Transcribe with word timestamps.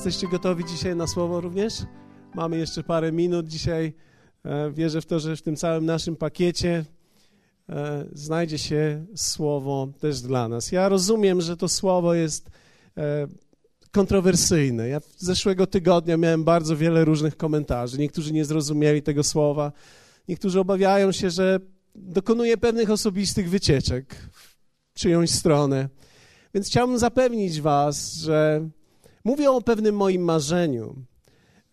Jesteście 0.00 0.28
gotowi 0.28 0.64
dzisiaj 0.64 0.96
na 0.96 1.06
słowo 1.06 1.40
również? 1.40 1.74
Mamy 2.34 2.58
jeszcze 2.58 2.82
parę 2.82 3.12
minut 3.12 3.48
dzisiaj. 3.48 3.94
E, 4.44 4.70
wierzę 4.72 5.00
w 5.00 5.06
to, 5.06 5.20
że 5.20 5.36
w 5.36 5.42
tym 5.42 5.56
całym 5.56 5.86
naszym 5.86 6.16
pakiecie 6.16 6.84
e, 7.68 8.04
znajdzie 8.12 8.58
się 8.58 9.06
słowo 9.16 9.88
też 10.00 10.20
dla 10.20 10.48
nas. 10.48 10.72
Ja 10.72 10.88
rozumiem, 10.88 11.40
że 11.40 11.56
to 11.56 11.68
słowo 11.68 12.14
jest 12.14 12.50
e, 12.96 13.26
kontrowersyjne. 13.90 14.88
Ja 14.88 15.00
zeszłego 15.16 15.66
tygodnia 15.66 16.16
miałem 16.16 16.44
bardzo 16.44 16.76
wiele 16.76 17.04
różnych 17.04 17.36
komentarzy. 17.36 17.98
Niektórzy 17.98 18.32
nie 18.32 18.44
zrozumieli 18.44 19.02
tego 19.02 19.22
słowa, 19.22 19.72
niektórzy 20.28 20.60
obawiają 20.60 21.12
się, 21.12 21.30
że 21.30 21.60
dokonuje 21.94 22.56
pewnych 22.56 22.90
osobistych 22.90 23.50
wycieczek 23.50 24.16
w 24.32 24.56
czyjąś 24.94 25.30
stronę. 25.30 25.88
Więc 26.54 26.66
chciałbym 26.66 26.98
zapewnić 26.98 27.60
Was, 27.60 28.14
że 28.14 28.68
mówię 29.24 29.50
o 29.50 29.62
pewnym 29.62 29.96
moim 29.96 30.22
marzeniu. 30.22 30.96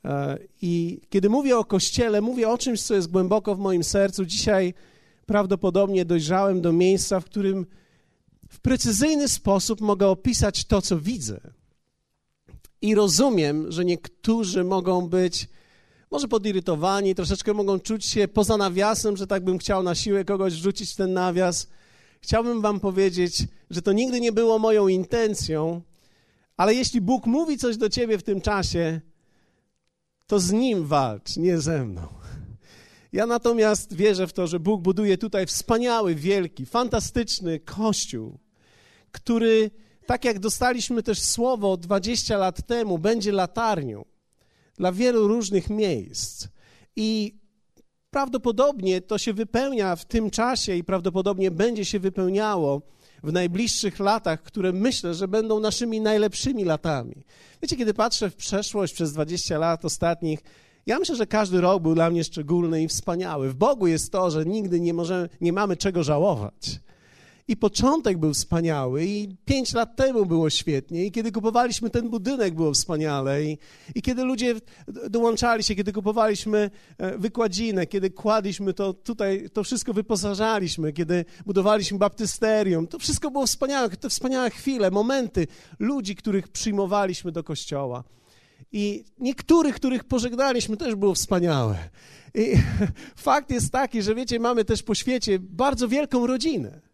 E, 0.05 0.37
I 0.61 1.01
kiedy 1.09 1.29
mówię 1.29 1.57
o 1.57 1.65
Kościele, 1.65 2.21
mówię 2.21 2.49
o 2.49 2.57
czymś, 2.57 2.81
co 2.81 2.95
jest 2.95 3.11
głęboko 3.11 3.55
w 3.55 3.59
moim 3.59 3.83
sercu. 3.83 4.25
Dzisiaj 4.25 4.73
prawdopodobnie 5.25 6.05
dojrzałem 6.05 6.61
do 6.61 6.73
miejsca, 6.73 7.20
w 7.20 7.25
którym 7.25 7.65
w 8.49 8.59
precyzyjny 8.59 9.27
sposób 9.27 9.81
mogę 9.81 10.07
opisać 10.07 10.65
to, 10.65 10.81
co 10.81 10.99
widzę. 10.99 11.39
I 12.81 12.95
rozumiem, 12.95 13.71
że 13.71 13.85
niektórzy 13.85 14.63
mogą 14.63 15.07
być 15.07 15.48
może 16.11 16.27
podirytowani, 16.27 17.15
troszeczkę 17.15 17.53
mogą 17.53 17.79
czuć 17.79 18.05
się 18.05 18.27
poza 18.27 18.57
nawiasem, 18.57 19.17
że 19.17 19.27
tak 19.27 19.43
bym 19.43 19.57
chciał 19.57 19.84
na 19.84 19.95
siłę 19.95 20.25
kogoś 20.25 20.53
wrzucić 20.53 20.95
ten 20.95 21.13
nawias. 21.13 21.67
Chciałbym 22.21 22.61
Wam 22.61 22.79
powiedzieć, 22.79 23.43
że 23.70 23.82
to 23.82 23.91
nigdy 23.91 24.21
nie 24.21 24.32
było 24.32 24.59
moją 24.59 24.87
intencją, 24.87 25.82
ale 26.58 26.74
jeśli 26.74 27.02
Bóg 27.02 27.26
mówi 27.26 27.58
coś 27.58 27.77
do 27.77 27.90
Ciebie 27.90 28.18
w 28.18 28.24
tym 28.24 28.41
czasie, 28.41 29.02
to 30.27 30.40
z 30.40 30.52
Nim 30.52 30.86
walcz, 30.86 31.38
nie 31.38 31.62
ze 31.62 31.86
mną. 31.86 32.08
Ja 33.13 33.26
natomiast 33.26 33.94
wierzę 33.94 34.27
w 34.27 34.34
to, 34.34 34.48
że 34.48 34.60
Bóg 34.60 34.82
buduje 34.82 35.18
tutaj 35.18 35.46
wspaniały, 35.46 36.16
wielki, 36.16 36.66
fantastyczny 36.66 37.60
kościół, 37.60 38.40
który, 39.12 39.72
tak 40.05 40.26
jak 40.26 40.40
dostaliśmy 40.40 41.04
też 41.04 41.22
słowo 41.22 41.78
20 41.78 42.38
lat 42.38 42.68
temu, 42.68 42.98
będzie 42.98 43.32
latarnią 43.32 44.05
dla 44.78 44.91
wielu 44.91 45.28
różnych 45.28 45.70
miejsc. 45.70 46.48
I 46.96 47.35
prawdopodobnie 48.12 49.02
to 49.02 49.18
się 49.18 49.34
wypełnia 49.34 49.96
w 49.96 50.05
tym 50.05 50.30
czasie 50.30 50.76
i 50.76 50.84
prawdopodobnie 50.84 51.52
będzie 51.52 51.85
się 51.85 52.00
wypełniało 52.00 52.82
w 53.23 53.34
najbliższych 53.34 53.99
latach, 53.99 54.43
które 54.43 54.71
myślę, 54.73 55.13
że 55.13 55.27
będą 55.27 55.60
naszymi 55.60 56.01
najlepszymi 56.01 56.65
latami. 56.65 57.15
Wiecie, 57.62 57.76
kiedy 57.76 57.93
patrzę 57.93 58.29
w 58.29 58.35
przeszłość 58.35 58.93
przez 58.93 59.13
20 59.13 59.57
lat 59.57 59.85
ostatnich, 59.85 60.40
ja 60.85 60.99
myślę, 60.99 61.15
że 61.15 61.27
każdy 61.27 61.62
rok 61.62 61.84
był 61.84 61.95
dla 61.95 62.10
mnie 62.10 62.23
szczególny 62.23 62.84
i 62.84 62.88
wspaniały. 62.88 63.49
W 63.49 63.55
Bogu 63.55 63.88
jest 63.88 64.12
to, 64.12 64.31
że 64.31 64.45
nigdy 64.45 64.79
nie, 64.79 64.94
możemy, 64.94 65.29
nie 65.41 65.53
mamy 65.53 65.78
czego 65.78 66.03
żałować. 66.03 66.79
I 67.50 67.57
początek 67.57 68.17
był 68.17 68.34
wspaniały, 68.34 69.06
i 69.06 69.35
pięć 69.45 69.73
lat 69.73 69.95
temu 69.95 70.25
było 70.25 70.50
świetnie, 70.50 71.06
i 71.06 71.12
kiedy 71.12 71.31
kupowaliśmy 71.31 71.89
ten 71.89 72.09
budynek, 72.09 72.56
było 72.56 72.73
wspaniale, 72.73 73.44
i, 73.44 73.57
i 73.95 74.01
kiedy 74.01 74.23
ludzie 74.23 74.56
dołączali 75.09 75.63
się, 75.63 75.75
kiedy 75.75 75.94
kupowaliśmy 75.94 76.72
e, 76.97 77.17
wykładzinę, 77.17 77.85
kiedy 77.85 78.09
kładliśmy 78.09 78.73
to 78.73 78.94
tutaj, 78.94 79.50
to 79.53 79.63
wszystko 79.63 79.94
wyposażaliśmy, 79.94 80.94
kiedy 80.94 81.25
budowaliśmy 81.45 81.97
baptysterium, 81.97 82.88
to 82.88 83.00
wszystko 83.00 83.31
było 83.31 83.45
wspaniałe, 83.45 83.89
te 83.89 84.09
wspaniałe 84.09 84.50
chwile, 84.50 84.91
momenty 84.91 85.47
ludzi, 85.79 86.16
których 86.16 86.47
przyjmowaliśmy 86.47 87.31
do 87.31 87.43
kościoła. 87.43 88.03
I 88.72 89.03
niektórych, 89.19 89.75
których 89.75 90.03
pożegnaliśmy, 90.03 90.77
też 90.77 90.95
było 90.95 91.16
wspaniałe. 91.16 91.77
I 92.35 92.53
fakt 93.16 93.51
jest 93.51 93.72
taki, 93.72 94.01
że 94.01 94.16
wiecie, 94.16 94.39
mamy 94.39 94.66
też 94.66 94.83
po 94.83 94.95
świecie 94.95 95.39
bardzo 95.39 95.88
wielką 95.88 96.27
rodzinę. 96.27 96.86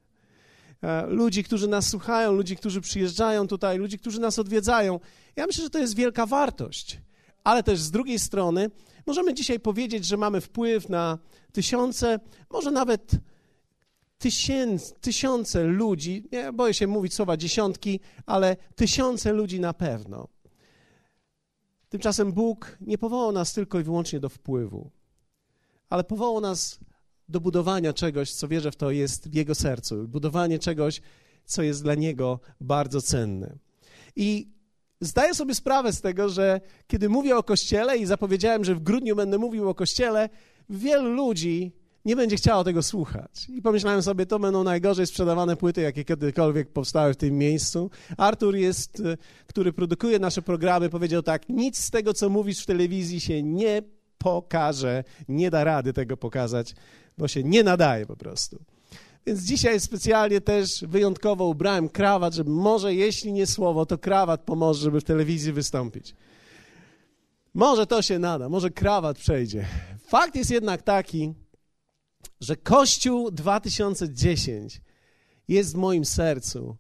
E, 0.83 1.05
ludzi, 1.07 1.44
którzy 1.44 1.67
nas 1.67 1.88
słuchają, 1.88 2.31
ludzi, 2.31 2.55
którzy 2.55 2.81
przyjeżdżają 2.81 3.47
tutaj, 3.47 3.77
ludzi, 3.77 3.99
którzy 3.99 4.21
nas 4.21 4.39
odwiedzają. 4.39 4.99
Ja 5.35 5.47
myślę, 5.47 5.63
że 5.63 5.69
to 5.69 5.79
jest 5.79 5.95
wielka 5.95 6.25
wartość. 6.25 7.01
Ale 7.44 7.63
też 7.63 7.79
z 7.79 7.91
drugiej 7.91 8.19
strony 8.19 8.71
możemy 9.05 9.33
dzisiaj 9.33 9.59
powiedzieć, 9.59 10.05
że 10.05 10.17
mamy 10.17 10.41
wpływ 10.41 10.89
na 10.89 11.17
tysiące, 11.51 12.19
może 12.49 12.72
nawet 12.72 13.11
tysięc, 14.17 14.93
tysiące 15.01 15.63
ludzi, 15.63 16.27
nie 16.31 16.53
boję 16.53 16.73
się 16.73 16.88
mówić 16.88 17.13
słowa 17.13 17.38
dziesiątki, 17.38 17.99
ale 18.25 18.57
tysiące 18.75 19.33
ludzi 19.33 19.59
na 19.59 19.73
pewno. 19.73 20.27
Tymczasem 21.89 22.33
Bóg 22.33 22.77
nie 22.81 22.97
powołał 22.97 23.31
nas 23.31 23.53
tylko 23.53 23.79
i 23.79 23.83
wyłącznie 23.83 24.19
do 24.19 24.29
wpływu, 24.29 24.91
ale 25.89 26.03
powołał 26.03 26.41
nas 26.41 26.79
do 27.33 27.41
budowania 27.41 27.94
czegoś, 27.94 28.33
co 28.33 28.47
wierzę 28.47 28.71
w 28.71 28.75
to 28.75 28.91
jest 28.91 29.29
w 29.29 29.33
jego 29.33 29.55
sercu, 29.55 30.07
budowanie 30.07 30.59
czegoś, 30.59 31.01
co 31.45 31.63
jest 31.63 31.83
dla 31.83 31.95
niego 31.95 32.39
bardzo 32.61 33.01
cenne. 33.01 33.55
I 34.16 34.47
zdaję 35.01 35.33
sobie 35.33 35.55
sprawę 35.55 35.93
z 35.93 36.01
tego, 36.01 36.29
że 36.29 36.61
kiedy 36.88 37.09
mówię 37.09 37.38
o 37.38 37.43
kościele 37.43 37.97
i 37.97 38.05
zapowiedziałem, 38.05 38.63
że 38.63 38.75
w 38.75 38.79
grudniu 38.79 39.16
będę 39.16 39.38
mówił 39.38 39.69
o 39.69 39.75
kościele, 39.75 40.29
wielu 40.69 41.09
ludzi 41.09 41.72
nie 42.05 42.16
będzie 42.16 42.35
chciało 42.35 42.63
tego 42.63 42.83
słuchać. 42.83 43.49
I 43.49 43.61
pomyślałem 43.61 44.01
sobie, 44.01 44.25
to 44.25 44.39
będą 44.39 44.63
najgorzej 44.63 45.07
sprzedawane 45.07 45.55
płyty, 45.55 45.81
jakie 45.81 46.05
kiedykolwiek 46.05 46.72
powstały 46.72 47.13
w 47.13 47.17
tym 47.17 47.38
miejscu. 47.38 47.89
Artur 48.17 48.55
jest, 48.55 48.99
e, 48.99 49.17
który 49.47 49.73
produkuje 49.73 50.19
nasze 50.19 50.41
programy, 50.41 50.89
powiedział 50.89 51.23
tak, 51.23 51.49
nic 51.49 51.77
z 51.77 51.91
tego, 51.91 52.13
co 52.13 52.29
mówisz 52.29 52.63
w 52.63 52.66
telewizji 52.66 53.19
się 53.19 53.43
nie 53.43 53.81
pokaże, 54.17 55.03
nie 55.27 55.51
da 55.51 55.63
rady 55.63 55.93
tego 55.93 56.17
pokazać 56.17 56.75
bo 57.18 57.28
się 57.28 57.44
nie 57.44 57.63
nadaje 57.63 58.06
po 58.06 58.16
prostu. 58.16 58.59
Więc 59.25 59.41
dzisiaj 59.41 59.79
specjalnie 59.79 60.41
też 60.41 60.84
wyjątkowo 60.88 61.46
ubrałem 61.46 61.90
krawat, 61.90 62.34
żeby 62.34 62.50
może 62.50 62.96
jeśli 62.96 63.34
nie 63.34 63.47
słowo, 63.47 63.85
to 63.85 63.97
krawat 63.97 64.41
pomoże, 64.41 64.81
żeby 64.81 65.01
w 65.01 65.03
telewizji 65.03 65.53
wystąpić. 65.53 66.16
Może 67.53 67.88
to 67.88 68.02
się 68.02 68.19
nada, 68.19 68.50
może 68.50 68.69
krawat 68.69 69.18
przejdzie. 69.18 69.66
Fakt 70.07 70.35
jest 70.35 70.52
jednak 70.52 70.81
taki, 70.81 71.34
że 72.41 72.56
Kościół 72.56 73.31
2010 73.31 74.81
jest 75.47 75.73
w 75.73 75.78
moim 75.78 76.06
sercu 76.06 76.78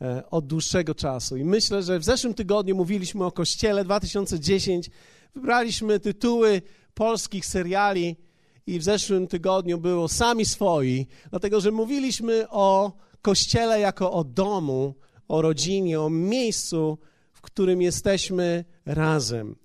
e, 0.00 0.30
od 0.30 0.46
dłuższego 0.46 0.94
czasu. 0.94 1.36
I 1.36 1.44
myślę, 1.44 1.82
że 1.82 1.98
w 1.98 2.04
zeszłym 2.04 2.34
tygodniu 2.34 2.76
mówiliśmy 2.76 3.24
o 3.24 3.32
Kościele 3.32 3.84
2010. 3.84 4.90
Wybraliśmy 5.34 6.00
tytuły 6.00 6.62
polskich 6.94 7.46
seriali 7.46 8.16
i 8.66 8.78
w 8.78 8.82
zeszłym 8.82 9.26
tygodniu 9.26 9.78
było 9.78 10.08
Sami 10.08 10.44
Swoi, 10.44 11.06
dlatego 11.30 11.60
że 11.60 11.70
mówiliśmy 11.70 12.46
o 12.50 12.92
Kościele 13.22 13.80
jako 13.80 14.12
o 14.12 14.24
domu, 14.24 14.94
o 15.28 15.42
rodzinie, 15.42 16.00
o 16.00 16.10
miejscu, 16.10 16.98
w 17.32 17.40
którym 17.40 17.82
jesteśmy 17.82 18.64
razem. 18.86 19.56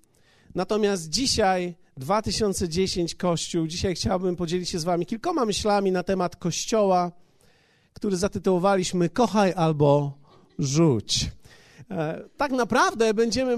Natomiast 0.54 1.08
dzisiaj, 1.08 1.74
2010 1.96 3.14
Kościół, 3.14 3.66
dzisiaj 3.66 3.94
chciałbym 3.94 4.36
podzielić 4.36 4.68
się 4.68 4.78
z 4.78 4.84
Wami 4.84 5.06
kilkoma 5.06 5.44
myślami 5.44 5.92
na 5.92 6.02
temat 6.02 6.36
Kościoła, 6.36 7.12
który 7.92 8.16
zatytułowaliśmy 8.16 9.08
Kochaj 9.08 9.52
albo 9.56 10.18
rzuć. 10.58 11.30
E, 11.90 12.24
tak 12.36 12.52
naprawdę 12.52 13.14
będziemy, 13.14 13.56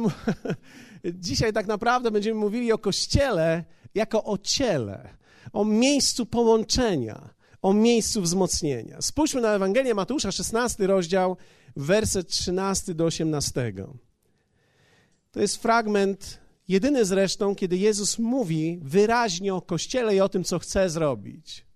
dzisiaj 1.04 1.53
tak 1.53 1.66
naprawdę 1.66 2.10
będziemy 2.10 2.41
mówili 2.41 2.72
o 2.72 2.78
Kościele 2.78 3.64
jako 3.94 4.24
o 4.24 4.38
ciele 4.38 5.22
o 5.53 5.65
miejscu 5.65 6.27
połączenia, 6.27 7.34
o 7.62 7.72
miejscu 7.72 8.22
wzmocnienia. 8.22 9.03
Spójrzmy 9.03 9.41
na 9.41 9.54
Ewangelię 9.54 9.94
Mateusza, 9.94 10.33
16 10.33 10.86
rozdział, 10.86 11.36
werset 11.77 12.28
13 12.28 12.94
do 12.94 13.04
18. 13.04 13.74
To 15.33 15.41
jest 15.41 15.56
fragment, 15.56 16.39
jedyny 16.68 17.04
zresztą, 17.04 17.54
kiedy 17.54 17.77
Jezus 17.77 18.18
mówi 18.18 18.78
wyraźnie 18.83 19.54
o 19.54 19.62
Kościele 19.62 20.16
i 20.16 20.21
o 20.21 20.28
tym, 20.28 20.44
co 20.44 20.59
chce 20.59 20.91
zrobić. 20.91 21.66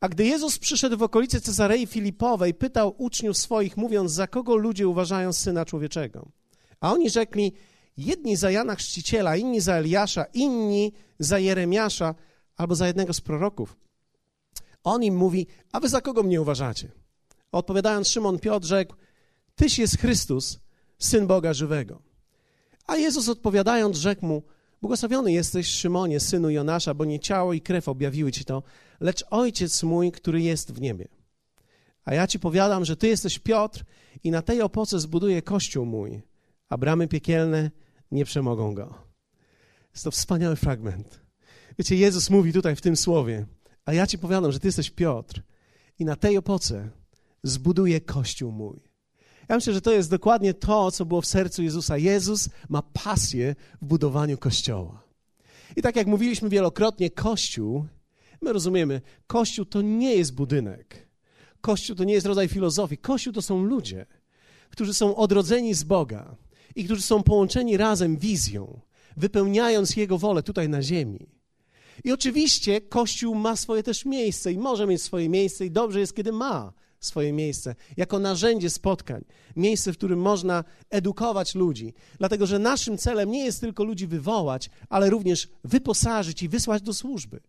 A 0.00 0.08
gdy 0.08 0.26
Jezus 0.26 0.58
przyszedł 0.58 0.96
w 0.96 1.02
okolice 1.02 1.40
Cezarei 1.40 1.86
Filipowej, 1.86 2.54
pytał 2.54 2.94
uczniów 2.98 3.38
swoich, 3.38 3.76
mówiąc, 3.76 4.12
za 4.12 4.26
kogo 4.26 4.56
ludzie 4.56 4.88
uważają 4.88 5.32
Syna 5.32 5.64
Człowieczego. 5.64 6.28
A 6.80 6.92
oni 6.92 7.10
rzekli, 7.10 7.52
jedni 7.96 8.36
za 8.36 8.50
Jana 8.50 8.74
Chrzciciela, 8.74 9.36
inni 9.36 9.60
za 9.60 9.74
Eliasza, 9.74 10.24
inni 10.24 10.92
za 11.18 11.38
Jeremiasza, 11.38 12.14
albo 12.58 12.74
za 12.74 12.86
jednego 12.86 13.12
z 13.12 13.20
proroków. 13.20 13.76
On 14.84 15.02
im 15.02 15.16
mówi, 15.16 15.46
a 15.72 15.80
wy 15.80 15.88
za 15.88 16.00
kogo 16.00 16.22
mnie 16.22 16.40
uważacie? 16.40 16.88
Odpowiadając, 17.52 18.08
Szymon 18.08 18.38
Piotr 18.38 18.66
rzekł, 18.66 18.94
Tyś 19.54 19.78
jest 19.78 19.98
Chrystus, 19.98 20.58
Syn 20.98 21.26
Boga 21.26 21.54
żywego. 21.54 22.02
A 22.86 22.96
Jezus 22.96 23.28
odpowiadając, 23.28 23.96
rzekł 23.96 24.26
mu, 24.26 24.42
Błogosławiony 24.80 25.32
jesteś, 25.32 25.66
Szymonie, 25.66 26.20
synu 26.20 26.50
Jonasza, 26.50 26.94
bo 26.94 27.04
nie 27.04 27.20
ciało 27.20 27.52
i 27.52 27.60
krew 27.60 27.88
objawiły 27.88 28.32
ci 28.32 28.44
to, 28.44 28.62
lecz 29.00 29.24
Ojciec 29.30 29.82
mój, 29.82 30.12
który 30.12 30.42
jest 30.42 30.72
w 30.72 30.80
niebie. 30.80 31.08
A 32.04 32.14
ja 32.14 32.26
ci 32.26 32.38
powiadam, 32.38 32.84
że 32.84 32.96
ty 32.96 33.08
jesteś 33.08 33.38
Piotr 33.38 33.84
i 34.24 34.30
na 34.30 34.42
tej 34.42 34.62
opoce 34.62 35.00
zbuduję 35.00 35.42
kościół 35.42 35.86
mój, 35.86 36.22
a 36.68 36.78
bramy 36.78 37.08
piekielne 37.08 37.70
nie 38.10 38.24
przemogą 38.24 38.74
go. 38.74 38.94
Jest 39.92 40.04
to 40.04 40.10
wspaniały 40.10 40.56
fragment. 40.56 41.27
Wiecie, 41.78 41.96
Jezus 41.96 42.30
mówi 42.30 42.52
tutaj 42.52 42.76
w 42.76 42.80
tym 42.80 42.96
słowie, 42.96 43.46
a 43.84 43.92
ja 43.92 44.06
ci 44.06 44.18
powiadam, 44.18 44.52
że 44.52 44.60
ty 44.60 44.68
jesteś 44.68 44.90
Piotr 44.90 45.42
i 45.98 46.04
na 46.04 46.16
tej 46.16 46.36
opoce 46.36 46.90
zbuduję 47.42 48.00
kościół 48.00 48.52
mój. 48.52 48.80
Ja 49.48 49.54
myślę, 49.54 49.72
że 49.72 49.80
to 49.80 49.92
jest 49.92 50.10
dokładnie 50.10 50.54
to, 50.54 50.90
co 50.90 51.06
było 51.06 51.20
w 51.20 51.26
sercu 51.26 51.62
Jezusa. 51.62 51.98
Jezus 51.98 52.48
ma 52.68 52.82
pasję 52.82 53.54
w 53.82 53.84
budowaniu 53.84 54.38
kościoła. 54.38 55.02
I 55.76 55.82
tak 55.82 55.96
jak 55.96 56.06
mówiliśmy 56.06 56.48
wielokrotnie, 56.48 57.10
kościół, 57.10 57.84
my 58.42 58.52
rozumiemy, 58.52 59.00
kościół 59.26 59.64
to 59.64 59.82
nie 59.82 60.14
jest 60.14 60.34
budynek. 60.34 61.08
Kościół 61.60 61.96
to 61.96 62.04
nie 62.04 62.14
jest 62.14 62.26
rodzaj 62.26 62.48
filozofii. 62.48 62.98
Kościół 62.98 63.32
to 63.32 63.42
są 63.42 63.62
ludzie, 63.62 64.06
którzy 64.70 64.94
są 64.94 65.16
odrodzeni 65.16 65.74
z 65.74 65.84
Boga 65.84 66.36
i 66.76 66.84
którzy 66.84 67.02
są 67.02 67.22
połączeni 67.22 67.76
razem 67.76 68.16
wizją, 68.16 68.80
wypełniając 69.16 69.96
Jego 69.96 70.18
wolę 70.18 70.42
tutaj 70.42 70.68
na 70.68 70.82
ziemi. 70.82 71.37
I 72.04 72.12
oczywiście 72.12 72.80
Kościół 72.80 73.34
ma 73.34 73.56
swoje 73.56 73.82
też 73.82 74.04
miejsce 74.04 74.52
i 74.52 74.58
może 74.58 74.86
mieć 74.86 75.02
swoje 75.02 75.28
miejsce 75.28 75.66
i 75.66 75.70
dobrze 75.70 76.00
jest, 76.00 76.16
kiedy 76.16 76.32
ma 76.32 76.72
swoje 77.00 77.32
miejsce 77.32 77.74
jako 77.96 78.18
narzędzie 78.18 78.70
spotkań, 78.70 79.24
miejsce, 79.56 79.92
w 79.92 79.96
którym 79.96 80.20
można 80.20 80.64
edukować 80.90 81.54
ludzi. 81.54 81.94
Dlatego, 82.18 82.46
że 82.46 82.58
naszym 82.58 82.98
celem 82.98 83.30
nie 83.30 83.44
jest 83.44 83.60
tylko 83.60 83.84
ludzi 83.84 84.06
wywołać, 84.06 84.70
ale 84.88 85.10
również 85.10 85.48
wyposażyć 85.64 86.42
i 86.42 86.48
wysłać 86.48 86.82
do 86.82 86.94
służby. 86.94 87.40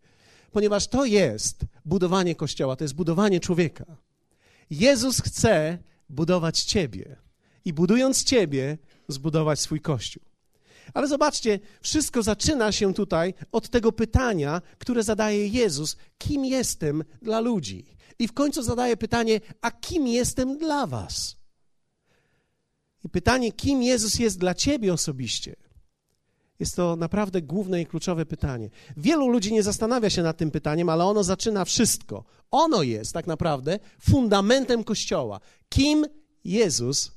Ponieważ 0.51 0.88
to 0.88 1.06
jest 1.06 1.62
budowanie 1.86 2.36
Kościoła, 2.36 2.75
to 2.75 2.84
jest 2.84 2.96
budowanie 2.96 3.40
człowieka. 3.40 3.86
Jezus 4.69 5.22
chce 5.22 5.78
budować 6.10 6.63
Ciebie 6.63 7.16
i 7.66 7.74
budując 7.74 8.24
Ciebie, 8.24 8.78
zbudować 9.07 9.60
swój 9.60 9.81
Kościół. 9.81 10.28
Ale 10.94 11.07
zobaczcie, 11.07 11.59
wszystko 11.81 12.24
zaczyna 12.24 12.71
się 12.71 12.94
tutaj 12.94 13.33
od 13.51 13.69
tego 13.69 13.91
pytania, 13.91 14.62
które 14.77 15.03
zadaje 15.03 15.47
Jezus: 15.47 15.97
kim 16.18 16.45
jestem 16.45 17.03
dla 17.21 17.39
ludzi? 17.39 17.86
I 18.19 18.27
w 18.27 18.33
końcu 18.33 18.63
zadaje 18.63 18.97
pytanie: 18.97 19.41
a 19.62 19.71
kim 19.71 20.07
jestem 20.07 20.57
dla 20.57 20.88
Was? 20.88 21.36
I 23.03 23.09
pytanie, 23.09 23.51
kim 23.51 23.83
Jezus 23.83 24.19
jest 24.19 24.39
dla 24.39 24.53
Ciebie 24.53 24.94
osobiście, 24.94 25.56
jest 26.59 26.75
to 26.75 26.95
naprawdę 26.95 27.41
główne 27.41 27.81
i 27.81 27.86
kluczowe 27.86 28.25
pytanie. 28.25 28.69
Wielu 28.97 29.27
ludzi 29.27 29.53
nie 29.53 29.63
zastanawia 29.63 30.09
się 30.09 30.24
nad 30.24 30.38
tym 30.38 30.51
pytaniem, 30.51 30.89
ale 30.89 31.06
ono 31.06 31.24
zaczyna 31.24 31.65
wszystko. 31.65 32.24
Ono 32.51 32.83
jest 32.83 33.13
tak 33.13 33.27
naprawdę 33.27 33.80
fundamentem 34.01 34.83
Kościoła. 34.83 35.39
Kim 35.69 36.06
Jezus 36.44 37.12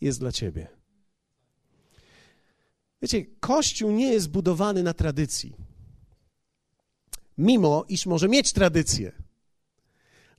jest 0.00 0.20
dla 0.20 0.32
Ciebie? 0.32 0.79
Wiecie, 3.02 3.26
Kościół 3.40 3.90
nie 3.90 4.12
jest 4.12 4.30
budowany 4.30 4.82
na 4.82 4.94
tradycji. 4.94 5.56
Mimo, 7.38 7.84
iż 7.88 8.06
może 8.06 8.28
mieć 8.28 8.52
tradycję. 8.52 9.12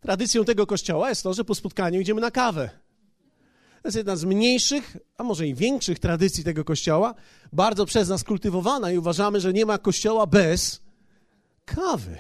Tradycją 0.02 0.46
tego 0.46 0.68
kościoła 0.68 1.10
jest 1.10 1.24
to, 1.24 1.34
że 1.34 1.46
po 1.46 1.56
spotkaniu 1.56 2.00
idziemy 2.00 2.22
na 2.22 2.32
kawę. 2.32 2.70
To 3.82 3.88
jest 3.88 3.98
jedna 3.98 4.16
z 4.16 4.24
mniejszych, 4.24 4.98
a 5.18 5.24
może 5.24 5.48
i 5.48 5.56
większych 5.56 6.00
tradycji 6.00 6.44
tego 6.44 6.64
kościoła, 6.66 7.16
bardzo 7.54 7.86
przez 7.86 8.10
nas 8.10 8.24
kultywowana 8.24 8.92
i 8.92 8.98
uważamy, 8.98 9.40
że 9.40 9.54
nie 9.54 9.66
ma 9.66 9.78
kościoła 9.78 10.28
bez 10.28 10.82
kawy. 11.66 12.18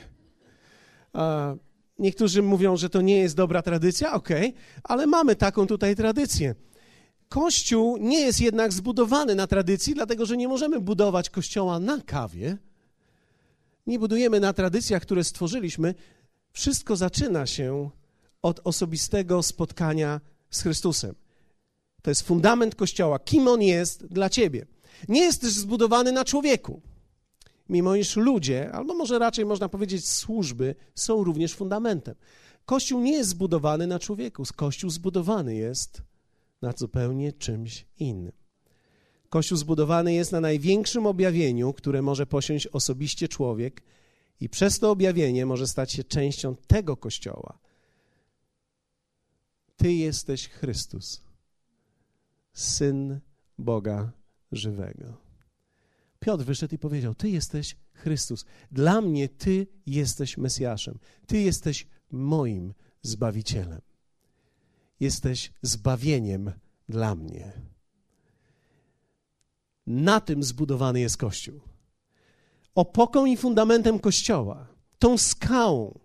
Niektórzy 1.99 2.41
mówią, 2.41 2.77
że 2.77 2.89
to 2.89 3.01
nie 3.01 3.17
jest 3.17 3.35
dobra 3.35 3.61
tradycja, 3.61 4.13
okej, 4.13 4.49
okay, 4.49 4.61
ale 4.83 5.07
mamy 5.07 5.35
taką 5.35 5.67
tutaj 5.67 5.95
tradycję. 5.95 6.55
Kościół 7.31 7.97
nie 7.97 8.19
jest 8.19 8.41
jednak 8.41 8.73
zbudowany 8.73 9.35
na 9.35 9.47
tradycji, 9.47 9.93
dlatego 9.93 10.25
że 10.25 10.37
nie 10.37 10.47
możemy 10.47 10.79
budować 10.79 11.29
kościoła 11.29 11.79
na 11.79 12.01
kawie. 12.01 12.57
Nie 13.87 13.99
budujemy 13.99 14.39
na 14.39 14.53
tradycjach, 14.53 15.01
które 15.01 15.23
stworzyliśmy. 15.23 15.95
Wszystko 16.51 16.95
zaczyna 16.95 17.45
się 17.45 17.89
od 18.41 18.61
osobistego 18.63 19.43
spotkania 19.43 20.21
z 20.49 20.61
Chrystusem. 20.61 21.15
To 22.01 22.11
jest 22.11 22.21
fundament 22.21 22.75
kościoła. 22.75 23.19
Kim 23.19 23.47
on 23.47 23.61
jest 23.61 24.05
dla 24.05 24.29
ciebie? 24.29 24.65
Nie 25.07 25.21
jest 25.21 25.41
też 25.41 25.51
zbudowany 25.51 26.11
na 26.11 26.25
człowieku. 26.25 26.81
Mimo 27.69 27.95
iż 27.95 28.15
ludzie, 28.15 28.71
albo 28.71 28.93
może 28.93 29.19
raczej 29.19 29.45
można 29.45 29.69
powiedzieć 29.69 30.07
służby, 30.09 30.75
są 30.95 31.23
również 31.23 31.53
fundamentem. 31.53 32.15
Kościół 32.65 33.01
nie 33.01 33.11
jest 33.11 33.29
zbudowany 33.29 33.87
na 33.87 33.99
człowieku. 33.99 34.43
Kościół 34.55 34.89
zbudowany 34.89 35.55
jest 35.55 36.10
na 36.61 36.73
zupełnie 36.77 37.33
czymś 37.33 37.85
innym. 37.99 38.31
Kościół 39.29 39.57
zbudowany 39.57 40.13
jest 40.13 40.31
na 40.31 40.41
największym 40.41 41.05
objawieniu, 41.05 41.73
które 41.73 42.01
może 42.01 42.25
posiąść 42.25 42.67
osobiście 42.67 43.27
człowiek, 43.27 43.83
i 44.39 44.49
przez 44.49 44.79
to 44.79 44.91
objawienie 44.91 45.45
może 45.45 45.67
stać 45.67 45.91
się 45.91 46.03
częścią 46.03 46.55
tego 46.67 46.97
kościoła. 46.97 47.59
Ty 49.77 49.93
jesteś 49.93 50.49
Chrystus, 50.49 51.21
syn 52.53 53.19
Boga 53.57 54.11
żywego. 54.51 55.17
Piotr 56.19 56.43
wyszedł 56.43 56.75
i 56.75 56.77
powiedział: 56.77 57.15
Ty 57.15 57.29
jesteś 57.29 57.77
Chrystus. 57.93 58.45
Dla 58.71 59.01
mnie 59.01 59.29
Ty 59.29 59.67
jesteś 59.85 60.37
Mesjaszem. 60.37 60.99
Ty 61.27 61.41
jesteś 61.41 61.87
moim 62.11 62.73
Zbawicielem 63.01 63.81
jesteś 65.01 65.51
zbawieniem 65.61 66.51
dla 66.89 67.15
mnie. 67.15 67.51
Na 69.87 70.19
tym 70.19 70.43
zbudowany 70.43 70.99
jest 70.99 71.17
Kościół. 71.17 71.61
Opoką 72.75 73.25
i 73.25 73.37
fundamentem 73.37 73.99
Kościoła, 73.99 74.67
tą 74.99 75.17
skałą 75.17 75.99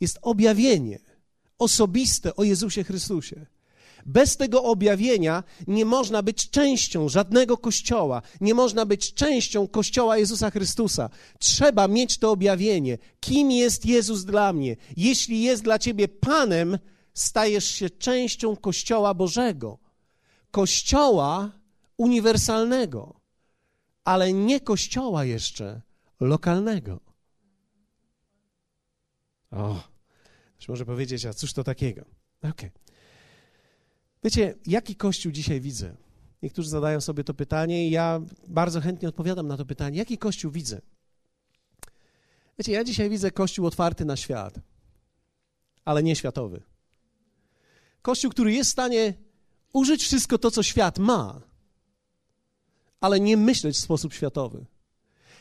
jest 0.00 0.18
objawienie 0.22 0.98
osobiste 1.58 2.36
o 2.36 2.44
Jezusie 2.44 2.84
Chrystusie. 2.84 3.46
Bez 4.06 4.36
tego 4.36 4.62
objawienia 4.62 5.44
nie 5.66 5.84
można 5.84 6.22
być 6.22 6.50
częścią 6.50 7.08
żadnego 7.08 7.56
kościoła, 7.56 8.22
nie 8.40 8.54
można 8.54 8.86
być 8.86 9.14
częścią 9.14 9.68
kościoła 9.68 10.18
Jezusa 10.18 10.50
Chrystusa. 10.50 11.10
Trzeba 11.38 11.88
mieć 11.88 12.18
to 12.18 12.30
objawienie. 12.30 12.98
Kim 13.20 13.50
jest 13.50 13.86
Jezus 13.86 14.24
dla 14.24 14.52
mnie? 14.52 14.76
Jeśli 14.96 15.42
jest 15.42 15.62
dla 15.62 15.78
ciebie 15.78 16.08
Panem, 16.08 16.78
stajesz 17.14 17.64
się 17.64 17.90
częścią 17.90 18.56
Kościoła 18.56 19.14
Bożego, 19.14 19.78
Kościoła 20.50 21.50
uniwersalnego, 21.96 23.20
ale 24.04 24.32
nie 24.32 24.60
Kościoła 24.60 25.24
jeszcze 25.24 25.80
lokalnego. 26.20 27.00
O, 29.50 29.82
ktoś 30.56 30.68
może 30.68 30.86
powiedzieć, 30.86 31.26
a 31.26 31.32
cóż 31.32 31.52
to 31.52 31.64
takiego? 31.64 32.00
Okej. 32.38 32.50
Okay. 32.50 32.70
Wiecie, 34.24 34.54
jaki 34.66 34.96
Kościół 34.96 35.32
dzisiaj 35.32 35.60
widzę? 35.60 35.96
Niektórzy 36.42 36.68
zadają 36.68 37.00
sobie 37.00 37.24
to 37.24 37.34
pytanie 37.34 37.88
i 37.88 37.90
ja 37.90 38.20
bardzo 38.48 38.80
chętnie 38.80 39.08
odpowiadam 39.08 39.48
na 39.48 39.56
to 39.56 39.66
pytanie. 39.66 39.98
Jaki 39.98 40.18
Kościół 40.18 40.50
widzę? 40.50 40.80
Wiecie, 42.58 42.72
ja 42.72 42.84
dzisiaj 42.84 43.10
widzę 43.10 43.30
Kościół 43.30 43.66
otwarty 43.66 44.04
na 44.04 44.16
świat, 44.16 44.60
ale 45.84 46.02
nie 46.02 46.16
światowy. 46.16 46.62
Kościół, 48.02 48.30
który 48.30 48.52
jest 48.52 48.70
w 48.70 48.72
stanie 48.72 49.14
użyć 49.72 50.02
wszystko 50.02 50.38
to, 50.38 50.50
co 50.50 50.62
świat 50.62 50.98
ma, 50.98 51.40
ale 53.00 53.20
nie 53.20 53.36
myśleć 53.36 53.76
w 53.76 53.80
sposób 53.80 54.14
światowy. 54.14 54.66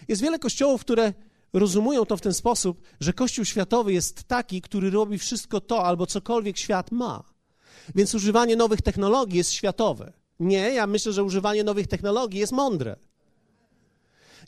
Jest 0.08 0.22
wiele 0.22 0.39
kościołów, 0.39 0.82
które 0.82 1.13
rozumują 1.54 2.06
to 2.06 2.18
w 2.18 2.22
ten 2.22 2.34
sposób, 2.34 2.82
że 3.00 3.13
Kościół 3.13 3.46
światowy 3.46 3.94
jest 3.94 4.24
taki, 4.24 4.62
który 4.62 4.89
robi 4.89 5.18
wszystko 5.18 5.62
to 5.62 5.86
albo 5.86 6.06
cokolwiek 6.06 6.58
świat 6.58 6.92
ma. 6.92 7.24
Więc 7.96 8.16
używanie 8.16 8.56
nowych 8.56 8.82
technologii 8.82 9.38
jest 9.38 9.51
światowe. 9.51 10.13
Nie, 10.39 10.58
ja 10.58 10.88
myślę, 10.88 11.13
że 11.13 11.24
używanie 11.24 11.63
nowych 11.63 11.88
technologii 11.88 12.39
jest 12.39 12.54
mądre. 12.54 12.96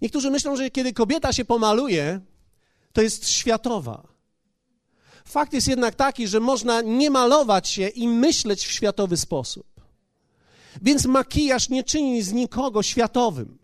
Niektórzy 0.02 0.32
myślą, 0.32 0.56
że 0.56 0.70
kiedy 0.70 0.94
kobieta 0.94 1.34
się 1.34 1.46
pomaluje, 1.46 2.20
to 2.94 3.02
jest 3.02 3.30
światowa. 3.30 4.11
Fakt 5.26 5.54
jest 5.54 5.68
jednak 5.68 5.96
taki, 5.96 6.28
że 6.28 6.40
można 6.40 6.82
nie 6.82 7.10
malować 7.10 7.70
się 7.70 7.88
i 7.88 8.08
myśleć 8.08 8.66
w 8.66 8.72
światowy 8.72 9.18
sposób. 9.18 9.68
Więc 10.82 11.06
makijaż 11.06 11.70
nie 11.70 11.84
czyni 11.84 12.22
z 12.22 12.34
nikogo 12.34 12.84
światowym. 12.84 13.58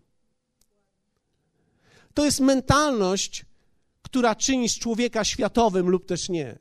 To 2.14 2.24
jest 2.24 2.40
mentalność, 2.40 3.44
która 4.02 4.34
czyni 4.34 4.68
z 4.68 4.78
człowieka 4.78 5.24
światowym 5.24 5.88
lub 5.88 6.06
też 6.06 6.28
nie. 6.28 6.58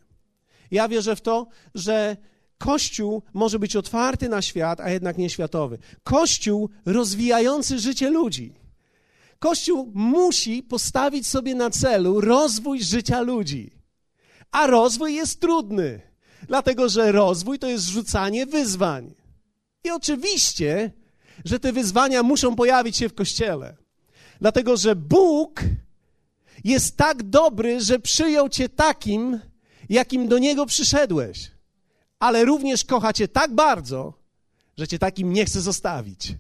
Ja 0.72 0.88
wierzę 0.88 1.16
w 1.16 1.22
to, 1.22 1.48
że 1.76 2.18
Kościół 2.58 3.24
może 3.34 3.60
być 3.60 3.76
otwarty 3.76 4.30
na 4.30 4.42
świat, 4.42 4.80
a 4.80 4.90
jednak 4.90 5.18
nie 5.18 5.30
światowy. 5.30 5.78
Kościół 6.04 6.70
rozwijający 6.86 7.80
życie 7.80 8.10
ludzi. 8.10 8.54
Kościół 9.40 9.92
musi 9.96 10.64
postawić 10.64 11.28
sobie 11.28 11.56
na 11.56 11.70
celu 11.70 12.22
rozwój 12.22 12.84
życia 12.84 13.22
ludzi. 13.22 13.77
A 14.52 14.68
rozwój 14.68 15.16
jest 15.16 15.40
trudny, 15.40 16.02
dlatego 16.48 16.90
że 16.90 17.12
rozwój 17.12 17.60
to 17.60 17.68
jest 17.68 17.86
rzucanie 17.86 18.46
wyzwań. 18.46 19.14
I 19.84 19.92
oczywiście 19.92 20.92
że 21.46 21.60
te 21.60 21.74
wyzwania 21.74 22.24
muszą 22.24 22.56
pojawić 22.56 22.98
się 22.98 23.10
w 23.10 23.16
kościele. 23.16 23.76
Dlatego, 24.42 24.78
że 24.78 24.96
Bóg 24.96 25.62
jest 26.64 26.98
tak 26.98 27.24
dobry, 27.24 27.82
że 27.82 28.00
przyjął 28.00 28.50
cię 28.50 28.70
takim, 28.70 29.40
jakim 29.90 30.28
do 30.28 30.38
niego 30.38 30.66
przyszedłeś, 30.66 31.52
ale 32.20 32.46
również 32.46 32.84
kocha 32.84 33.14
cię 33.14 33.28
tak 33.28 33.56
bardzo, 33.56 34.14
że 34.78 34.88
cię 34.88 35.00
takim 35.00 35.34
nie 35.34 35.46
chce 35.46 35.62
zostawić. 35.62 36.34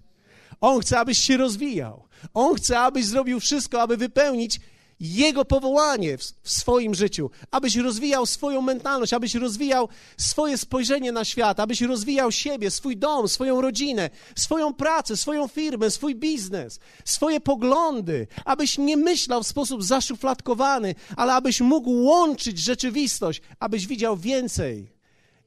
On 0.61 0.81
chce, 0.81 0.99
abyś 0.99 1.17
się 1.17 1.37
rozwijał. 1.37 2.03
On 2.33 2.55
chce, 2.55 2.79
abyś 2.79 3.05
zrobił 3.05 3.39
wszystko, 3.39 3.81
aby 3.81 3.97
wypełnić 3.97 4.59
jego 4.99 5.45
powołanie 5.45 6.17
w, 6.17 6.21
w, 6.21 6.51
swoim 6.51 6.95
życiu, 6.95 7.29
abyś 7.51 7.75
rozwijał 7.75 8.25
swoją 8.25 8.61
mentalność, 8.61 9.13
abyś 9.13 9.35
rozwijał 9.35 9.89
swoje 10.17 10.57
spojrzenie 10.57 11.11
na 11.11 11.25
świat, 11.25 11.59
abyś 11.59 11.81
rozwijał 11.81 12.31
siebie, 12.31 12.71
swój 12.71 12.97
dom, 12.97 13.27
swoją 13.27 13.61
rodzinę, 13.61 14.09
swoją 14.35 14.73
pracę, 14.73 15.17
swoją 15.17 15.47
firmę, 15.47 15.91
swój 15.91 16.15
biznes, 16.15 16.79
swoje 17.05 17.39
poglądy, 17.39 18.27
abyś 18.45 18.77
nie 18.77 18.97
myślał 18.97 19.43
w 19.43 19.47
sposób 19.47 19.83
zaszufladkowany, 19.83 20.95
ale 21.15 21.33
abyś 21.33 21.61
mógł 21.61 21.91
łączyć 21.91 22.59
rzeczywistość, 22.59 23.41
abyś 23.59 23.87
widział 23.87 24.17
więcej 24.17 24.97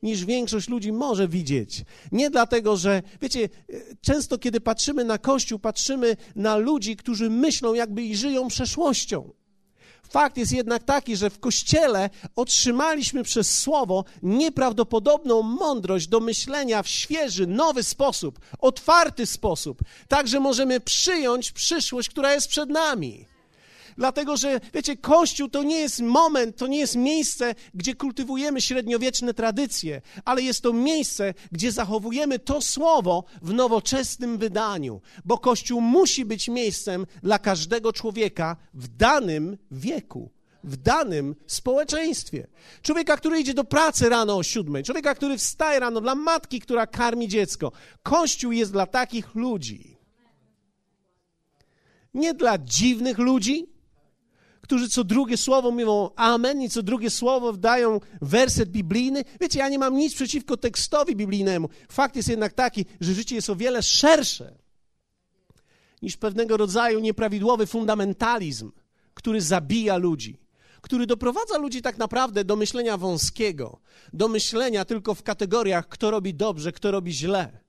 niż 0.02 0.24
większość 0.24 0.68
ludzi 0.68 0.92
może 0.92 1.28
widzieć. 1.28 1.84
Nie 2.12 2.30
dlatego, 2.30 2.76
że, 2.76 3.02
wiecie, 3.22 3.48
często 4.00 4.38
kiedy 4.38 4.60
patrzymy 4.60 5.04
na 5.04 5.18
Kościół, 5.18 5.58
patrzymy 5.58 6.16
na 6.36 6.56
ludzi, 6.56 6.96
którzy 6.96 7.30
myślą 7.30 7.74
jakby 7.74 8.02
i 8.02 8.16
żyją 8.16 8.48
przeszłością. 8.48 9.30
Fakt 10.10 10.36
jest 10.36 10.52
jednak 10.52 10.82
taki, 10.82 11.16
że 11.16 11.30
w 11.30 11.40
Kościele 11.40 12.10
otrzymaliśmy 12.36 13.22
przez 13.22 13.58
Słowo 13.58 14.04
nieprawdopodobną 14.22 15.42
mądrość 15.42 16.08
do 16.08 16.20
myślenia 16.20 16.82
w 16.82 16.88
świeży, 16.88 17.46
nowy 17.46 17.82
sposób, 17.82 18.40
otwarty 18.58 19.26
sposób, 19.26 19.82
tak 20.08 20.28
że 20.28 20.40
możemy 20.40 20.80
przyjąć 20.80 21.52
przyszłość, 21.52 22.08
która 22.08 22.32
jest 22.32 22.48
przed 22.48 22.70
nami. 22.70 23.29
Dlatego, 23.96 24.36
że 24.36 24.60
wiecie, 24.74 24.96
Kościół 24.96 25.48
to 25.48 25.62
nie 25.62 25.78
jest 25.78 26.00
moment, 26.00 26.56
to 26.56 26.66
nie 26.66 26.78
jest 26.78 26.96
miejsce, 26.96 27.54
gdzie 27.74 27.94
kultywujemy 27.94 28.60
średniowieczne 28.60 29.34
tradycje, 29.34 30.02
ale 30.24 30.42
jest 30.42 30.62
to 30.62 30.72
miejsce, 30.72 31.34
gdzie 31.52 31.72
zachowujemy 31.72 32.38
to 32.38 32.60
słowo 32.60 33.24
w 33.42 33.52
nowoczesnym 33.52 34.38
wydaniu, 34.38 35.00
bo 35.24 35.38
Kościół 35.38 35.80
musi 35.80 36.24
być 36.24 36.48
miejscem 36.48 37.06
dla 37.22 37.38
każdego 37.38 37.92
człowieka 37.92 38.56
w 38.74 38.88
danym 38.88 39.58
wieku 39.70 40.30
w 40.64 40.76
danym 40.76 41.36
społeczeństwie. 41.46 42.46
Człowieka, 42.82 43.16
który 43.16 43.40
idzie 43.40 43.54
do 43.54 43.64
pracy 43.64 44.08
rano 44.08 44.36
o 44.36 44.42
siódmej, 44.42 44.84
człowieka, 44.84 45.14
który 45.14 45.38
wstaje 45.38 45.80
rano, 45.80 46.00
dla 46.00 46.14
matki, 46.14 46.60
która 46.60 46.86
karmi 46.86 47.28
dziecko. 47.28 47.72
Kościół 48.02 48.52
jest 48.52 48.72
dla 48.72 48.86
takich 48.86 49.34
ludzi. 49.34 49.96
Nie 52.14 52.34
dla 52.34 52.58
dziwnych 52.58 53.18
ludzi, 53.18 53.66
którzy 54.70 54.88
co 54.88 55.04
drugie 55.04 55.36
słowo 55.36 55.70
mówią 55.70 56.10
amen 56.16 56.62
i 56.62 56.68
co 56.70 56.82
drugie 56.82 57.10
słowo 57.10 57.52
wdają 57.52 58.00
werset 58.22 58.68
biblijny. 58.68 59.24
Wiecie, 59.40 59.58
ja 59.58 59.68
nie 59.68 59.78
mam 59.78 59.96
nic 59.96 60.14
przeciwko 60.14 60.56
tekstowi 60.56 61.16
biblijnemu. 61.16 61.68
Fakt 61.88 62.16
jest 62.16 62.28
jednak 62.28 62.52
taki, 62.52 62.86
że 63.00 63.14
życie 63.14 63.34
jest 63.34 63.50
o 63.50 63.56
wiele 63.56 63.82
szersze 63.82 64.54
niż 66.02 66.16
pewnego 66.16 66.56
rodzaju 66.56 67.00
nieprawidłowy 67.00 67.66
fundamentalizm, 67.66 68.72
który 69.14 69.40
zabija 69.40 69.96
ludzi 69.96 70.38
który 70.82 71.06
doprowadza 71.06 71.58
ludzi 71.58 71.82
tak 71.82 71.98
naprawdę 71.98 72.44
do 72.44 72.56
myślenia 72.56 72.96
wąskiego, 72.96 73.80
do 74.12 74.28
myślenia 74.28 74.84
tylko 74.84 75.14
w 75.14 75.22
kategoriach, 75.22 75.88
kto 75.88 76.10
robi 76.10 76.34
dobrze, 76.34 76.72
kto 76.72 76.90
robi 76.90 77.12
źle. 77.12 77.60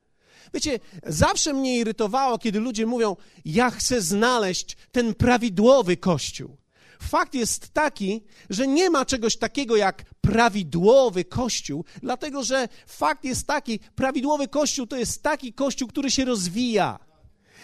Wiecie, 0.53 0.79
zawsze 1.05 1.53
mnie 1.53 1.77
irytowało, 1.77 2.37
kiedy 2.37 2.59
ludzie 2.59 2.85
mówią: 2.85 3.15
Ja 3.45 3.69
chcę 3.69 4.01
znaleźć 4.01 4.77
ten 4.91 5.13
prawidłowy 5.13 5.97
kościół. 5.97 6.60
Fakt 7.01 7.33
jest 7.33 7.73
taki, 7.73 8.23
że 8.49 8.67
nie 8.67 8.89
ma 8.89 9.05
czegoś 9.05 9.37
takiego 9.37 9.75
jak 9.75 10.03
prawidłowy 10.21 11.25
kościół, 11.25 11.85
dlatego 12.01 12.43
że 12.43 12.67
fakt 12.87 13.23
jest 13.23 13.47
taki, 13.47 13.79
prawidłowy 13.95 14.47
kościół 14.47 14.87
to 14.87 14.97
jest 14.97 15.23
taki 15.23 15.53
kościół, 15.53 15.87
który 15.87 16.11
się 16.11 16.25
rozwija. 16.25 17.10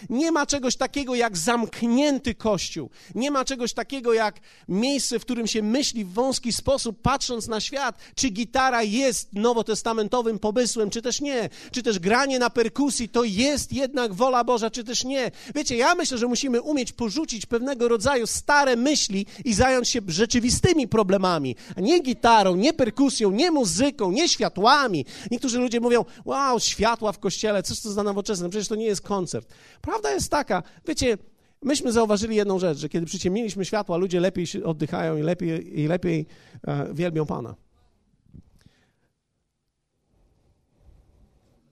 Nie 0.10 0.32
ma 0.32 0.46
czegoś 0.46 0.76
takiego 0.76 1.16
jak 1.16 1.38
zamknięty 1.38 2.36
kościół. 2.36 2.90
Nie 3.16 3.32
ma 3.32 3.46
czegoś 3.46 3.74
takiego 3.74 4.14
jak 4.14 4.40
miejsce, 4.68 5.20
w 5.20 5.22
którym 5.22 5.48
się 5.48 5.62
myśli 5.64 6.06
w 6.06 6.14
wąski 6.14 6.54
sposób, 6.54 7.02
patrząc 7.02 7.48
na 7.48 7.60
świat, 7.60 7.98
czy 8.16 8.30
gitara 8.30 8.84
jest 8.84 9.34
nowotestamentowym 9.34 10.40
pomysłem, 10.40 10.90
czy 10.90 11.02
też 11.02 11.22
nie. 11.22 11.50
Czy 11.72 11.84
też 11.84 12.00
granie 12.00 12.40
na 12.40 12.50
perkusji 12.50 13.10
to 13.10 13.24
jest 13.24 13.74
jednak 13.74 14.14
wola 14.14 14.44
Boża, 14.44 14.70
czy 14.70 14.84
też 14.84 15.04
nie. 15.04 15.32
Wiecie, 15.56 15.78
ja 15.78 15.96
myślę, 15.96 16.18
że 16.18 16.28
musimy 16.28 16.62
umieć 16.62 16.92
porzucić 16.92 17.46
pewnego 17.46 17.88
rodzaju 17.88 18.28
stare 18.28 18.76
myśli 18.76 19.26
i 19.46 19.54
zająć 19.54 19.90
się 19.90 20.02
rzeczywistymi 20.08 20.88
problemami, 20.88 21.56
a 21.76 21.82
nie 21.82 22.00
gitarą, 22.00 22.56
nie 22.56 22.74
perkusją, 22.74 23.32
nie 23.32 23.52
muzyką, 23.52 24.12
nie 24.12 24.30
światłami. 24.30 25.06
Niektórzy 25.32 25.60
ludzie 25.60 25.80
mówią, 25.80 26.06
wow, 26.26 26.60
światła 26.60 27.12
w 27.12 27.20
kościele, 27.20 27.64
coś 27.64 27.80
to 27.80 27.92
za 27.92 28.04
nowoczesne, 28.04 28.50
przecież 28.50 28.68
to 28.68 28.76
nie 28.76 28.86
jest 28.86 29.02
koncert. 29.02 29.48
Prawda 29.88 30.14
jest 30.14 30.32
taka, 30.32 30.64
wiecie, 30.88 31.18
myśmy 31.62 31.92
zauważyli 31.92 32.36
jedną 32.36 32.60
rzecz, 32.60 32.78
że 32.78 32.90
kiedy 32.90 33.06
przyciemniliśmy 33.06 33.66
światła, 33.66 33.98
ludzie 33.98 34.20
lepiej 34.20 34.46
oddychają 34.64 35.18
i 35.18 35.22
lepiej, 35.22 35.80
i 35.80 35.88
lepiej 35.88 36.26
e, 36.68 36.94
wielbią 36.94 37.26
Pana. 37.26 37.56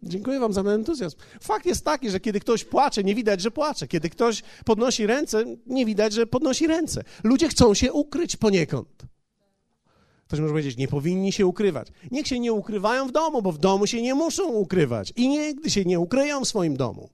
Dziękuję 0.04 0.40
Wam 0.40 0.54
za 0.54 0.64
ten 0.64 0.72
entuzjazm. 0.72 1.18
Fakt 1.42 1.66
jest 1.66 1.86
taki, 1.86 2.10
że 2.10 2.20
kiedy 2.20 2.40
ktoś 2.40 2.64
płacze, 2.64 3.04
nie 3.04 3.16
widać, 3.16 3.42
że 3.42 3.52
płacze. 3.52 3.88
Kiedy 3.88 4.10
ktoś 4.10 4.44
podnosi 4.66 5.08
ręce, 5.08 5.44
nie 5.68 5.86
widać, 5.86 6.14
że 6.14 6.26
podnosi 6.26 6.68
ręce. 6.68 7.04
Ludzie 7.24 7.48
chcą 7.48 7.74
się 7.74 7.94
ukryć 7.94 8.36
poniekąd. 8.36 9.06
Ktoś 10.28 10.40
może 10.40 10.52
powiedzieć, 10.52 10.78
nie 10.78 10.88
powinni 10.88 11.32
się 11.32 11.46
ukrywać. 11.46 11.88
Niech 12.12 12.28
się 12.28 12.40
nie 12.40 12.54
ukrywają 12.54 13.08
w 13.08 13.12
domu, 13.12 13.42
bo 13.42 13.52
w 13.52 13.58
domu 13.58 13.88
się 13.88 14.02
nie 14.02 14.16
muszą 14.16 14.48
ukrywać 14.48 15.14
i 15.16 15.28
nigdy 15.30 15.70
się 15.70 15.86
nie 15.86 16.00
ukryją 16.00 16.42
w 16.42 16.48
swoim 16.48 16.78
domu. 16.78 17.10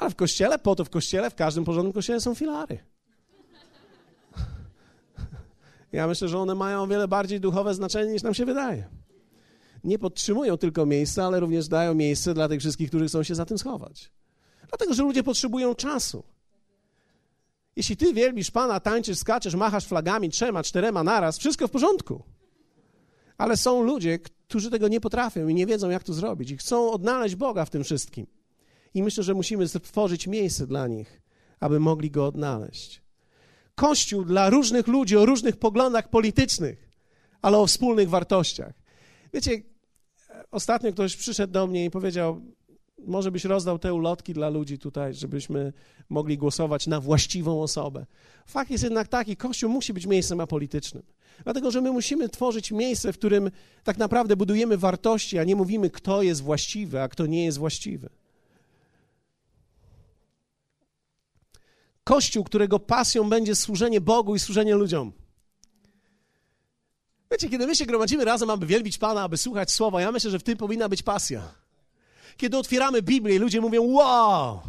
Ale 0.00 0.10
w 0.10 0.14
kościele, 0.14 0.58
po 0.58 0.74
to 0.74 0.84
w 0.84 0.90
kościele, 0.90 1.30
w 1.30 1.34
każdym 1.34 1.64
porządnym 1.64 1.92
kościele 1.92 2.20
są 2.20 2.34
filary. 2.34 2.78
Ja 5.92 6.06
myślę, 6.06 6.28
że 6.28 6.38
one 6.38 6.54
mają 6.54 6.82
o 6.82 6.86
wiele 6.86 7.08
bardziej 7.08 7.40
duchowe 7.40 7.74
znaczenie 7.74 8.12
niż 8.12 8.22
nam 8.22 8.34
się 8.34 8.44
wydaje. 8.46 8.88
Nie 9.84 9.98
podtrzymują 9.98 10.56
tylko 10.56 10.86
miejsca, 10.86 11.24
ale 11.24 11.40
również 11.40 11.68
dają 11.68 11.94
miejsce 11.94 12.34
dla 12.34 12.48
tych 12.48 12.60
wszystkich, 12.60 12.88
którzy 12.88 13.06
chcą 13.06 13.22
się 13.22 13.34
za 13.34 13.44
tym 13.44 13.58
schować. 13.58 14.12
Dlatego, 14.68 14.94
że 14.94 15.02
ludzie 15.02 15.22
potrzebują 15.22 15.74
czasu. 15.74 16.24
Jeśli 17.76 17.96
ty 17.96 18.14
wielbisz 18.14 18.50
Pana, 18.50 18.80
tańczysz, 18.80 19.18
skaczesz, 19.18 19.54
machasz 19.54 19.86
flagami 19.86 20.30
trzema, 20.30 20.62
czterema 20.62 21.04
naraz, 21.04 21.38
wszystko 21.38 21.68
w 21.68 21.70
porządku. 21.70 22.22
Ale 23.38 23.56
są 23.56 23.82
ludzie, 23.82 24.18
którzy 24.18 24.70
tego 24.70 24.88
nie 24.88 25.00
potrafią 25.00 25.48
i 25.48 25.54
nie 25.54 25.66
wiedzą, 25.66 25.90
jak 25.90 26.02
to 26.02 26.12
zrobić 26.12 26.50
i 26.50 26.56
chcą 26.56 26.92
odnaleźć 26.92 27.34
Boga 27.34 27.64
w 27.64 27.70
tym 27.70 27.84
wszystkim. 27.84 28.39
I 28.94 29.02
myślę, 29.02 29.24
że 29.24 29.34
musimy 29.34 29.68
stworzyć 29.68 30.26
miejsce 30.26 30.66
dla 30.66 30.86
nich, 30.86 31.22
aby 31.60 31.80
mogli 31.80 32.10
go 32.10 32.26
odnaleźć. 32.26 33.02
Kościół 33.74 34.24
dla 34.24 34.50
różnych 34.50 34.86
ludzi 34.86 35.16
o 35.16 35.26
różnych 35.26 35.56
poglądach 35.56 36.10
politycznych, 36.10 36.88
ale 37.42 37.58
o 37.58 37.66
wspólnych 37.66 38.08
wartościach. 38.08 38.72
Wiecie, 39.34 39.62
ostatnio 40.50 40.92
ktoś 40.92 41.16
przyszedł 41.16 41.52
do 41.52 41.66
mnie 41.66 41.84
i 41.84 41.90
powiedział: 41.90 42.40
Może 43.06 43.30
byś 43.30 43.44
rozdał 43.44 43.78
te 43.78 43.94
ulotki 43.94 44.34
dla 44.34 44.48
ludzi 44.48 44.78
tutaj, 44.78 45.14
żebyśmy 45.14 45.72
mogli 46.08 46.38
głosować 46.38 46.86
na 46.86 47.00
właściwą 47.00 47.62
osobę. 47.62 48.06
Fakt 48.46 48.70
jest 48.70 48.84
jednak 48.84 49.08
taki: 49.08 49.36
Kościół 49.36 49.70
musi 49.70 49.92
być 49.92 50.06
miejscem 50.06 50.40
apolitycznym. 50.40 51.02
Dlatego, 51.44 51.70
że 51.70 51.80
my 51.80 51.92
musimy 51.92 52.28
tworzyć 52.28 52.72
miejsce, 52.72 53.12
w 53.12 53.18
którym 53.18 53.50
tak 53.84 53.98
naprawdę 53.98 54.36
budujemy 54.36 54.76
wartości, 54.76 55.38
a 55.38 55.44
nie 55.44 55.56
mówimy, 55.56 55.90
kto 55.90 56.22
jest 56.22 56.42
właściwy, 56.42 57.02
a 57.02 57.08
kto 57.08 57.26
nie 57.26 57.44
jest 57.44 57.58
właściwy. 57.58 58.08
Kościół, 62.04 62.44
którego 62.44 62.78
pasją 62.78 63.28
będzie 63.28 63.56
służenie 63.56 64.00
Bogu 64.00 64.34
i 64.34 64.38
służenie 64.38 64.74
ludziom. 64.74 65.12
Wiecie, 67.30 67.48
kiedy 67.48 67.66
my 67.66 67.76
się 67.76 67.86
gromadzimy 67.86 68.24
razem, 68.24 68.50
aby 68.50 68.66
wielbić 68.66 68.98
Pana, 68.98 69.22
aby 69.22 69.36
słuchać 69.36 69.70
słowa, 69.70 70.00
ja 70.00 70.12
myślę, 70.12 70.30
że 70.30 70.38
w 70.38 70.42
tym 70.42 70.58
powinna 70.58 70.88
być 70.88 71.02
pasja. 71.02 71.54
Kiedy 72.36 72.58
otwieramy 72.58 73.02
Biblię 73.02 73.36
i 73.36 73.38
ludzie 73.38 73.60
mówią, 73.60 73.82
wow! 73.82 74.60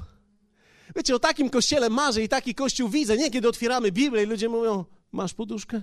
Wiecie, 0.96 1.16
o 1.16 1.20
takim 1.20 1.50
kościele 1.50 1.90
marzę 1.90 2.24
i 2.24 2.30
taki 2.30 2.56
kościół 2.56 2.90
widzę. 2.90 3.18
Nie, 3.18 3.32
kiedy 3.32 3.48
otwieramy 3.48 3.92
Biblię 3.92 4.24
i 4.24 4.26
ludzie 4.26 4.50
mówią, 4.50 4.86
masz 5.12 5.34
poduszkę? 5.34 5.82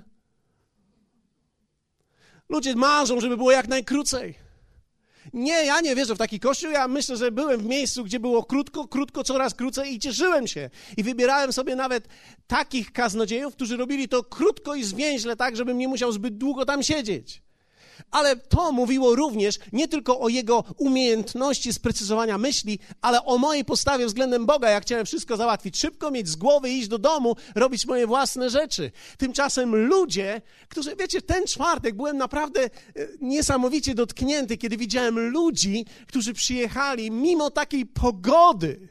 Ludzie 2.48 2.76
marzą, 2.76 3.20
żeby 3.20 3.36
było 3.36 3.50
jak 3.50 3.68
najkrócej. 3.68 4.47
Nie, 5.32 5.52
ja 5.52 5.80
nie 5.80 5.94
wierzę 5.94 6.14
w 6.14 6.18
taki 6.18 6.40
kościół. 6.40 6.70
Ja 6.70 6.88
myślę, 6.88 7.16
że 7.16 7.32
byłem 7.32 7.60
w 7.60 7.64
miejscu, 7.64 8.04
gdzie 8.04 8.20
było 8.20 8.44
krótko, 8.44 8.88
krótko, 8.88 9.24
coraz 9.24 9.54
krócej 9.54 9.94
i 9.94 9.98
cieszyłem 9.98 10.46
się. 10.46 10.70
I 10.96 11.02
wybierałem 11.02 11.52
sobie 11.52 11.76
nawet 11.76 12.08
takich 12.46 12.92
kaznodziejów, 12.92 13.54
którzy 13.54 13.76
robili 13.76 14.08
to 14.08 14.22
krótko 14.22 14.74
i 14.74 14.84
zwięźle, 14.84 15.36
tak, 15.36 15.56
żebym 15.56 15.78
nie 15.78 15.88
musiał 15.88 16.12
zbyt 16.12 16.38
długo 16.38 16.64
tam 16.64 16.82
siedzieć. 16.82 17.42
Ale 18.10 18.36
to 18.36 18.72
mówiło 18.72 19.14
również 19.14 19.58
nie 19.72 19.88
tylko 19.88 20.20
o 20.20 20.28
jego 20.28 20.64
umiejętności 20.76 21.72
sprecyzowania 21.72 22.38
myśli, 22.38 22.78
ale 23.00 23.24
o 23.24 23.38
mojej 23.38 23.64
postawie 23.64 24.06
względem 24.06 24.46
Boga. 24.46 24.70
Ja 24.70 24.80
chciałem 24.80 25.06
wszystko 25.06 25.36
załatwić 25.36 25.78
szybko, 25.78 26.10
mieć 26.10 26.28
z 26.28 26.36
głowy, 26.36 26.70
iść 26.70 26.88
do 26.88 26.98
domu, 26.98 27.36
robić 27.54 27.86
moje 27.86 28.06
własne 28.06 28.50
rzeczy. 28.50 28.90
Tymczasem 29.18 29.76
ludzie, 29.76 30.42
którzy, 30.68 30.96
wiecie, 30.96 31.22
ten 31.22 31.46
czwartek 31.46 31.94
byłem 31.94 32.16
naprawdę 32.16 32.64
e, 32.64 32.70
niesamowicie 33.20 33.94
dotknięty, 33.94 34.56
kiedy 34.56 34.76
widziałem 34.76 35.18
ludzi, 35.18 35.86
którzy 36.06 36.34
przyjechali 36.34 37.10
mimo 37.10 37.50
takiej 37.50 37.86
pogody 37.86 38.88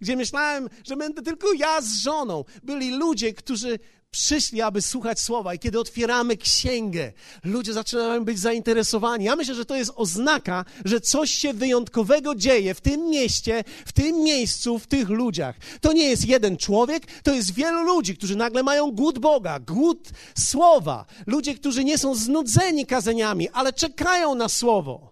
gdzie 0.00 0.16
myślałem, 0.16 0.68
że 0.84 0.96
będę 0.96 1.22
tylko 1.22 1.52
ja 1.52 1.80
z 1.80 1.96
żoną. 1.96 2.44
Byli 2.62 2.90
ludzie, 2.90 3.32
którzy 3.32 3.78
przyszli, 4.10 4.62
aby 4.62 4.82
słuchać 4.82 5.20
słowa, 5.20 5.54
i 5.54 5.58
kiedy 5.58 5.80
otwieramy 5.80 6.36
księgę, 6.36 7.12
ludzie 7.44 7.72
zaczynają 7.72 8.24
być 8.24 8.38
zainteresowani. 8.38 9.24
Ja 9.24 9.36
myślę, 9.36 9.54
że 9.54 9.64
to 9.64 9.76
jest 9.76 9.92
oznaka, 9.96 10.64
że 10.84 11.00
coś 11.00 11.30
się 11.30 11.52
wyjątkowego 11.52 12.34
dzieje 12.34 12.74
w 12.74 12.80
tym 12.80 13.10
mieście, 13.10 13.64
w 13.86 13.92
tym 13.92 14.22
miejscu, 14.22 14.78
w 14.78 14.86
tych 14.86 15.08
ludziach. 15.08 15.56
To 15.80 15.92
nie 15.92 16.04
jest 16.04 16.26
jeden 16.26 16.56
człowiek, 16.56 17.06
to 17.22 17.34
jest 17.34 17.54
wielu 17.54 17.82
ludzi, 17.82 18.16
którzy 18.16 18.36
nagle 18.36 18.62
mają 18.62 18.90
głód 18.90 19.18
Boga, 19.18 19.60
głód 19.60 20.08
słowa. 20.38 21.06
Ludzie, 21.26 21.54
którzy 21.54 21.84
nie 21.84 21.98
są 21.98 22.14
znudzeni 22.14 22.86
kazaniami, 22.86 23.48
ale 23.48 23.72
czekają 23.72 24.34
na 24.34 24.48
słowo. 24.48 25.10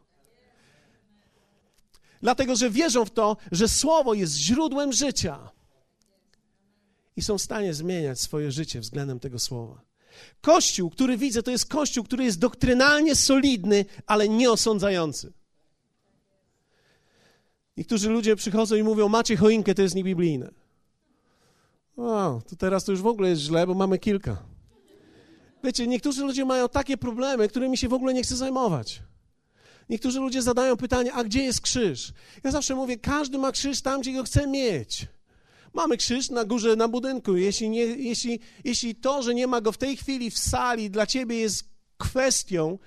Dlatego, 2.23 2.57
że 2.57 2.71
wierzą 2.71 3.05
w 3.05 3.11
to, 3.11 3.37
że 3.53 3.69
słowo 3.69 4.15
jest 4.15 4.35
źródłem 4.35 4.93
życia 4.93 5.56
i 7.17 7.23
są 7.23 7.39
w 7.39 7.43
stanie 7.43 7.75
zmieniać 7.75 8.21
swoje 8.21 8.53
życie 8.53 8.81
względem 8.81 9.21
tego 9.21 9.39
słowa. 9.39 9.83
Kościół, 10.41 10.91
który 10.91 11.17
widzę, 11.17 11.43
to 11.43 11.51
jest 11.51 11.69
kościół, 11.69 12.05
który 12.05 12.25
jest 12.25 12.39
doktrynalnie 12.39 13.15
solidny, 13.15 13.85
ale 14.07 14.29
nieosądzający. 14.29 15.33
Niektórzy 17.77 18.09
ludzie 18.11 18.37
przychodzą 18.37 18.77
i 18.77 18.83
mówią, 18.83 19.09
macie 19.09 19.37
choinkę, 19.37 19.75
to 19.75 19.83
jest 19.83 19.95
niebiblijne. 19.95 20.51
O, 21.97 22.43
to 22.49 22.57
teraz 22.57 22.85
to 22.85 22.93
już 22.93 23.03
w 23.03 23.07
ogóle 23.07 23.29
jest 23.29 23.43
źle, 23.43 23.67
bo 23.67 23.75
mamy 23.75 23.99
kilka. 23.99 24.43
Wiecie, 25.65 25.87
niektórzy 25.87 26.23
ludzie 26.23 26.45
mają 26.45 26.69
takie 26.69 26.97
problemy, 26.97 27.49
którymi 27.49 27.79
się 27.79 27.89
w 27.89 27.93
ogóle 27.93 28.15
nie 28.15 28.23
chce 28.23 28.37
zajmować. 28.37 29.03
Niektórzy 29.89 30.21
ludzie 30.21 30.43
zadają 30.43 30.77
pytanie, 30.77 31.13
a 31.13 31.25
gdzie 31.25 31.43
jest 31.43 31.61
krzyż? 31.61 32.13
Ja 32.45 32.51
zawsze 32.51 32.75
mówię, 32.75 32.97
każdy 32.97 33.39
ma 33.39 33.53
krzyż 33.53 33.83
tam, 33.83 34.01
gdzie 34.01 34.13
go 34.13 34.23
chce 34.23 34.47
mieć. 34.47 35.07
Mamy 35.77 35.97
krzyż 35.97 36.31
na 36.31 36.45
górze, 36.45 36.77
na 36.77 36.89
budynku. 36.89 37.37
Jeśli, 37.37 37.71
nie, 37.71 37.85
jeśli, 37.85 38.41
jeśli 38.65 38.95
to, 38.95 39.23
że 39.23 39.35
nie 39.35 39.47
ma 39.47 39.61
go 39.61 39.73
w 39.73 39.79
tej 39.79 39.97
chwili 39.97 40.31
w 40.31 40.39
sali, 40.39 40.91
dla 40.91 41.07
ciebie 41.07 41.37
jest 41.39 41.65
kwestią, 41.99 42.79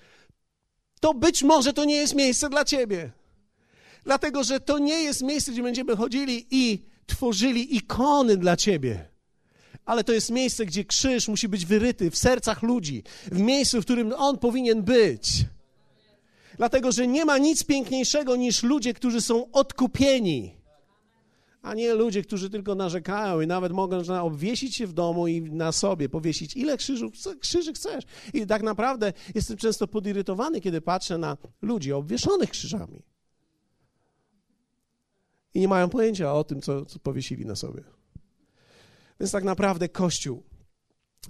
to 1.00 1.14
być 1.14 1.44
może 1.44 1.74
to 1.74 1.86
nie 1.86 1.96
jest 1.96 2.16
miejsce 2.16 2.50
dla 2.50 2.66
ciebie. 2.66 3.12
Dlatego, 4.04 4.44
że 4.44 4.60
to 4.60 4.80
nie 4.80 5.04
jest 5.04 5.22
miejsce, 5.22 5.52
gdzie 5.52 5.64
będziemy 5.64 5.96
chodzili 5.96 6.48
i 6.52 6.86
tworzyli 7.06 7.76
ikony 7.76 8.38
dla 8.38 8.58
ciebie. 8.58 9.10
Ale 9.86 10.04
to 10.04 10.14
jest 10.14 10.30
miejsce, 10.30 10.66
gdzie 10.66 10.86
krzyż 10.86 11.28
musi 11.28 11.48
być 11.48 11.66
wyryty 11.66 12.12
w 12.12 12.18
sercach 12.18 12.64
ludzi, 12.64 13.04
w 13.32 13.40
miejscu, 13.40 13.82
w 13.82 13.86
którym 13.86 14.14
on 14.18 14.38
powinien 14.38 14.84
być. 14.84 15.46
Dlatego, 16.58 16.92
że 16.92 17.08
nie 17.08 17.26
ma 17.26 17.38
nic 17.38 17.64
piękniejszego 17.64 18.36
niż 18.36 18.64
ludzie, 18.64 18.94
którzy 18.94 19.22
są 19.22 19.52
odkupieni 19.52 20.59
a 21.62 21.74
nie 21.74 21.94
ludzie, 21.94 22.22
którzy 22.22 22.50
tylko 22.50 22.76
narzekają 22.76 23.42
i 23.42 23.48
nawet 23.48 23.72
mogą 23.72 24.02
obwiesić 24.22 24.76
się 24.76 24.88
w 24.88 24.94
domu 24.94 25.28
i 25.28 25.42
na 25.42 25.72
sobie 25.72 26.10
powiesić, 26.10 26.58
ile 26.58 26.78
krzyżów, 26.78 27.14
krzyży 27.40 27.74
chcesz. 27.74 28.04
I 28.34 28.48
tak 28.48 28.64
naprawdę 28.64 29.14
jestem 29.36 29.58
często 29.58 29.88
podirytowany, 29.88 30.62
kiedy 30.62 30.82
patrzę 30.82 31.18
na 31.18 31.38
ludzi 31.62 31.94
obwieszonych 31.94 32.50
krzyżami. 32.50 33.04
I 35.54 35.60
nie 35.60 35.68
mają 35.68 35.90
pojęcia 35.90 36.34
o 36.34 36.44
tym, 36.44 36.62
co, 36.62 36.86
co 36.86 37.00
powiesili 37.00 37.46
na 37.46 37.56
sobie. 37.56 37.84
Więc 39.20 39.32
tak 39.32 39.44
naprawdę 39.44 39.90
Kościół 39.90 40.44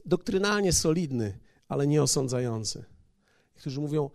doktrynalnie 0.06 0.74
solidny, 0.74 1.40
ale 1.68 1.88
nie 1.88 2.04
osądzający. 2.04 2.86
Którzy 3.54 3.82
mówią 3.82 4.10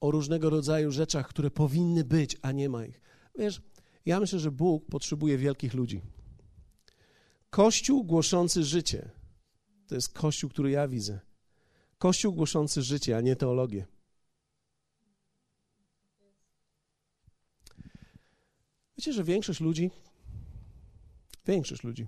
o 0.00 0.10
różnego 0.10 0.50
rodzaju 0.50 0.92
rzeczach, 0.92 1.28
które 1.28 1.50
powinny 1.50 2.04
być, 2.04 2.36
a 2.42 2.52
nie 2.52 2.68
ma 2.68 2.84
ich. 2.84 3.00
Wiesz, 3.38 3.62
ja 4.06 4.20
myślę, 4.20 4.38
że 4.38 4.50
Bóg 4.50 4.86
potrzebuje 4.86 5.38
wielkich 5.38 5.74
ludzi. 5.74 6.02
Kościół 7.50 8.04
głoszący 8.04 8.64
życie 8.64 9.10
to 9.86 9.94
jest 9.94 10.12
kościół, 10.12 10.50
który 10.50 10.70
ja 10.70 10.88
widzę. 10.88 11.20
Kościół 11.98 12.32
głoszący 12.32 12.82
życie, 12.82 13.16
a 13.16 13.20
nie 13.20 13.36
teologię. 13.36 13.86
Wiecie, 18.98 19.12
że 19.12 19.24
większość 19.24 19.60
ludzi, 19.60 19.90
większość 21.46 21.82
ludzi, 21.82 22.06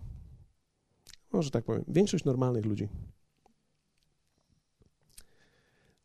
może 1.33 1.51
tak 1.51 1.65
powiem, 1.65 1.85
większość 1.89 2.25
normalnych 2.25 2.65
ludzi 2.65 2.89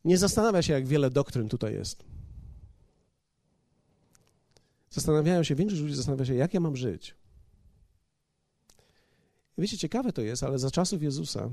nie 0.04 0.18
zastanawia 0.18 0.62
się, 0.62 0.72
jak 0.72 0.86
wiele 0.86 1.10
doktryn 1.10 1.48
tutaj 1.48 1.74
jest. 1.74 2.04
Zastanawiają 4.94 5.42
się, 5.42 5.54
większość 5.54 5.82
ludzi 5.82 5.94
zastanawia 5.94 6.24
się, 6.24 6.34
jak 6.34 6.54
ja 6.54 6.60
mam 6.60 6.76
żyć. 6.76 7.14
Wiecie, 9.58 9.78
ciekawe 9.78 10.12
to 10.12 10.22
jest, 10.22 10.42
ale 10.42 10.58
za 10.58 10.70
czasów 10.70 11.02
Jezusa 11.02 11.50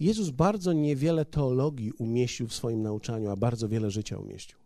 Jezus 0.00 0.30
bardzo 0.30 0.72
niewiele 0.72 1.24
teologii 1.24 1.92
umieścił 1.92 2.48
w 2.48 2.54
swoim 2.54 2.82
nauczaniu, 2.82 3.30
a 3.30 3.36
bardzo 3.36 3.68
wiele 3.68 3.90
życia 3.90 4.18
umieścił. 4.18 4.58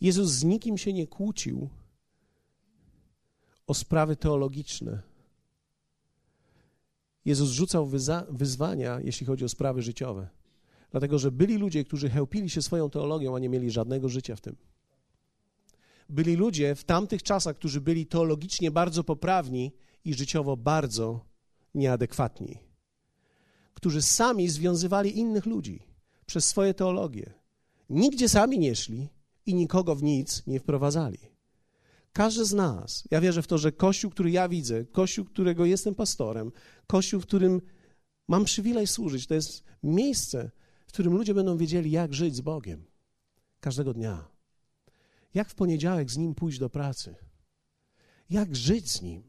Jezus 0.00 0.30
z 0.30 0.44
nikim 0.44 0.78
się 0.78 0.92
nie 0.92 1.06
kłócił 1.06 1.68
o 3.66 3.74
sprawy 3.74 4.16
teologiczne. 4.16 5.02
Jezus 7.24 7.50
rzucał 7.50 7.86
wyzwania, 8.30 9.00
jeśli 9.00 9.26
chodzi 9.26 9.44
o 9.44 9.48
sprawy 9.48 9.82
życiowe. 9.82 10.37
Dlatego, 10.90 11.18
że 11.18 11.30
byli 11.30 11.56
ludzie, 11.56 11.84
którzy 11.84 12.10
chełpili 12.10 12.50
się 12.50 12.62
swoją 12.62 12.90
teologią, 12.90 13.36
a 13.36 13.38
nie 13.38 13.48
mieli 13.48 13.70
żadnego 13.70 14.08
życia 14.08 14.36
w 14.36 14.40
tym. 14.40 14.56
Byli 16.08 16.36
ludzie 16.36 16.74
w 16.74 16.84
tamtych 16.84 17.22
czasach, 17.22 17.56
którzy 17.56 17.80
byli 17.80 18.06
teologicznie 18.06 18.70
bardzo 18.70 19.04
poprawni 19.04 19.72
i 20.04 20.14
życiowo 20.14 20.56
bardzo 20.56 21.24
nieadekwatni, 21.74 22.58
którzy 23.74 24.02
sami 24.02 24.48
związywali 24.48 25.18
innych 25.18 25.46
ludzi 25.46 25.82
przez 26.26 26.44
swoje 26.44 26.74
teologie. 26.74 27.34
Nigdzie 27.90 28.28
sami 28.28 28.58
nie 28.58 28.76
szli 28.76 29.08
i 29.46 29.54
nikogo 29.54 29.94
w 29.94 30.02
nic 30.02 30.42
nie 30.46 30.60
wprowadzali. 30.60 31.18
Każdy 32.12 32.44
z 32.44 32.52
nas, 32.52 33.04
ja 33.10 33.20
wierzę 33.20 33.42
w 33.42 33.46
to, 33.46 33.58
że 33.58 33.72
Kościół, 33.72 34.10
który 34.10 34.30
ja 34.30 34.48
widzę, 34.48 34.84
Kościół, 34.84 35.24
którego 35.24 35.64
jestem 35.64 35.94
pastorem, 35.94 36.52
Kościół, 36.86 37.20
w 37.20 37.26
którym 37.26 37.60
mam 38.28 38.44
przywilej 38.44 38.86
służyć, 38.86 39.26
to 39.26 39.34
jest 39.34 39.64
miejsce, 39.82 40.50
w 40.88 40.92
którym 40.92 41.12
ludzie 41.12 41.34
będą 41.34 41.56
wiedzieli, 41.56 41.90
jak 41.90 42.14
żyć 42.14 42.36
z 42.36 42.40
Bogiem 42.40 42.84
każdego 43.60 43.94
dnia. 43.94 44.28
Jak 45.34 45.48
w 45.48 45.54
poniedziałek 45.54 46.10
z 46.10 46.16
Nim 46.16 46.34
pójść 46.34 46.58
do 46.58 46.70
pracy. 46.70 47.14
Jak 48.30 48.56
żyć 48.56 48.90
z 48.90 49.02
Nim. 49.02 49.22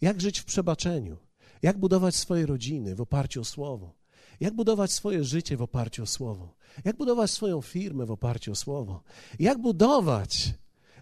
Jak 0.00 0.20
żyć 0.20 0.38
w 0.38 0.44
przebaczeniu. 0.44 1.16
Jak 1.62 1.78
budować 1.78 2.14
swoje 2.16 2.46
rodziny 2.46 2.94
w 2.94 3.00
oparciu 3.00 3.40
o 3.40 3.44
Słowo. 3.44 3.94
Jak 4.40 4.54
budować 4.54 4.92
swoje 4.92 5.24
życie 5.24 5.56
w 5.56 5.62
oparciu 5.62 6.02
o 6.02 6.06
Słowo. 6.06 6.54
Jak 6.84 6.96
budować 6.96 7.30
swoją 7.30 7.60
firmę 7.60 8.06
w 8.06 8.10
oparciu 8.10 8.52
o 8.52 8.54
Słowo. 8.54 9.02
Jak 9.38 9.58
budować 9.58 10.54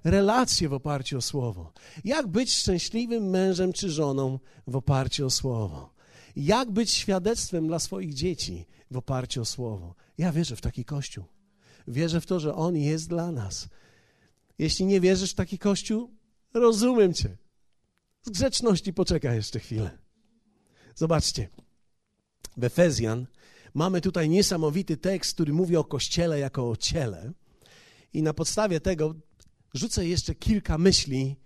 relacje 0.05 0.69
w 0.69 0.73
oparciu 0.73 1.19
o 1.19 1.23
Słowo. 1.23 1.73
Jak 2.05 2.27
być 2.27 2.55
szczęśliwym 2.55 3.31
mężem 3.31 3.73
czy 3.73 3.91
żoną 3.91 4.39
w 4.67 4.77
oparciu 4.77 5.27
o 5.27 5.31
Słowo 5.31 5.95
jak 6.37 6.71
być 6.71 6.91
świadectwem 6.91 7.67
dla 7.67 7.79
swoich 7.79 8.15
dzieci 8.15 8.67
w 8.95 8.97
oparciu 8.97 9.41
o 9.43 9.45
Słowo. 9.45 9.95
Ja 10.19 10.33
wierzę 10.33 10.57
w 10.57 10.61
taki 10.61 10.85
Kościół. 10.85 11.25
Wierzę 11.89 12.21
w 12.21 12.27
to, 12.27 12.41
że 12.41 12.55
On 12.55 12.77
jest 12.77 13.09
dla 13.09 13.33
nas. 13.33 13.69
Jeśli 14.59 14.87
nie 14.87 15.01
wierzysz 15.01 15.33
w 15.33 15.35
taki 15.35 15.59
Kościół, 15.59 16.11
rozumiem 16.55 17.15
Cię. 17.15 17.37
Z 18.23 18.31
grzeczności 18.31 18.93
poczekaj 18.93 19.37
jeszcze 19.37 19.61
chwilę. 19.61 19.99
Zobaczcie. 20.95 21.49
W 22.57 22.65
Efezjan 22.65 23.27
mamy 23.75 24.01
tutaj 24.01 24.29
niesamowity 24.29 24.97
tekst, 24.97 25.35
który 25.35 25.53
mówi 25.53 25.77
o 25.77 25.85
Kościele 25.85 26.39
jako 26.39 26.71
o 26.71 26.77
ciele. 26.77 27.33
I 28.13 28.23
na 28.23 28.35
podstawie 28.35 28.81
tego 28.81 29.15
rzucę 29.75 30.07
jeszcze 30.07 30.35
kilka 30.35 30.79
myśli 30.79 31.37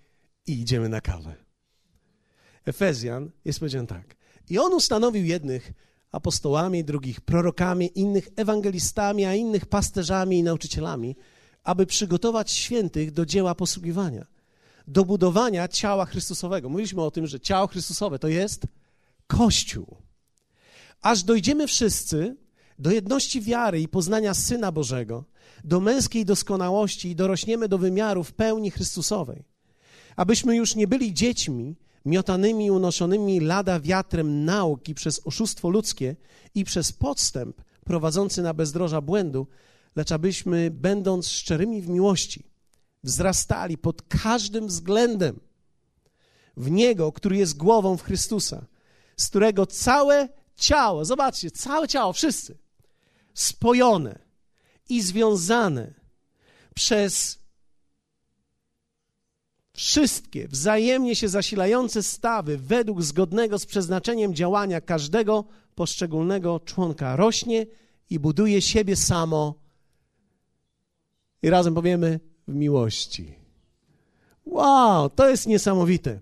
i 0.46 0.60
idziemy 0.60 0.88
na 0.88 1.00
kawę. 1.00 1.36
Efezjan 2.64 3.30
jest 3.44 3.58
powiedziane 3.58 3.86
tak. 3.86 4.16
I 4.50 4.58
on 4.58 4.74
ustanowił 4.74 5.24
jednych 5.24 5.72
apostołami, 6.12 6.84
drugich 6.84 7.20
prorokami, 7.20 7.90
innych 7.94 8.28
ewangelistami, 8.36 9.24
a 9.24 9.34
innych 9.34 9.66
pasterzami 9.66 10.38
i 10.38 10.42
nauczycielami, 10.42 11.16
aby 11.64 11.86
przygotować 11.86 12.50
świętych 12.50 13.12
do 13.12 13.26
dzieła 13.26 13.54
posługiwania, 13.54 14.26
do 14.86 15.04
budowania 15.04 15.68
ciała 15.68 16.06
Chrystusowego. 16.06 16.68
Mówiliśmy 16.68 17.02
o 17.02 17.10
tym, 17.10 17.26
że 17.26 17.40
ciało 17.40 17.66
Chrystusowe 17.66 18.18
to 18.18 18.28
jest 18.28 18.66
Kościół. 19.26 19.96
aż 21.02 21.22
dojdziemy 21.22 21.66
wszyscy 21.66 22.36
do 22.78 22.90
jedności 22.90 23.40
wiary 23.40 23.80
i 23.80 23.88
poznania 23.88 24.34
Syna 24.34 24.72
Bożego, 24.72 25.24
do 25.64 25.80
męskiej 25.80 26.24
doskonałości 26.24 27.08
i 27.08 27.16
dorośniemy 27.16 27.68
do 27.68 27.78
wymiarów 27.78 28.32
pełni 28.32 28.70
Chrystusowej, 28.70 29.44
abyśmy 30.16 30.56
już 30.56 30.74
nie 30.74 30.86
byli 30.86 31.14
dziećmi 31.14 31.76
miotanymi 32.04 32.66
i 32.66 32.70
unoszonymi 32.70 33.40
lada 33.40 33.80
wiatrem 33.80 34.44
nauki 34.44 34.94
przez 34.94 35.26
oszustwo 35.26 35.68
ludzkie 35.68 36.16
i 36.54 36.64
przez 36.64 36.92
podstęp 36.92 37.62
prowadzący 37.84 38.42
na 38.42 38.54
bezdroża 38.54 39.00
błędu, 39.00 39.46
lecz 39.96 40.12
abyśmy, 40.12 40.70
będąc 40.70 41.28
szczerymi 41.28 41.82
w 41.82 41.88
miłości, 41.88 42.44
wzrastali 43.04 43.78
pod 43.78 44.02
każdym 44.02 44.66
względem 44.66 45.40
w 46.56 46.70
Niego, 46.70 47.12
który 47.12 47.36
jest 47.36 47.56
głową 47.56 47.96
w 47.96 48.02
Chrystusa, 48.02 48.66
z 49.16 49.28
którego 49.28 49.66
całe 49.66 50.28
ciało, 50.56 51.04
zobaczcie, 51.04 51.50
całe 51.50 51.88
ciało, 51.88 52.12
wszyscy, 52.12 52.58
spojone 53.34 54.18
i 54.88 55.02
związane 55.02 55.94
przez 56.74 57.38
wszystkie 59.78 60.48
wzajemnie 60.48 61.16
się 61.16 61.28
zasilające 61.28 62.02
stawy 62.02 62.58
według 62.58 63.02
zgodnego 63.02 63.58
z 63.58 63.66
przeznaczeniem 63.66 64.34
działania 64.34 64.80
każdego 64.80 65.44
poszczególnego 65.74 66.60
członka 66.60 67.16
rośnie 67.16 67.66
i 68.10 68.18
buduje 68.18 68.62
siebie 68.62 68.96
samo. 68.96 69.54
I 71.42 71.50
razem 71.50 71.74
powiemy 71.74 72.20
w 72.48 72.54
miłości. 72.54 73.34
Wow, 74.46 75.10
to 75.10 75.28
jest 75.28 75.46
niesamowite. 75.46 76.20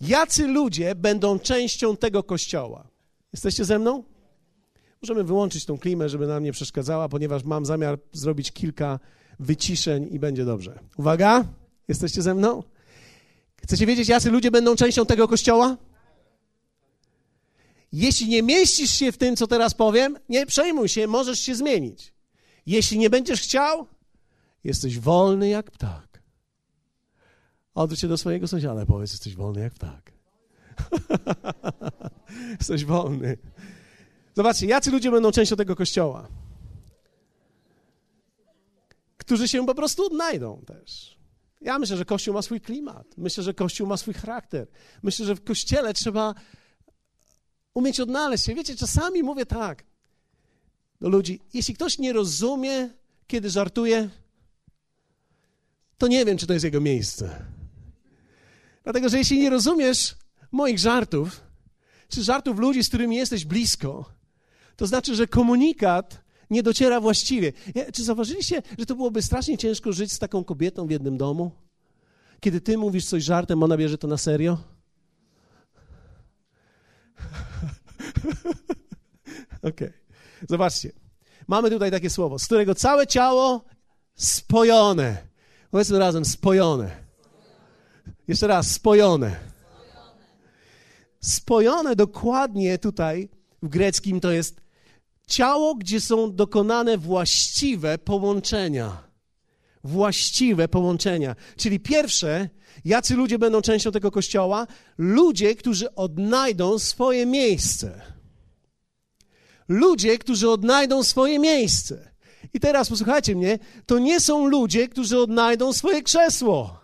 Jacy 0.00 0.46
ludzie 0.46 0.94
będą 0.94 1.38
częścią 1.38 1.96
tego 1.96 2.22
kościoła? 2.22 2.86
Jesteście 3.32 3.64
ze 3.64 3.78
mną? 3.78 4.04
Możemy 5.02 5.24
wyłączyć 5.24 5.64
tą 5.64 5.78
klimę, 5.78 6.08
żeby 6.08 6.26
nam 6.26 6.44
nie 6.44 6.52
przeszkadzała, 6.52 7.08
ponieważ 7.08 7.44
mam 7.44 7.64
zamiar 7.66 7.98
zrobić 8.12 8.52
kilka 8.52 9.00
wyciszeń 9.40 10.08
i 10.10 10.18
będzie 10.18 10.44
dobrze. 10.44 10.78
Uwaga, 10.96 11.44
jesteście 11.88 12.22
ze 12.22 12.34
mną? 12.34 12.62
Chcecie 13.56 13.86
wiedzieć, 13.86 14.08
jacy 14.08 14.30
ludzie 14.30 14.50
będą 14.50 14.76
częścią 14.76 15.06
tego 15.06 15.28
kościoła? 15.28 15.76
Jeśli 17.92 18.28
nie 18.28 18.42
mieścisz 18.42 18.90
się 18.90 19.12
w 19.12 19.18
tym, 19.18 19.36
co 19.36 19.46
teraz 19.46 19.74
powiem, 19.74 20.18
nie 20.28 20.46
przejmuj 20.46 20.88
się, 20.88 21.06
możesz 21.06 21.40
się 21.40 21.54
zmienić. 21.54 22.14
Jeśli 22.66 22.98
nie 22.98 23.10
będziesz 23.10 23.40
chciał, 23.40 23.86
jesteś 24.64 24.98
wolny 24.98 25.48
jak 25.48 25.70
ptak. 25.70 26.22
Odwróć 27.74 28.00
się 28.00 28.08
do 28.08 28.18
swojego 28.18 28.48
sąsiada, 28.48 28.86
powiedz, 28.86 29.12
jesteś 29.12 29.34
wolny 29.34 29.60
jak 29.60 29.74
ptak. 29.74 30.12
jesteś 32.60 32.84
wolny. 32.84 33.36
Zobaczcie, 34.34 34.66
jacy 34.66 34.90
ludzie 34.90 35.10
będą 35.10 35.32
częścią 35.32 35.56
tego 35.56 35.76
kościoła? 35.76 36.28
Którzy 39.16 39.48
się 39.48 39.66
po 39.66 39.74
prostu 39.74 40.06
odnajdą 40.06 40.62
też. 40.66 41.13
Ja 41.64 41.78
myślę, 41.78 41.96
że 41.96 42.04
Kościół 42.04 42.34
ma 42.34 42.42
swój 42.42 42.60
klimat. 42.60 43.06
Myślę, 43.16 43.44
że 43.44 43.54
Kościół 43.54 43.86
ma 43.86 43.96
swój 43.96 44.14
charakter. 44.14 44.66
Myślę, 45.02 45.26
że 45.26 45.34
w 45.34 45.44
Kościele 45.44 45.94
trzeba 45.94 46.34
umieć 47.74 48.00
odnaleźć 48.00 48.44
się. 48.44 48.54
Wiecie, 48.54 48.76
czasami 48.76 49.22
mówię 49.22 49.46
tak 49.46 49.84
do 51.00 51.08
ludzi, 51.08 51.40
jeśli 51.54 51.74
ktoś 51.74 51.98
nie 51.98 52.12
rozumie, 52.12 52.90
kiedy 53.26 53.50
żartuje, 53.50 54.10
to 55.98 56.06
nie 56.06 56.24
wiem, 56.24 56.38
czy 56.38 56.46
to 56.46 56.52
jest 56.52 56.64
jego 56.64 56.80
miejsce. 56.80 57.44
Dlatego, 58.82 59.08
że 59.08 59.18
jeśli 59.18 59.38
nie 59.38 59.50
rozumiesz 59.50 60.14
moich 60.52 60.78
żartów, 60.78 61.40
czy 62.08 62.22
żartów 62.22 62.58
ludzi, 62.58 62.84
z 62.84 62.88
którymi 62.88 63.16
jesteś 63.16 63.44
blisko, 63.44 64.12
to 64.76 64.86
znaczy, 64.86 65.14
że 65.14 65.26
komunikat 65.26 66.23
nie 66.50 66.62
dociera 66.62 67.00
właściwie. 67.00 67.52
Czy 67.92 68.04
zauważyliście, 68.04 68.62
że 68.78 68.86
to 68.86 68.94
byłoby 68.94 69.22
strasznie 69.22 69.58
ciężko 69.58 69.92
żyć 69.92 70.12
z 70.12 70.18
taką 70.18 70.44
kobietą 70.44 70.86
w 70.86 70.90
jednym 70.90 71.16
domu? 71.16 71.50
Kiedy 72.40 72.60
ty 72.60 72.78
mówisz 72.78 73.06
coś 73.06 73.24
żartem, 73.24 73.62
ona 73.62 73.76
bierze 73.76 73.98
to 73.98 74.08
na 74.08 74.16
serio? 74.16 74.58
Okej. 79.58 79.88
Okay. 79.88 79.92
Zobaczcie. 80.48 80.92
Mamy 81.48 81.70
tutaj 81.70 81.90
takie 81.90 82.10
słowo, 82.10 82.38
z 82.38 82.44
którego 82.44 82.74
całe 82.74 83.06
ciało 83.06 83.64
spojone. 84.14 85.16
Powiedzmy 85.70 85.98
razem, 85.98 86.24
spojone. 86.24 87.04
Jeszcze 88.28 88.46
raz, 88.46 88.70
spojone. 88.70 89.36
Spojone 91.20 91.96
dokładnie 91.96 92.78
tutaj 92.78 93.28
w 93.62 93.68
greckim 93.68 94.20
to 94.20 94.30
jest 94.30 94.63
ciało, 95.26 95.74
gdzie 95.74 96.00
są 96.00 96.34
dokonane 96.34 96.98
właściwe 96.98 97.98
połączenia. 97.98 99.04
Właściwe 99.84 100.68
połączenia. 100.68 101.36
Czyli 101.56 101.80
pierwsze, 101.80 102.48
jacy 102.84 103.14
ludzie 103.14 103.38
będą 103.38 103.62
częścią 103.62 103.92
tego 103.92 104.10
kościoła? 104.10 104.66
Ludzie, 104.98 105.54
którzy 105.54 105.94
odnajdą 105.94 106.78
swoje 106.78 107.26
miejsce. 107.26 108.00
Ludzie, 109.68 110.18
którzy 110.18 110.50
odnajdą 110.50 111.02
swoje 111.02 111.38
miejsce. 111.38 112.10
I 112.54 112.60
teraz 112.60 112.88
posłuchajcie 112.88 113.36
mnie, 113.36 113.58
to 113.86 113.98
nie 113.98 114.20
są 114.20 114.46
ludzie, 114.46 114.88
którzy 114.88 115.18
odnajdą 115.18 115.72
swoje 115.72 116.02
krzesło. 116.02 116.80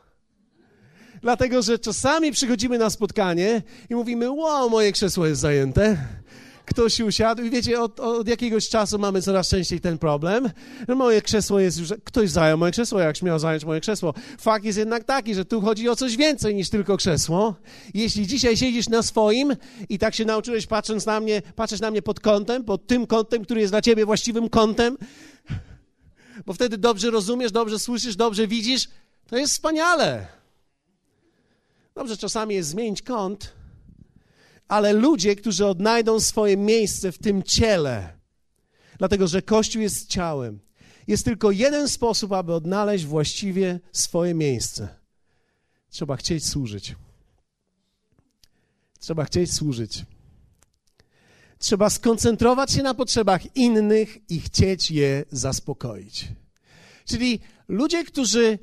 Dlatego, 1.22 1.62
że 1.62 1.78
czasami 1.78 2.32
przychodzimy 2.32 2.78
na 2.78 2.90
spotkanie 2.90 3.62
i 3.90 3.94
mówimy: 3.94 4.30
Wow, 4.30 4.70
moje 4.70 4.92
krzesło 4.92 5.26
jest 5.26 5.40
zajęte 5.40 5.96
ktoś 6.70 7.00
usiadł 7.00 7.42
i 7.42 7.50
wiecie, 7.50 7.80
od, 7.80 8.00
od, 8.00 8.28
jakiegoś 8.28 8.68
czasu 8.68 8.98
mamy 8.98 9.22
coraz 9.22 9.48
częściej 9.48 9.80
ten 9.80 9.98
problem, 9.98 10.50
że 10.88 10.94
moje 10.94 11.22
krzesło 11.22 11.60
jest 11.60 11.78
już, 11.78 11.94
ktoś 12.04 12.30
zajął 12.30 12.58
moje 12.58 12.72
krzesło, 12.72 13.00
jak 13.00 13.16
śmiał 13.16 13.38
zająć 13.38 13.64
moje 13.64 13.80
krzesło. 13.80 14.14
Fakt 14.38 14.64
jest 14.64 14.78
jednak 14.78 15.04
taki, 15.04 15.34
że 15.34 15.44
tu 15.44 15.60
chodzi 15.60 15.88
o 15.88 15.96
coś 15.96 16.16
więcej 16.16 16.54
niż 16.54 16.70
tylko 16.70 16.96
krzesło. 16.96 17.54
Jeśli 17.94 18.26
dzisiaj 18.26 18.56
siedzisz 18.56 18.88
na 18.88 19.02
swoim 19.02 19.56
i 19.88 19.98
tak 19.98 20.14
się 20.14 20.24
nauczyłeś 20.24 20.66
patrząc 20.66 21.06
na 21.06 21.20
mnie, 21.20 21.42
patrzysz 21.56 21.80
na 21.80 21.90
mnie 21.90 22.02
pod 22.02 22.20
kątem, 22.20 22.64
pod 22.64 22.86
tym 22.86 23.06
kątem, 23.06 23.44
który 23.44 23.60
jest 23.60 23.72
dla 23.72 23.82
ciebie 23.82 24.06
właściwym 24.06 24.48
kątem, 24.48 24.98
bo 26.46 26.52
wtedy 26.52 26.78
dobrze 26.78 27.10
rozumiesz, 27.10 27.52
dobrze 27.52 27.78
słyszysz, 27.78 28.16
dobrze 28.16 28.46
widzisz, 28.46 28.88
to 29.26 29.36
jest 29.36 29.52
wspaniale. 29.52 30.26
Dobrze 31.94 32.16
czasami 32.16 32.54
jest 32.54 32.68
zmienić 32.68 33.02
kąt, 33.02 33.59
ale 34.70 34.92
ludzie, 34.92 35.36
którzy 35.36 35.66
odnajdą 35.66 36.20
swoje 36.20 36.56
miejsce 36.56 37.12
w 37.12 37.18
tym 37.18 37.42
ciele, 37.42 38.18
dlatego 38.98 39.26
że 39.26 39.42
Kościół 39.42 39.82
jest 39.82 40.08
ciałem, 40.08 40.60
jest 41.06 41.24
tylko 41.24 41.50
jeden 41.50 41.88
sposób, 41.88 42.32
aby 42.32 42.54
odnaleźć 42.54 43.04
właściwie 43.04 43.80
swoje 43.92 44.34
miejsce. 44.34 44.88
Trzeba 45.88 46.16
chcieć 46.16 46.46
służyć. 46.46 46.94
Trzeba 48.98 49.24
chcieć 49.24 49.54
służyć. 49.54 50.04
Trzeba 51.58 51.90
skoncentrować 51.90 52.72
się 52.72 52.82
na 52.82 52.94
potrzebach 52.94 53.56
innych 53.56 54.30
i 54.30 54.40
chcieć 54.40 54.90
je 54.90 55.24
zaspokoić. 55.30 56.28
Czyli 57.04 57.40
ludzie, 57.68 58.04
którzy 58.04 58.58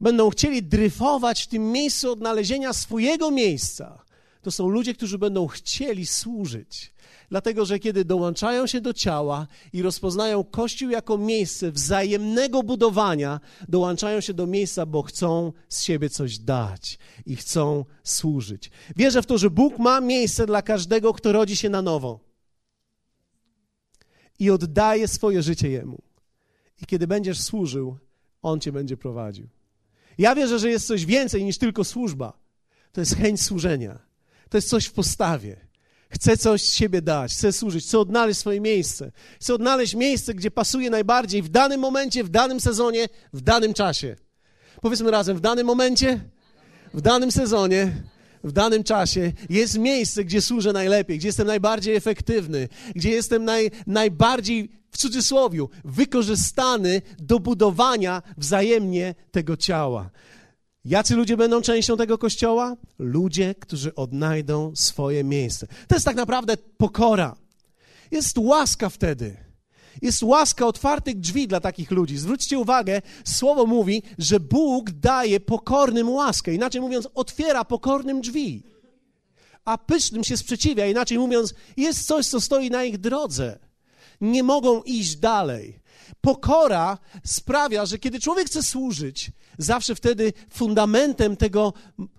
będą 0.00 0.30
chcieli 0.30 0.62
dryfować 0.62 1.42
w 1.42 1.46
tym 1.46 1.72
miejscu 1.72 2.12
odnalezienia 2.12 2.72
swojego 2.72 3.30
miejsca, 3.30 4.07
to 4.42 4.50
są 4.50 4.68
ludzie, 4.68 4.94
którzy 4.94 5.18
będą 5.18 5.46
chcieli 5.46 6.06
służyć. 6.06 6.92
Dlatego, 7.30 7.64
że 7.64 7.78
kiedy 7.78 8.04
dołączają 8.04 8.66
się 8.66 8.80
do 8.80 8.92
ciała 8.92 9.46
i 9.72 9.82
rozpoznają 9.82 10.44
Kościół 10.44 10.90
jako 10.90 11.18
miejsce 11.18 11.72
wzajemnego 11.72 12.62
budowania, 12.62 13.40
dołączają 13.68 14.20
się 14.20 14.34
do 14.34 14.46
miejsca, 14.46 14.86
bo 14.86 15.02
chcą 15.02 15.52
z 15.68 15.82
siebie 15.82 16.10
coś 16.10 16.38
dać 16.38 16.98
i 17.26 17.36
chcą 17.36 17.84
służyć. 18.04 18.70
Wierzę 18.96 19.22
w 19.22 19.26
to, 19.26 19.38
że 19.38 19.50
Bóg 19.50 19.78
ma 19.78 20.00
miejsce 20.00 20.46
dla 20.46 20.62
każdego, 20.62 21.14
kto 21.14 21.32
rodzi 21.32 21.56
się 21.56 21.68
na 21.68 21.82
nowo 21.82 22.28
i 24.38 24.50
oddaje 24.50 25.08
swoje 25.08 25.42
życie 25.42 25.70
Jemu. 25.70 26.02
I 26.82 26.86
kiedy 26.86 27.06
będziesz 27.06 27.40
służył, 27.40 27.96
On 28.42 28.60
cię 28.60 28.72
będzie 28.72 28.96
prowadził. 28.96 29.48
Ja 30.18 30.34
wierzę, 30.34 30.58
że 30.58 30.70
jest 30.70 30.86
coś 30.86 31.06
więcej 31.06 31.44
niż 31.44 31.58
tylko 31.58 31.84
służba. 31.84 32.38
To 32.92 33.00
jest 33.00 33.16
chęć 33.16 33.42
służenia. 33.42 34.07
To 34.48 34.58
jest 34.58 34.68
coś 34.68 34.86
w 34.86 34.92
postawie. 34.92 35.68
Chcę 36.10 36.36
coś 36.36 36.62
z 36.62 36.74
siebie 36.74 37.02
dać, 37.02 37.32
chcę 37.32 37.52
służyć, 37.52 37.84
chcę 37.84 37.98
odnaleźć 37.98 38.40
swoje 38.40 38.60
miejsce. 38.60 39.12
Chcę 39.40 39.54
odnaleźć 39.54 39.94
miejsce, 39.94 40.34
gdzie 40.34 40.50
pasuje 40.50 40.90
najbardziej 40.90 41.42
w 41.42 41.48
danym 41.48 41.80
momencie, 41.80 42.24
w 42.24 42.28
danym 42.28 42.60
sezonie, 42.60 43.08
w 43.32 43.40
danym 43.40 43.74
czasie. 43.74 44.16
Powiedzmy 44.80 45.10
razem, 45.10 45.36
w 45.36 45.40
danym 45.40 45.66
momencie, 45.66 46.20
w 46.94 47.00
danym 47.00 47.32
sezonie, 47.32 47.92
w 48.44 48.52
danym 48.52 48.84
czasie 48.84 49.32
jest 49.50 49.78
miejsce, 49.78 50.24
gdzie 50.24 50.42
służę 50.42 50.72
najlepiej, 50.72 51.18
gdzie 51.18 51.28
jestem 51.28 51.46
najbardziej 51.46 51.96
efektywny, 51.96 52.68
gdzie 52.94 53.10
jestem 53.10 53.44
naj, 53.44 53.70
najbardziej, 53.86 54.70
w 54.90 54.98
cudzysłowie, 54.98 55.66
wykorzystany 55.84 57.02
do 57.18 57.40
budowania 57.40 58.22
wzajemnie 58.38 59.14
tego 59.30 59.56
ciała. 59.56 60.10
Jacy 60.84 61.16
ludzie 61.16 61.36
będą 61.36 61.60
częścią 61.60 61.96
tego 61.96 62.18
kościoła? 62.18 62.76
Ludzie, 62.98 63.54
którzy 63.54 63.94
odnajdą 63.94 64.72
swoje 64.76 65.24
miejsce. 65.24 65.66
To 65.88 65.94
jest 65.96 66.04
tak 66.04 66.16
naprawdę 66.16 66.56
pokora. 66.56 67.36
Jest 68.10 68.38
łaska 68.38 68.88
wtedy. 68.88 69.36
Jest 70.02 70.22
łaska 70.22 70.66
otwartych 70.66 71.20
drzwi 71.20 71.48
dla 71.48 71.60
takich 71.60 71.90
ludzi. 71.90 72.16
Zwróćcie 72.16 72.58
uwagę, 72.58 73.02
słowo 73.24 73.66
mówi, 73.66 74.02
że 74.18 74.40
Bóg 74.40 74.90
daje 74.90 75.40
pokornym 75.40 76.10
łaskę. 76.10 76.54
Inaczej 76.54 76.80
mówiąc, 76.80 77.08
otwiera 77.14 77.64
pokornym 77.64 78.20
drzwi. 78.20 78.62
A 79.64 79.78
pysznym 79.78 80.24
się 80.24 80.36
sprzeciwia. 80.36 80.86
Inaczej 80.86 81.18
mówiąc, 81.18 81.54
jest 81.76 82.06
coś, 82.06 82.26
co 82.26 82.40
stoi 82.40 82.70
na 82.70 82.84
ich 82.84 82.98
drodze. 82.98 83.58
Nie 84.20 84.42
mogą 84.42 84.82
iść 84.82 85.16
dalej. 85.16 85.80
Pokora 86.20 86.98
sprawia, 87.24 87.86
że 87.86 87.98
kiedy 87.98 88.20
człowiek 88.20 88.46
chce 88.46 88.62
służyć, 88.62 89.30
zawsze 89.58 89.94
wtedy 89.94 90.32
fundamentem 90.50 91.36
tego, 91.36 91.72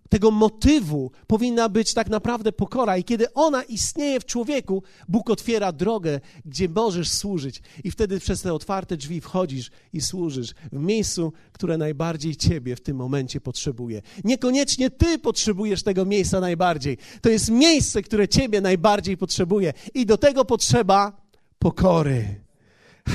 tego 0.10 0.32
motywu 0.32 1.12
powinna 1.28 1.70
być 1.70 1.94
tak 1.94 2.10
naprawdę 2.10 2.52
pokora. 2.52 2.98
I 2.98 3.04
kiedy 3.04 3.34
ona 3.34 3.64
istnieje 3.64 4.20
w 4.20 4.26
człowieku, 4.26 4.84
Bóg 5.08 5.30
otwiera 5.30 5.72
drogę, 5.72 6.20
gdzie 6.46 6.70
możesz 6.70 7.12
służyć. 7.12 7.62
I 7.84 7.92
wtedy 7.92 8.20
przez 8.20 8.42
te 8.42 8.54
otwarte 8.54 8.98
drzwi 8.98 9.22
wchodzisz 9.22 9.72
i 9.94 10.02
służysz 10.02 10.54
w 10.72 10.80
miejscu, 10.80 11.34
które 11.52 11.78
najbardziej 11.78 12.36
Ciebie 12.36 12.76
w 12.76 12.82
tym 12.82 12.98
momencie 12.98 13.42
potrzebuje. 13.42 14.02
Niekoniecznie 14.24 14.90
Ty 14.90 15.20
potrzebujesz 15.20 15.84
tego 15.84 16.06
miejsca 16.06 16.40
najbardziej. 16.40 16.98
To 17.22 17.30
jest 17.30 17.50
miejsce, 17.50 18.02
które 18.02 18.28
Ciebie 18.28 18.62
najbardziej 18.62 19.18
potrzebuje. 19.18 19.74
I 19.94 20.06
do 20.06 20.18
tego 20.18 20.46
potrzeba 20.46 21.22
pokory. 21.60 22.49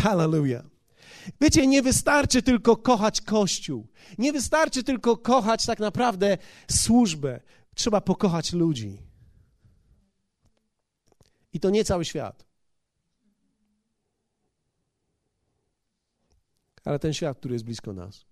Hallelujah. 0.02 0.64
Wiecie, 1.40 1.66
nie 1.66 1.82
wystarczy 1.82 2.42
tylko 2.42 2.76
kochać 2.76 3.20
Kościół. 3.20 3.86
Nie 4.18 4.32
wystarczy 4.32 4.84
tylko 4.84 5.16
kochać 5.16 5.66
tak 5.66 5.78
naprawdę 5.78 6.38
służbę. 6.70 7.40
Trzeba 7.74 8.00
pokochać 8.00 8.52
ludzi. 8.52 8.98
I 11.52 11.60
to 11.60 11.70
nie 11.70 11.84
cały 11.84 12.04
świat. 12.04 12.46
Ale 16.84 16.98
ten 16.98 17.12
świat, 17.12 17.38
który 17.38 17.54
jest 17.54 17.64
blisko 17.64 17.92
nas. 17.92 18.24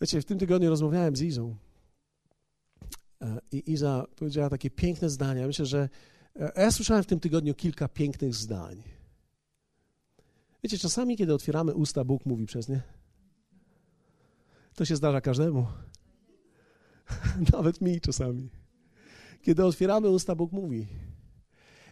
Wiecie, 0.00 0.20
w 0.20 0.24
tym 0.24 0.38
tygodniu 0.38 0.70
rozmawiałem 0.70 1.16
z 1.16 1.22
Izą. 1.22 1.56
E, 3.22 3.38
I 3.52 3.72
Iza 3.72 4.06
powiedziała 4.16 4.50
takie 4.50 4.70
piękne 4.70 5.10
zdania. 5.10 5.46
Myślę, 5.46 5.66
że 5.66 5.88
e, 6.36 6.62
ja 6.62 6.70
słyszałem 6.70 7.02
w 7.02 7.06
tym 7.06 7.20
tygodniu 7.20 7.54
kilka 7.54 7.88
pięknych 7.88 8.34
zdań. 8.34 8.82
Wiecie, 10.66 10.78
czasami, 10.78 11.16
kiedy 11.16 11.34
otwieramy 11.34 11.74
usta, 11.74 12.04
Bóg 12.04 12.26
mówi 12.26 12.46
przez 12.46 12.68
nie. 12.68 12.82
To 14.74 14.84
się 14.84 14.96
zdarza 14.96 15.20
każdemu. 15.20 15.66
Nawet 17.52 17.80
mi 17.80 18.00
czasami. 18.00 18.50
Kiedy 19.42 19.64
otwieramy 19.64 20.10
usta, 20.10 20.34
Bóg 20.34 20.52
mówi. 20.52 20.86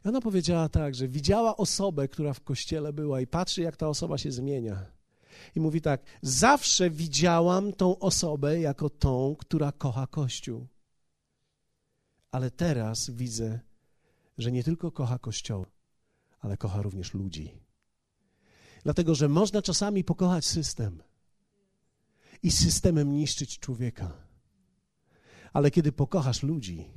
I 0.05 0.09
ona 0.09 0.21
powiedziała 0.21 0.69
tak, 0.69 0.95
że 0.95 1.09
widziała 1.09 1.57
osobę, 1.57 2.09
która 2.09 2.33
w 2.33 2.41
kościele 2.41 2.93
była 2.93 3.21
i 3.21 3.27
patrzy, 3.27 3.63
jak 3.63 3.77
ta 3.77 3.89
osoba 3.89 4.19
się 4.19 4.33
zmienia. 4.33 4.87
I 5.57 5.61
mówi 5.61 5.81
tak: 5.81 6.03
Zawsze 6.23 6.91
widziałam 6.91 7.73
tą 7.73 7.99
osobę 7.99 8.61
jako 8.61 8.91
tą, 8.91 9.37
która 9.39 9.73
kocha 9.73 10.07
Kościół. 10.07 10.67
Ale 12.31 12.51
teraz 12.51 13.11
widzę, 13.11 13.61
że 14.39 14.53
nie 14.53 14.65
tylko 14.65 14.93
kocha 14.93 15.19
Kościół, 15.19 15.67
ale 16.41 16.57
kocha 16.57 16.83
również 16.83 17.15
ludzi. 17.15 17.64
Dlatego, 18.85 19.15
że 19.15 19.29
można 19.29 19.63
czasami 19.63 20.05
pokochać 20.05 20.45
system 20.45 21.03
i 22.43 22.51
systemem 22.51 23.13
niszczyć 23.13 23.59
człowieka. 23.59 24.13
Ale 25.53 25.71
kiedy 25.71 25.93
pokochasz 25.93 26.43
ludzi, 26.43 26.91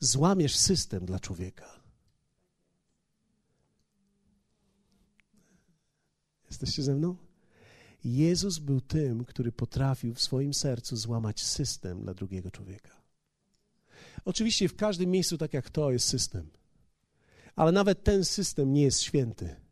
złamiesz 0.00 0.56
system 0.56 1.06
dla 1.06 1.20
człowieka. 1.20 1.80
Jesteście 6.46 6.82
ze 6.82 6.94
mną? 6.94 7.16
Jezus 8.04 8.58
był 8.58 8.80
tym, 8.80 9.24
który 9.24 9.52
potrafił 9.52 10.14
w 10.14 10.22
swoim 10.22 10.54
sercu 10.54 10.96
złamać 10.96 11.42
system 11.44 12.02
dla 12.02 12.14
drugiego 12.14 12.50
człowieka. 12.50 13.02
Oczywiście 14.24 14.68
w 14.68 14.76
każdym 14.76 15.10
miejscu, 15.10 15.38
tak 15.38 15.54
jak 15.54 15.70
to, 15.70 15.92
jest 15.92 16.08
system. 16.08 16.50
Ale 17.56 17.72
nawet 17.72 18.04
ten 18.04 18.24
system 18.24 18.72
nie 18.72 18.82
jest 18.82 19.00
święty 19.00 19.65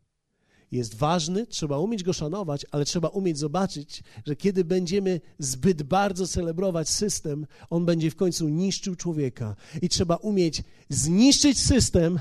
jest 0.71 0.95
ważny, 0.95 1.47
trzeba 1.47 1.77
umieć 1.77 2.03
go 2.03 2.13
szanować, 2.13 2.65
ale 2.71 2.85
trzeba 2.85 3.07
umieć 3.07 3.37
zobaczyć, 3.37 4.03
że 4.25 4.35
kiedy 4.35 4.63
będziemy 4.63 5.21
zbyt 5.39 5.83
bardzo 5.83 6.27
celebrować 6.27 6.89
system, 6.89 7.47
on 7.69 7.85
będzie 7.85 8.11
w 8.11 8.15
końcu 8.15 8.49
niszczył 8.49 8.95
człowieka. 8.95 9.55
I 9.81 9.89
trzeba 9.89 10.15
umieć 10.15 10.63
zniszczyć 10.89 11.59
system 11.59 12.19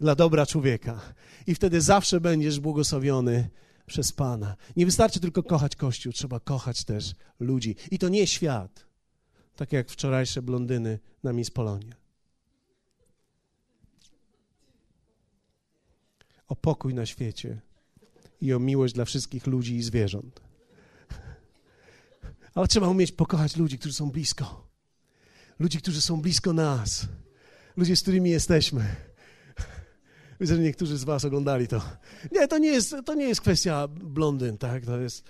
dla 0.00 0.14
dobra 0.14 0.46
człowieka. 0.46 1.00
I 1.46 1.54
wtedy 1.54 1.80
zawsze 1.80 2.20
będziesz 2.20 2.60
błogosławiony 2.60 3.50
przez 3.86 4.12
Pana. 4.12 4.56
Nie 4.76 4.86
wystarczy 4.86 5.20
tylko 5.20 5.42
kochać 5.42 5.76
Kościół, 5.76 6.12
trzeba 6.12 6.40
kochać 6.40 6.84
też 6.84 7.14
ludzi. 7.40 7.76
I 7.90 7.98
to 7.98 8.08
nie 8.08 8.26
świat, 8.26 8.86
tak 9.56 9.72
jak 9.72 9.90
wczorajsze 9.90 10.42
blondyny 10.42 10.98
na 11.22 11.32
Miss 11.32 11.50
Polonia. 11.50 11.96
O 16.48 16.56
pokój 16.56 16.94
na 16.94 17.06
świecie 17.06 17.60
i 18.40 18.52
o 18.52 18.58
miłość 18.58 18.94
dla 18.94 19.04
wszystkich 19.04 19.46
ludzi 19.46 19.76
i 19.76 19.82
zwierząt. 19.82 20.40
Ale 22.54 22.68
trzeba 22.68 22.88
umieć 22.88 23.12
pokochać 23.12 23.56
ludzi, 23.56 23.78
którzy 23.78 23.94
są 23.94 24.10
blisko. 24.10 24.68
Ludzi, 25.58 25.78
którzy 25.78 26.02
są 26.02 26.20
blisko 26.20 26.52
nas. 26.52 27.06
Ludzie, 27.76 27.96
z 27.96 28.02
którymi 28.02 28.30
jesteśmy. 28.30 28.96
Widzę, 30.40 30.56
że 30.56 30.62
niektórzy 30.62 30.98
z 30.98 31.04
was 31.04 31.24
oglądali 31.24 31.68
to. 31.68 31.82
Nie, 32.32 32.48
to 32.48 32.58
nie 32.58 32.68
jest, 32.68 32.94
to 33.04 33.14
nie 33.14 33.28
jest 33.28 33.40
kwestia 33.40 33.88
blondyn, 33.88 34.58
tak? 34.58 34.86
To 34.86 34.98
jest... 34.98 35.24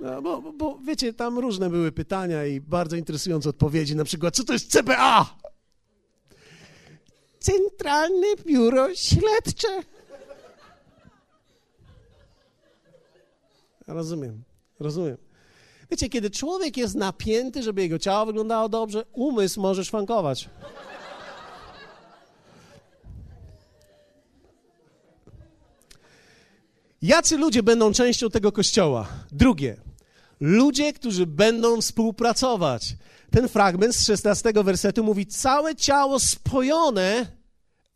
No, 0.00 0.22
bo, 0.22 0.52
bo 0.52 0.78
wiecie, 0.78 1.14
tam 1.14 1.38
różne 1.38 1.70
były 1.70 1.92
pytania 1.92 2.46
i 2.46 2.60
bardzo 2.60 2.96
interesujące 2.96 3.48
odpowiedzi. 3.48 3.96
Na 3.96 4.04
przykład, 4.04 4.34
co 4.34 4.44
to 4.44 4.52
jest 4.52 4.70
CBA? 4.70 5.38
Centralne 7.38 8.26
Biuro 8.46 8.94
Śledcze. 8.94 9.82
Rozumiem, 13.86 14.42
rozumiem. 14.80 15.16
Wiecie, 15.90 16.08
kiedy 16.08 16.30
człowiek 16.30 16.76
jest 16.76 16.94
napięty, 16.94 17.62
żeby 17.62 17.82
jego 17.82 17.98
ciało 17.98 18.26
wyglądało 18.26 18.68
dobrze, 18.68 19.04
umysł 19.12 19.60
może 19.60 19.84
szwankować. 19.84 20.48
Jacy 27.02 27.36
ludzie 27.36 27.62
będą 27.62 27.92
częścią 27.92 28.30
tego 28.30 28.52
kościoła? 28.52 29.08
Drugie, 29.32 29.76
ludzie, 30.40 30.92
którzy 30.92 31.26
będą 31.26 31.80
współpracować. 31.80 32.96
Ten 33.30 33.48
fragment 33.48 33.96
z 33.96 34.06
16 34.06 34.52
wersetu 34.52 35.04
mówi: 35.04 35.26
całe 35.26 35.76
ciało 35.76 36.20
spojone, 36.20 37.26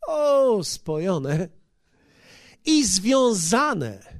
o, 0.07 0.63
spojone 0.63 1.47
i 2.65 2.85
związane 2.85 4.18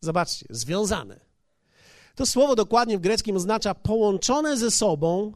Zobaczcie, 0.00 0.46
związane. 0.50 1.20
To 2.14 2.26
słowo 2.26 2.56
dokładnie 2.56 2.98
w 2.98 3.00
greckim 3.00 3.36
oznacza 3.36 3.74
połączone 3.74 4.56
ze 4.56 4.70
sobą 4.70 5.32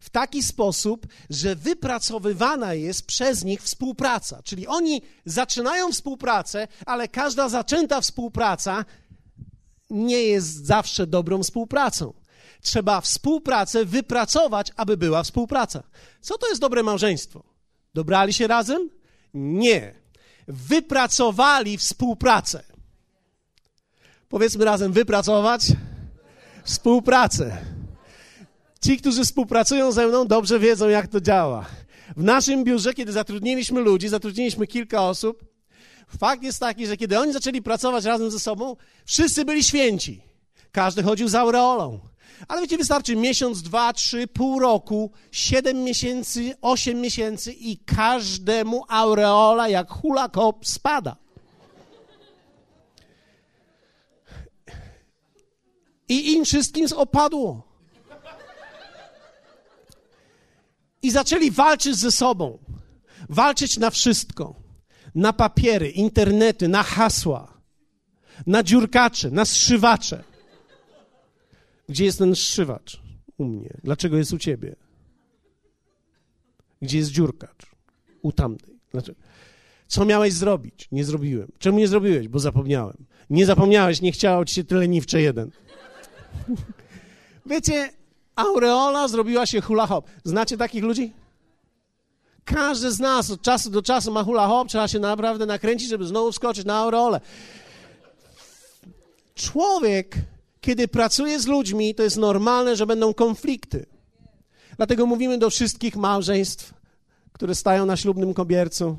w 0.00 0.10
taki 0.10 0.42
sposób, 0.42 1.06
że 1.30 1.56
wypracowywana 1.56 2.74
jest 2.74 3.06
przez 3.06 3.44
nich 3.44 3.62
współpraca. 3.62 4.42
Czyli 4.42 4.66
oni 4.66 5.02
zaczynają 5.24 5.92
współpracę, 5.92 6.68
ale 6.86 7.08
każda 7.08 7.48
zaczęta 7.48 8.00
współpraca 8.00 8.84
nie 9.90 10.22
jest 10.22 10.66
zawsze 10.66 11.06
dobrą 11.06 11.42
współpracą. 11.42 12.12
Trzeba 12.60 13.00
współpracę 13.00 13.84
wypracować, 13.84 14.72
aby 14.76 14.96
była 14.96 15.22
współpraca. 15.22 15.82
Co 16.20 16.38
to 16.38 16.48
jest 16.48 16.60
dobre 16.60 16.82
małżeństwo? 16.82 17.42
Dobrali 17.94 18.32
się 18.32 18.46
razem? 18.46 18.90
Nie. 19.34 19.94
Wypracowali 20.48 21.78
współpracę 21.78 22.75
powiedzmy 24.28 24.64
razem, 24.64 24.92
wypracować 24.92 25.62
współpracę. 26.64 27.56
Ci, 28.80 28.96
którzy 28.96 29.24
współpracują 29.24 29.92
ze 29.92 30.06
mną, 30.06 30.26
dobrze 30.26 30.58
wiedzą, 30.58 30.88
jak 30.88 31.06
to 31.06 31.20
działa. 31.20 31.66
W 32.16 32.22
naszym 32.22 32.64
biurze, 32.64 32.94
kiedy 32.94 33.12
zatrudniliśmy 33.12 33.80
ludzi, 33.80 34.08
zatrudniliśmy 34.08 34.66
kilka 34.66 35.02
osób, 35.02 35.44
fakt 36.18 36.42
jest 36.42 36.60
taki, 36.60 36.86
że 36.86 36.96
kiedy 36.96 37.18
oni 37.18 37.32
zaczęli 37.32 37.62
pracować 37.62 38.04
razem 38.04 38.30
ze 38.30 38.38
sobą, 38.38 38.76
wszyscy 39.04 39.44
byli 39.44 39.64
święci. 39.64 40.22
Każdy 40.72 41.02
chodził 41.02 41.28
z 41.28 41.34
aureolą. 41.34 42.00
Ale 42.48 42.60
wiecie, 42.60 42.78
wystarczy 42.78 43.16
miesiąc, 43.16 43.62
dwa, 43.62 43.92
trzy, 43.92 44.26
pół 44.26 44.58
roku, 44.58 45.10
siedem 45.32 45.84
miesięcy, 45.84 46.54
osiem 46.60 47.00
miesięcy 47.00 47.52
i 47.52 47.78
każdemu 47.78 48.84
aureola 48.88 49.68
jak 49.68 49.90
hula 49.90 50.28
kop 50.28 50.66
spada. 50.66 51.16
I 56.08 56.32
im 56.32 56.44
wszystkim 56.44 56.86
opadło. 56.96 57.62
I 61.02 61.10
zaczęli 61.10 61.50
walczyć 61.50 61.96
ze 61.96 62.12
sobą. 62.12 62.58
Walczyć 63.28 63.78
na 63.78 63.90
wszystko. 63.90 64.54
Na 65.14 65.32
papiery, 65.32 65.90
internety, 65.90 66.68
na 66.68 66.82
hasła, 66.82 67.60
na 68.46 68.62
dziurkacze, 68.62 69.30
na 69.30 69.44
strzywacze. 69.44 70.24
Gdzie 71.88 72.04
jest 72.04 72.18
ten 72.18 72.34
strzywacz? 72.34 73.02
U 73.38 73.44
mnie. 73.44 73.76
Dlaczego 73.84 74.16
jest 74.16 74.32
u 74.32 74.38
ciebie? 74.38 74.76
Gdzie 76.82 76.98
jest 76.98 77.10
dziurkacz? 77.10 77.66
U 78.22 78.32
tamtej. 78.32 78.74
Dlaczego? 78.92 79.20
Co 79.86 80.04
miałeś 80.04 80.32
zrobić? 80.32 80.88
Nie 80.92 81.04
zrobiłem. 81.04 81.52
Czemu 81.58 81.78
nie 81.78 81.88
zrobiłeś? 81.88 82.28
Bo 82.28 82.38
zapomniałem. 82.38 83.06
Nie 83.30 83.46
zapomniałeś, 83.46 84.00
nie 84.00 84.12
chciało 84.12 84.44
ci 84.44 84.54
się 84.54 84.64
tyle 84.64 84.88
niwcze 84.88 85.20
jeden. 85.20 85.50
Wiecie, 87.46 87.90
aureola 88.36 89.08
zrobiła 89.08 89.46
się 89.46 89.60
hula 89.60 89.86
hop. 89.86 90.06
Znacie 90.24 90.56
takich 90.56 90.82
ludzi? 90.82 91.12
Każdy 92.44 92.92
z 92.92 93.00
nas 93.00 93.30
od 93.30 93.42
czasu 93.42 93.70
do 93.70 93.82
czasu 93.82 94.12
ma 94.12 94.24
hula 94.24 94.46
hop, 94.46 94.68
trzeba 94.68 94.88
się 94.88 94.98
naprawdę 94.98 95.46
nakręcić, 95.46 95.88
żeby 95.88 96.06
znowu 96.06 96.32
wskoczyć 96.32 96.64
na 96.64 96.76
aureolę. 96.76 97.20
Człowiek, 99.34 100.16
kiedy 100.60 100.88
pracuje 100.88 101.40
z 101.40 101.46
ludźmi, 101.46 101.94
to 101.94 102.02
jest 102.02 102.16
normalne, 102.16 102.76
że 102.76 102.86
będą 102.86 103.14
konflikty. 103.14 103.86
Dlatego 104.76 105.06
mówimy 105.06 105.38
do 105.38 105.50
wszystkich 105.50 105.96
małżeństw, 105.96 106.74
które 107.32 107.54
stają 107.54 107.86
na 107.86 107.96
ślubnym 107.96 108.34
kobiercu. 108.34 108.98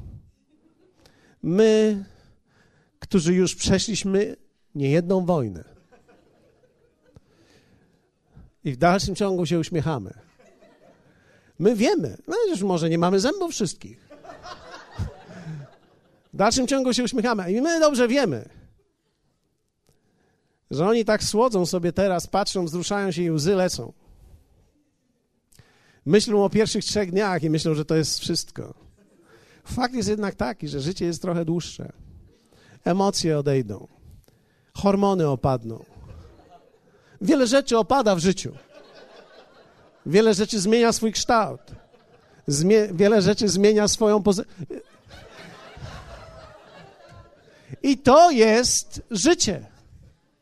My, 1.44 2.06
którzy 3.00 3.34
już 3.34 3.56
przeszliśmy 3.56 4.36
niejedną 4.76 5.26
wojnę. 5.26 5.77
I 8.68 8.72
w 8.72 8.78
dalszym 8.78 9.16
ciągu 9.16 9.46
się 9.46 9.60
uśmiechamy. 9.60 10.14
My 11.60 11.76
wiemy, 11.76 12.18
no 12.28 12.36
już 12.50 12.62
może 12.62 12.90
nie 12.90 12.98
mamy 12.98 13.20
zębów 13.20 13.52
wszystkich. 13.52 14.10
W 16.34 16.38
dalszym 16.38 16.68
ciągu 16.68 16.94
się 16.94 17.04
uśmiechamy 17.04 17.52
i 17.52 17.62
my 17.62 17.80
dobrze 17.80 18.08
wiemy, 18.08 18.50
że 20.72 20.88
oni 20.88 21.06
tak 21.06 21.24
słodzą 21.24 21.66
sobie 21.66 21.94
teraz, 21.94 22.28
patrzą, 22.28 22.66
wzruszają 22.66 23.12
się 23.12 23.22
i 23.22 23.32
łzy 23.32 23.56
lecą. 23.56 23.94
Myślą 26.06 26.44
o 26.44 26.50
pierwszych 26.50 26.86
trzech 26.86 27.12
dniach 27.12 27.44
i 27.44 27.50
myślą, 27.50 27.74
że 27.74 27.86
to 27.86 27.96
jest 27.96 28.20
wszystko. 28.20 28.74
Fakt 29.64 29.94
jest 29.94 30.10
jednak 30.10 30.36
taki, 30.36 30.68
że 30.68 30.80
życie 30.80 31.06
jest 31.06 31.22
trochę 31.22 31.46
dłuższe. 31.46 31.92
Emocje 32.84 33.40
odejdą, 33.40 33.88
hormony 34.74 35.28
opadną. 35.28 35.97
Wiele 37.22 37.48
rzeczy 37.48 37.78
opada 37.78 38.16
w 38.16 38.20
życiu. 38.20 38.52
Wiele 40.06 40.34
rzeczy 40.34 40.60
zmienia 40.60 40.92
swój 40.92 41.12
kształt. 41.12 41.62
Zmie 42.48 42.88
wiele 42.92 43.22
rzeczy 43.22 43.48
zmienia 43.48 43.88
swoją 43.88 44.24
pozycję. 44.24 44.54
I 47.84 47.98
to 47.98 48.32
jest 48.32 49.02
życie. 49.12 49.66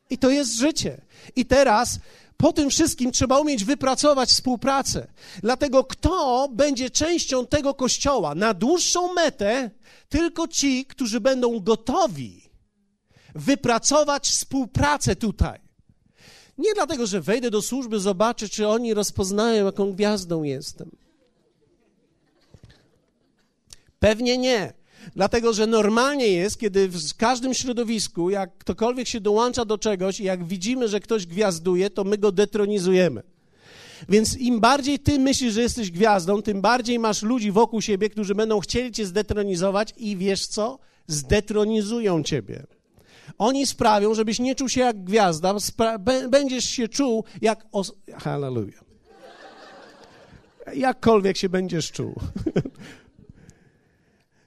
I 0.10 0.18
to 0.18 0.30
jest 0.30 0.56
życie. 0.60 1.02
I 1.36 1.46
teraz 1.46 2.00
po 2.38 2.54
tym 2.54 2.70
wszystkim 2.70 3.12
trzeba 3.12 3.40
umieć 3.40 3.64
wypracować 3.64 4.30
współpracę. 4.30 5.08
Dlatego 5.44 5.84
kto 5.84 6.48
będzie 6.52 6.90
częścią 6.90 7.48
tego 7.48 7.74
kościoła 7.74 8.36
na 8.36 8.54
dłuższą 8.54 9.14
metę, 9.14 9.72
tylko 10.10 10.48
ci, 10.48 10.86
którzy 10.86 11.20
będą 11.20 11.60
gotowi 11.60 12.50
wypracować 13.36 14.28
współpracę 14.28 15.16
tutaj. 15.16 15.65
Nie 16.58 16.74
dlatego, 16.74 17.06
że 17.06 17.22
wejdę 17.22 17.52
do 17.52 17.62
służby, 17.62 18.00
zobaczę, 18.00 18.50
czy 18.50 18.68
oni 18.68 18.94
rozpoznają, 18.94 19.66
jaką 19.66 19.94
gwiazdą 19.94 20.44
jestem. 20.44 20.92
Pewnie 24.00 24.38
nie. 24.38 24.74
Dlatego, 25.16 25.54
że 25.54 25.68
normalnie 25.68 26.28
jest, 26.28 26.60
kiedy 26.60 26.88
w 26.88 27.16
każdym 27.18 27.54
środowisku, 27.54 28.30
jak 28.30 28.58
ktokolwiek 28.58 29.08
się 29.08 29.22
dołącza 29.22 29.66
do 29.66 29.78
czegoś 29.78 30.20
i 30.20 30.24
jak 30.24 30.46
widzimy, 30.46 30.88
że 30.88 31.00
ktoś 31.00 31.26
gwiazduje, 31.26 31.90
to 31.90 32.04
my 32.04 32.18
go 32.18 32.32
detronizujemy. 32.32 33.24
Więc 34.10 34.38
im 34.38 34.60
bardziej 34.60 35.00
ty 35.00 35.20
myślisz, 35.20 35.54
że 35.54 35.62
jesteś 35.62 35.92
gwiazdą, 35.92 36.42
tym 36.42 36.62
bardziej 36.62 37.00
masz 37.00 37.24
ludzi 37.24 37.52
wokół 37.52 37.82
siebie, 37.82 38.10
którzy 38.10 38.36
będą 38.36 38.60
chcieli 38.60 38.92
cię 38.92 39.06
zdetronizować 39.06 39.94
i 39.98 40.18
wiesz 40.18 40.48
co? 40.48 40.80
Zdetronizują 41.08 42.24
ciebie. 42.24 42.64
Oni 43.38 43.68
sprawią, 43.68 44.14
żebyś 44.14 44.40
nie 44.40 44.56
czuł 44.56 44.70
się 44.70 44.82
jak 44.82 45.04
gwiazda, 45.04 45.56
będziesz 46.30 46.66
się 46.66 46.88
czuł 46.88 47.24
jak. 47.42 47.66
Os- 47.72 47.94
Hallelujah. 48.18 48.84
Jakkolwiek 50.76 51.38
się 51.38 51.50
będziesz 51.50 51.92
czuł. 51.92 52.16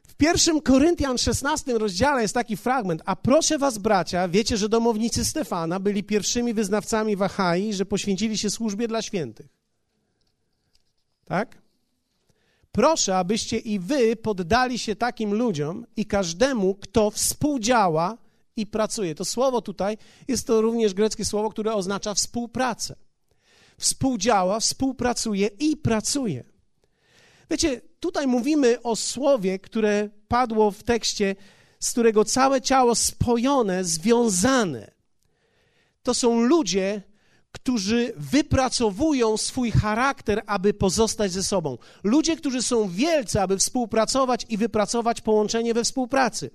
W 0.09 0.15
pierwszym 0.15 0.61
Koryntian 0.61 1.19
16 1.19 1.79
rozdziale 1.79 2.23
jest 2.23 2.35
taki 2.35 2.57
fragment. 2.57 3.03
A 3.05 3.17
proszę 3.17 3.59
was, 3.59 3.79
bracia, 3.79 4.29
wiecie, 4.29 4.57
że 4.57 4.69
domownicy 4.69 5.25
Stefana 5.25 5.81
byli 5.81 6.05
pierwszymi 6.05 6.55
wyznawcami 6.55 7.17
Wahai, 7.17 7.75
że 7.75 7.87
poświęcili 7.87 8.39
się 8.39 8.51
służbie 8.51 8.89
dla 8.89 9.03
świętych. 9.03 9.47
Tak? 11.25 11.59
Proszę, 12.73 13.17
abyście 13.19 13.59
i 13.59 13.79
wy 13.79 14.17
poddali 14.17 14.79
się 14.79 14.97
takim 14.97 15.35
ludziom 15.35 15.87
i 15.97 16.07
każdemu, 16.07 16.75
kto 16.75 17.11
współdziała 17.11 18.19
i 18.59 18.67
pracuje. 18.67 19.15
To 19.15 19.25
słowo 19.25 19.63
tutaj 19.63 19.99
jest 20.29 20.47
to 20.47 20.61
również 20.61 20.95
greckie 20.95 21.25
słowo, 21.25 21.51
które 21.51 21.75
oznacza 21.75 22.15
współpracę. 22.15 22.97
Współdziała, 23.79 24.61
współpracuje 24.61 25.47
i 25.47 25.77
pracuje. 25.77 26.45
Wiecie, 27.51 27.81
tutaj 28.01 28.27
mówimy 28.27 28.83
o 28.83 28.97
słowie, 28.97 29.59
które 29.59 30.09
padło 30.29 30.71
w 30.71 30.83
tekście, 30.83 31.37
z 31.81 31.91
którego 31.91 32.25
całe 32.25 32.61
ciało 32.61 32.95
spojone, 32.95 33.85
związane. 33.85 34.91
To 36.03 36.15
są 36.15 36.41
ludzie, 36.41 37.03
którzy 37.53 38.13
wypracowują 38.17 39.37
swój 39.37 39.71
charakter, 39.71 40.43
aby 40.47 40.75
pozostać 40.75 41.33
ze 41.33 41.43
sobą. 41.43 41.79
Ludzie, 42.03 42.37
którzy 42.37 42.63
są 42.63 42.89
wielcy, 42.89 43.41
aby 43.41 43.59
współpracować 43.59 44.47
i 44.49 44.57
wypracować 44.57 45.21
połączenie 45.21 45.75
we 45.75 45.85
współpracy. 45.85 46.51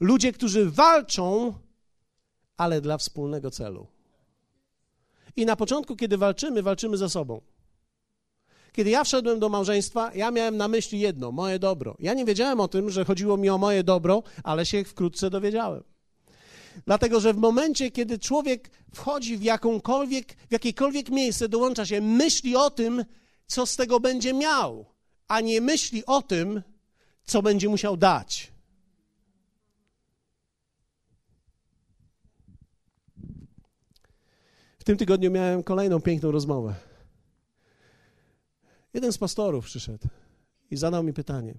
Ludzie, 0.00 0.32
którzy 0.32 0.70
walczą, 0.70 1.54
ale 2.56 2.80
dla 2.80 2.98
wspólnego 2.98 3.50
celu. 3.50 3.86
I 5.36 5.46
na 5.46 5.56
początku, 5.56 5.96
kiedy 5.96 6.18
walczymy, 6.18 6.62
walczymy 6.62 6.96
ze 6.96 7.10
sobą. 7.10 7.40
Kiedy 8.72 8.90
ja 8.90 9.04
wszedłem 9.04 9.38
do 9.38 9.48
małżeństwa, 9.48 10.14
ja 10.14 10.30
miałem 10.30 10.56
na 10.56 10.68
myśli 10.68 11.00
jedno, 11.00 11.32
moje 11.32 11.58
dobro. 11.58 11.96
Ja 11.98 12.14
nie 12.14 12.24
wiedziałem 12.24 12.60
o 12.60 12.68
tym, 12.68 12.90
że 12.90 13.04
chodziło 13.04 13.36
mi 13.36 13.50
o 13.50 13.58
moje 13.58 13.84
dobro, 13.84 14.22
ale 14.42 14.66
się 14.66 14.84
wkrótce 14.84 15.30
dowiedziałem. 15.30 15.82
Dlatego, 16.86 17.20
że 17.20 17.34
w 17.34 17.36
momencie, 17.36 17.90
kiedy 17.90 18.18
człowiek 18.18 18.70
wchodzi 18.94 19.36
w 19.36 19.42
jakąkolwiek, 19.42 20.36
w 20.48 20.52
jakiekolwiek 20.52 21.10
miejsce, 21.10 21.48
dołącza 21.48 21.86
się, 21.86 22.00
myśli 22.00 22.56
o 22.56 22.70
tym, 22.70 23.04
co 23.46 23.66
z 23.66 23.76
tego 23.76 24.00
będzie 24.00 24.32
miał, 24.32 24.86
a 25.28 25.40
nie 25.40 25.60
myśli 25.60 26.06
o 26.06 26.22
tym, 26.22 26.62
co 27.24 27.42
będzie 27.42 27.68
musiał 27.68 27.96
dać. 27.96 28.53
W 34.84 34.86
tym 34.86 34.96
tygodniu 34.96 35.30
miałem 35.30 35.62
kolejną 35.62 36.00
piękną 36.00 36.30
rozmowę. 36.30 36.74
Jeden 38.94 39.12
z 39.12 39.18
pastorów 39.18 39.64
przyszedł 39.64 40.08
i 40.70 40.76
zadał 40.76 41.02
mi 41.02 41.12
pytanie. 41.12 41.54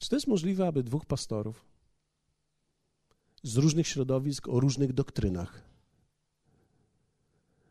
Czy 0.00 0.08
to 0.08 0.16
jest 0.16 0.26
możliwe, 0.26 0.66
aby 0.66 0.82
dwóch 0.82 1.06
pastorów 1.06 1.64
z 3.42 3.56
różnych 3.56 3.88
środowisk 3.88 4.48
o 4.48 4.60
różnych 4.60 4.92
doktrynach 4.92 5.62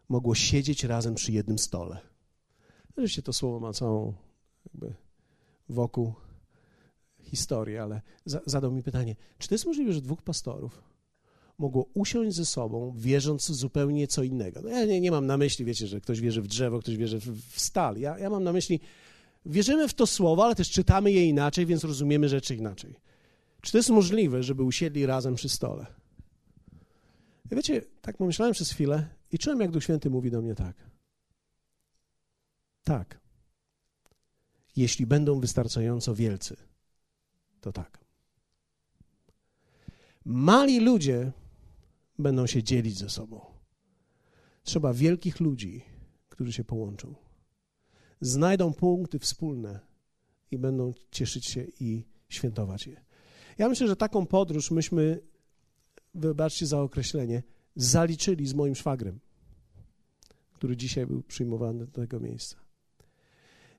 mogło 0.09 0.35
siedzieć 0.35 0.83
razem 0.83 1.15
przy 1.15 1.31
jednym 1.31 1.59
stole? 1.59 1.99
Oczywiście 2.89 3.21
to 3.21 3.33
słowo 3.33 3.59
ma 3.59 3.73
całą 3.73 4.13
jakby 4.65 4.93
wokół 5.69 6.13
historię, 7.23 7.83
ale 7.83 8.01
zadał 8.25 8.71
mi 8.71 8.83
pytanie, 8.83 9.15
czy 9.37 9.47
to 9.47 9.55
jest 9.55 9.65
możliwe, 9.65 9.93
że 9.93 10.01
dwóch 10.01 10.21
pastorów 10.21 10.90
mogło 11.61 11.85
usiąść 11.93 12.35
ze 12.35 12.45
sobą, 12.45 12.93
wierząc 12.97 13.51
zupełnie 13.51 14.07
co 14.07 14.23
innego. 14.23 14.61
No 14.61 14.69
ja 14.69 14.85
nie, 14.85 15.01
nie 15.01 15.11
mam 15.11 15.25
na 15.25 15.37
myśli, 15.37 15.65
wiecie, 15.65 15.87
że 15.87 16.01
ktoś 16.01 16.21
wierzy 16.21 16.41
w 16.41 16.47
drzewo, 16.47 16.79
ktoś 16.79 16.97
wierzy 16.97 17.19
w, 17.19 17.51
w 17.51 17.59
stal. 17.59 17.97
Ja, 17.97 18.19
ja 18.19 18.29
mam 18.29 18.43
na 18.43 18.53
myśli, 18.53 18.79
wierzymy 19.45 19.87
w 19.87 19.93
to 19.93 20.07
słowo, 20.07 20.45
ale 20.45 20.55
też 20.55 20.69
czytamy 20.69 21.11
je 21.11 21.25
inaczej, 21.25 21.65
więc 21.65 21.83
rozumiemy 21.83 22.29
rzeczy 22.29 22.55
inaczej. 22.55 22.95
Czy 23.61 23.71
to 23.71 23.77
jest 23.77 23.89
możliwe, 23.89 24.43
żeby 24.43 24.63
usiedli 24.63 25.05
razem 25.05 25.35
przy 25.35 25.49
stole? 25.49 25.85
Ja 27.51 27.57
wiecie, 27.57 27.81
tak 28.01 28.17
pomyślałem 28.17 28.53
przez 28.53 28.71
chwilę 28.71 29.07
i 29.31 29.37
czułem, 29.37 29.59
jak 29.59 29.71
Duch 29.71 29.83
Święty 29.83 30.09
mówi 30.09 30.31
do 30.31 30.41
mnie 30.41 30.55
tak. 30.55 30.75
Tak. 32.83 33.19
Jeśli 34.75 35.05
będą 35.05 35.39
wystarczająco 35.39 36.15
wielcy, 36.15 36.55
to 37.61 37.71
tak. 37.71 38.01
Mali 40.25 40.79
ludzie 40.79 41.31
będą 42.19 42.47
się 42.47 42.63
dzielić 42.63 42.97
ze 42.97 43.09
sobą. 43.09 43.45
Trzeba 44.63 44.93
wielkich 44.93 45.39
ludzi, 45.39 45.81
którzy 46.29 46.53
się 46.53 46.63
połączą. 46.63 47.15
Znajdą 48.21 48.73
punkty 48.73 49.19
wspólne 49.19 49.79
i 50.51 50.57
będą 50.57 50.93
cieszyć 51.11 51.45
się 51.45 51.67
i 51.79 52.05
świętować 52.29 52.87
je. 52.87 53.01
Ja 53.57 53.69
myślę, 53.69 53.87
że 53.87 53.95
taką 53.95 54.25
podróż 54.25 54.71
myśmy, 54.71 55.19
wybaczcie 56.13 56.67
za 56.67 56.81
określenie, 56.81 57.43
zaliczyli 57.75 58.47
z 58.47 58.53
moim 58.53 58.75
szwagrem, 58.75 59.19
który 60.53 60.77
dzisiaj 60.77 61.05
był 61.05 61.23
przyjmowany 61.23 61.85
do 61.85 61.91
tego 61.91 62.19
miejsca. 62.19 62.57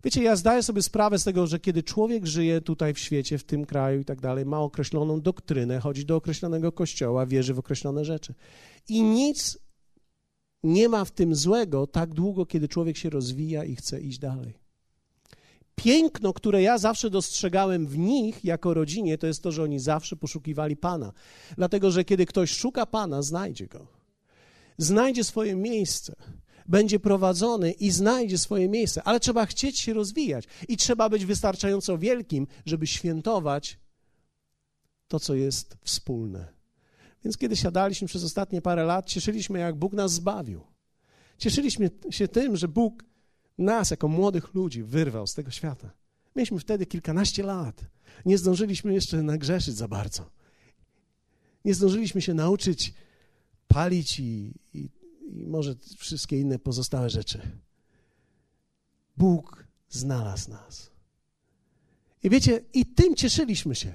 Wiecie, 0.05 0.23
ja 0.23 0.37
zdaję 0.37 0.63
sobie 0.63 0.83
sprawę 0.83 1.19
z 1.19 1.25
tego, 1.25 1.47
że 1.47 1.61
kiedy 1.61 1.83
człowiek 1.83 2.27
żyje 2.27 2.61
tutaj 2.61 2.95
w 2.95 2.99
świecie, 2.99 3.39
w 3.39 3.45
tym 3.45 3.67
kraju 3.67 4.01
i 4.01 4.05
tak 4.05 4.21
dalej, 4.21 4.47
ma 4.47 4.61
określoną 4.61 5.21
doktrynę, 5.21 5.81
chodzi 5.81 6.07
do 6.07 6.17
określonego 6.17 6.73
kościoła, 6.73 7.27
wierzy 7.27 7.55
w 7.55 7.59
określone 7.59 8.05
rzeczy. 8.05 8.35
I 8.89 9.03
nic 9.03 9.59
nie 10.63 10.89
ma 10.89 11.05
w 11.05 11.11
tym 11.11 11.35
złego 11.35 11.87
tak 11.87 12.15
długo, 12.15 12.47
kiedy 12.47 12.69
człowiek 12.69 12.97
się 12.97 13.11
rozwija 13.11 13.65
i 13.65 13.77
chce 13.77 14.01
iść 14.01 14.19
dalej. 14.19 14.55
Piękno, 15.75 16.33
które 16.33 16.63
ja 16.63 16.79
zawsze 16.79 17.11
dostrzegałem 17.11 17.87
w 17.87 17.99
nich 17.99 18.45
jako 18.45 18.75
rodzinie, 18.75 19.19
to 19.19 19.27
jest 19.27 19.43
to, 19.43 19.53
że 19.53 19.63
oni 19.63 19.79
zawsze 19.79 20.17
poszukiwali 20.17 20.77
Pana. 20.77 21.13
Dlatego, 21.57 21.91
że 21.91 22.05
kiedy 22.05 22.27
ktoś 22.27 22.51
szuka 22.51 22.87
Pana, 22.87 23.23
znajdzie 23.23 23.67
go. 23.67 23.87
Znajdzie 24.79 25.25
swoje 25.25 25.57
miejsce 25.57 26.15
będzie 26.69 27.01
prowadzony 27.01 27.73
i 27.73 27.91
znajdzie 27.91 28.39
swoje 28.39 28.69
miejsce, 28.69 29.03
ale 29.03 29.21
trzeba 29.21 29.47
chcieć 29.47 29.79
się 29.79 29.95
rozwijać 29.95 30.45
i 30.69 30.77
trzeba 30.77 31.09
być 31.09 31.25
wystarczająco 31.25 31.99
wielkim, 31.99 32.47
żeby 32.67 32.87
świętować 32.87 33.79
to, 35.09 35.21
co 35.21 35.35
jest 35.35 35.77
wspólne. 35.85 36.53
Więc 37.25 37.37
kiedy 37.37 37.57
siadaliśmy 37.57 38.09
przez 38.09 38.25
ostatnie 38.25 38.63
parę 38.63 38.85
lat, 38.85 39.07
cieszyliśmy, 39.07 39.59
jak 39.59 39.77
Bóg 39.77 39.93
nas 39.93 40.13
zbawił. 40.13 40.61
Cieszyliśmy 41.39 41.91
się 42.11 42.29
tym, 42.29 42.57
że 42.57 42.69
Bóg 42.69 43.05
nas, 43.59 43.91
jako 43.91 44.09
młodych 44.09 44.55
ludzi, 44.55 44.83
wyrwał 44.83 45.27
z 45.27 45.35
tego 45.35 45.51
świata. 45.51 45.91
Mieliśmy 46.37 46.59
wtedy 46.59 46.87
kilkanaście 46.87 47.43
lat. 47.43 47.85
Nie 48.27 48.39
zdążyliśmy 48.39 48.95
jeszcze 48.95 49.23
nagrzeszyć 49.23 49.75
za 49.75 49.89
bardzo. 49.89 50.31
Nie 51.65 51.75
zdążyliśmy 51.75 52.23
się 52.23 52.35
nauczyć 52.35 52.95
palić 53.69 54.21
i, 54.21 54.55
i 54.75 54.89
i 55.33 55.47
może 55.47 55.75
wszystkie 55.99 56.41
inne 56.41 56.59
pozostałe 56.59 57.11
rzeczy. 57.11 57.41
Bóg 59.17 59.67
znalazł 59.89 60.51
nas. 60.51 60.91
I 62.23 62.31
wiecie, 62.31 62.61
i 62.75 62.87
tym 62.87 63.15
cieszyliśmy 63.15 63.75
się, 63.75 63.95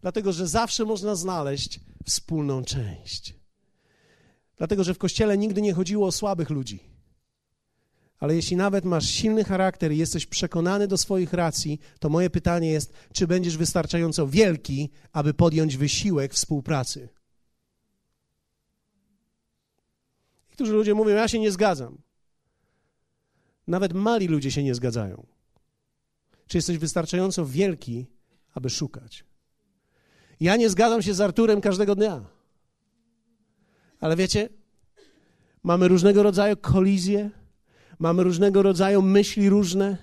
dlatego 0.00 0.32
że 0.32 0.48
zawsze 0.48 0.84
można 0.84 1.14
znaleźć 1.14 1.80
wspólną 2.04 2.64
część. 2.64 3.34
Dlatego, 4.56 4.84
że 4.84 4.94
w 4.94 4.98
kościele 4.98 5.38
nigdy 5.38 5.62
nie 5.62 5.72
chodziło 5.72 6.06
o 6.06 6.12
słabych 6.12 6.50
ludzi. 6.50 6.80
Ale 8.18 8.34
jeśli 8.34 8.56
nawet 8.56 8.84
masz 8.84 9.08
silny 9.08 9.44
charakter 9.44 9.92
i 9.92 9.98
jesteś 9.98 10.26
przekonany 10.26 10.88
do 10.88 10.98
swoich 10.98 11.32
racji, 11.32 11.80
to 11.98 12.08
moje 12.08 12.30
pytanie 12.30 12.70
jest, 12.70 12.92
czy 13.12 13.26
będziesz 13.26 13.56
wystarczająco 13.56 14.28
wielki, 14.28 14.90
aby 15.12 15.34
podjąć 15.34 15.76
wysiłek 15.76 16.34
współpracy? 16.34 17.08
Niektórzy 20.52 20.72
ludzie 20.72 20.94
mówią, 20.94 21.14
ja 21.14 21.28
się 21.28 21.38
nie 21.38 21.52
zgadzam. 21.52 21.98
Nawet 23.66 23.92
mali 23.92 24.28
ludzie 24.28 24.50
się 24.50 24.62
nie 24.62 24.74
zgadzają. 24.74 25.26
Czy 26.46 26.58
jesteś 26.58 26.78
wystarczająco 26.78 27.46
wielki, 27.46 28.06
aby 28.54 28.70
szukać? 28.70 29.24
Ja 30.40 30.56
nie 30.56 30.70
zgadzam 30.70 31.02
się 31.02 31.14
z 31.14 31.20
Arturem 31.20 31.60
każdego 31.60 31.94
dnia. 31.94 32.24
Ale 34.00 34.16
wiecie, 34.16 34.48
mamy 35.62 35.88
różnego 35.88 36.22
rodzaju 36.22 36.56
kolizje, 36.56 37.30
mamy 37.98 38.22
różnego 38.22 38.62
rodzaju 38.62 39.02
myśli 39.02 39.48
różne. 39.48 39.96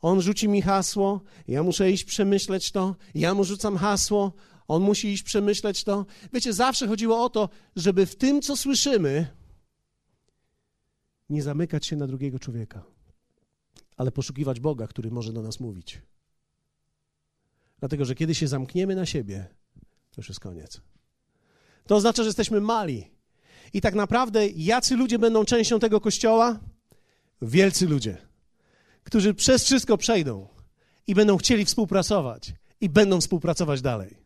On 0.00 0.22
rzuci 0.22 0.48
mi 0.48 0.62
hasło, 0.62 1.20
ja 1.48 1.62
muszę 1.62 1.90
iść 1.90 2.04
przemyśleć 2.04 2.72
to, 2.72 2.96
ja 3.14 3.34
mu 3.34 3.44
rzucam 3.44 3.76
hasło, 3.76 4.32
on 4.68 4.82
musi 4.82 5.08
iść 5.08 5.22
przemyśleć 5.22 5.84
to. 5.84 6.06
Wiecie, 6.32 6.52
zawsze 6.52 6.88
chodziło 6.88 7.24
o 7.24 7.30
to, 7.30 7.48
żeby 7.76 8.06
w 8.06 8.16
tym, 8.16 8.42
co 8.42 8.56
słyszymy, 8.56 9.41
nie 11.32 11.42
zamykać 11.42 11.86
się 11.86 11.96
na 11.96 12.06
drugiego 12.06 12.38
człowieka, 12.38 12.84
ale 13.96 14.12
poszukiwać 14.12 14.60
Boga, 14.60 14.86
który 14.86 15.10
może 15.10 15.32
do 15.32 15.42
nas 15.42 15.60
mówić. 15.60 16.02
Dlatego, 17.78 18.04
że 18.04 18.14
kiedy 18.14 18.34
się 18.34 18.48
zamkniemy 18.48 18.94
na 18.94 19.06
siebie, 19.06 19.46
to 20.10 20.16
już 20.16 20.28
jest 20.28 20.40
koniec. 20.40 20.80
To 21.86 21.96
oznacza, 21.96 22.22
że 22.22 22.28
jesteśmy 22.28 22.60
mali. 22.60 23.10
I 23.72 23.80
tak 23.80 23.94
naprawdę, 23.94 24.48
jacy 24.48 24.96
ludzie 24.96 25.18
będą 25.18 25.44
częścią 25.44 25.78
tego 25.78 26.00
kościoła? 26.00 26.60
Wielcy 27.42 27.86
ludzie, 27.86 28.18
którzy 29.04 29.34
przez 29.34 29.64
wszystko 29.64 29.98
przejdą 29.98 30.48
i 31.06 31.14
będą 31.14 31.36
chcieli 31.36 31.64
współpracować 31.64 32.54
i 32.80 32.88
będą 32.88 33.20
współpracować 33.20 33.82
dalej. 33.82 34.21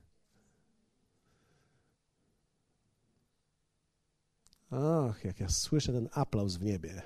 Ach, 4.71 5.25
jak 5.25 5.41
ja 5.41 5.49
słyszę 5.49 5.93
ten 5.93 6.09
aplauz 6.12 6.57
w 6.57 6.62
niebie. 6.62 7.03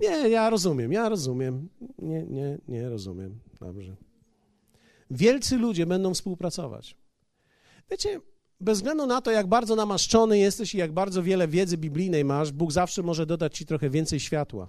Nie, 0.00 0.28
ja 0.28 0.50
rozumiem, 0.50 0.92
ja 0.92 1.08
rozumiem. 1.08 1.68
Nie, 1.98 2.22
nie, 2.22 2.58
nie 2.68 2.88
rozumiem. 2.88 3.40
Dobrze. 3.60 3.96
Wielcy 5.10 5.56
ludzie 5.56 5.86
będą 5.86 6.14
współpracować. 6.14 6.96
Wiecie, 7.90 8.20
bez 8.60 8.78
względu 8.78 9.06
na 9.06 9.20
to, 9.20 9.30
jak 9.30 9.46
bardzo 9.46 9.76
namaszczony 9.76 10.38
jesteś 10.38 10.74
i 10.74 10.78
jak 10.78 10.92
bardzo 10.92 11.22
wiele 11.22 11.48
wiedzy 11.48 11.76
biblijnej 11.76 12.24
masz, 12.24 12.52
Bóg 12.52 12.72
zawsze 12.72 13.02
może 13.02 13.26
dodać 13.26 13.58
ci 13.58 13.66
trochę 13.66 13.90
więcej 13.90 14.20
światła. 14.20 14.68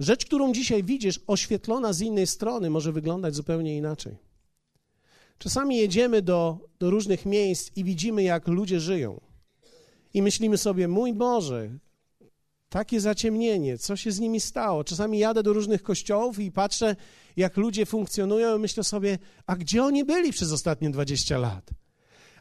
Rzecz, 0.00 0.26
którą 0.26 0.52
dzisiaj 0.52 0.84
widzisz, 0.84 1.20
oświetlona 1.26 1.92
z 1.92 2.00
innej 2.00 2.26
strony, 2.26 2.70
może 2.70 2.92
wyglądać 2.92 3.34
zupełnie 3.34 3.76
inaczej. 3.76 4.16
Czasami 5.38 5.76
jedziemy 5.76 6.22
do, 6.22 6.68
do 6.78 6.90
różnych 6.90 7.26
miejsc 7.26 7.76
i 7.76 7.84
widzimy, 7.84 8.22
jak 8.22 8.48
ludzie 8.48 8.80
żyją 8.80 9.20
i 10.14 10.22
myślimy 10.22 10.58
sobie, 10.58 10.88
mój 10.88 11.14
Boże, 11.14 11.70
takie 12.68 13.00
zaciemnienie, 13.00 13.78
co 13.78 13.96
się 13.96 14.12
z 14.12 14.20
nimi 14.20 14.40
stało? 14.40 14.84
Czasami 14.84 15.18
jadę 15.18 15.42
do 15.42 15.52
różnych 15.52 15.82
kościołów 15.82 16.38
i 16.38 16.52
patrzę, 16.52 16.96
jak 17.36 17.56
ludzie 17.56 17.86
funkcjonują, 17.86 18.56
i 18.56 18.60
myślę 18.60 18.84
sobie, 18.84 19.18
a 19.46 19.56
gdzie 19.56 19.84
oni 19.84 20.04
byli 20.04 20.32
przez 20.32 20.52
ostatnie 20.52 20.90
20 20.90 21.38
lat? 21.38 21.70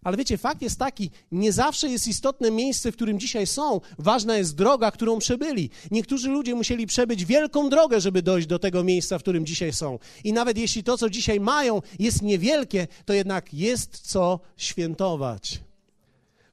Ale 0.04 0.18
wiecie, 0.18 0.38
fakt 0.38 0.62
jest 0.62 0.80
taki, 0.80 1.12
nie 1.32 1.52
zawsze 1.52 1.90
jest 1.90 2.08
istotne 2.08 2.52
miejsce, 2.52 2.92
w 2.92 2.96
którym 2.96 3.20
dzisiaj 3.20 3.48
są. 3.48 3.82
Ważna 4.00 4.38
jest 4.38 4.56
droga, 4.56 4.92
którą 4.92 5.20
przebyli. 5.20 5.70
Niektórzy 5.92 6.30
ludzie 6.30 6.56
musieli 6.56 6.88
przebyć 6.88 7.26
wielką 7.26 7.70
drogę, 7.70 8.02
żeby 8.02 8.22
dojść 8.22 8.48
do 8.48 8.60
tego 8.60 8.84
miejsca, 8.84 9.20
w 9.20 9.22
którym 9.22 9.46
dzisiaj 9.46 9.74
są. 9.74 10.00
I 10.24 10.34
nawet 10.34 10.58
jeśli 10.58 10.84
to, 10.84 10.98
co 10.98 11.10
dzisiaj 11.10 11.40
mają, 11.40 11.82
jest 12.00 12.22
niewielkie, 12.22 12.88
to 13.06 13.14
jednak 13.14 13.54
jest 13.54 14.00
co 14.00 14.40
świętować 14.58 15.60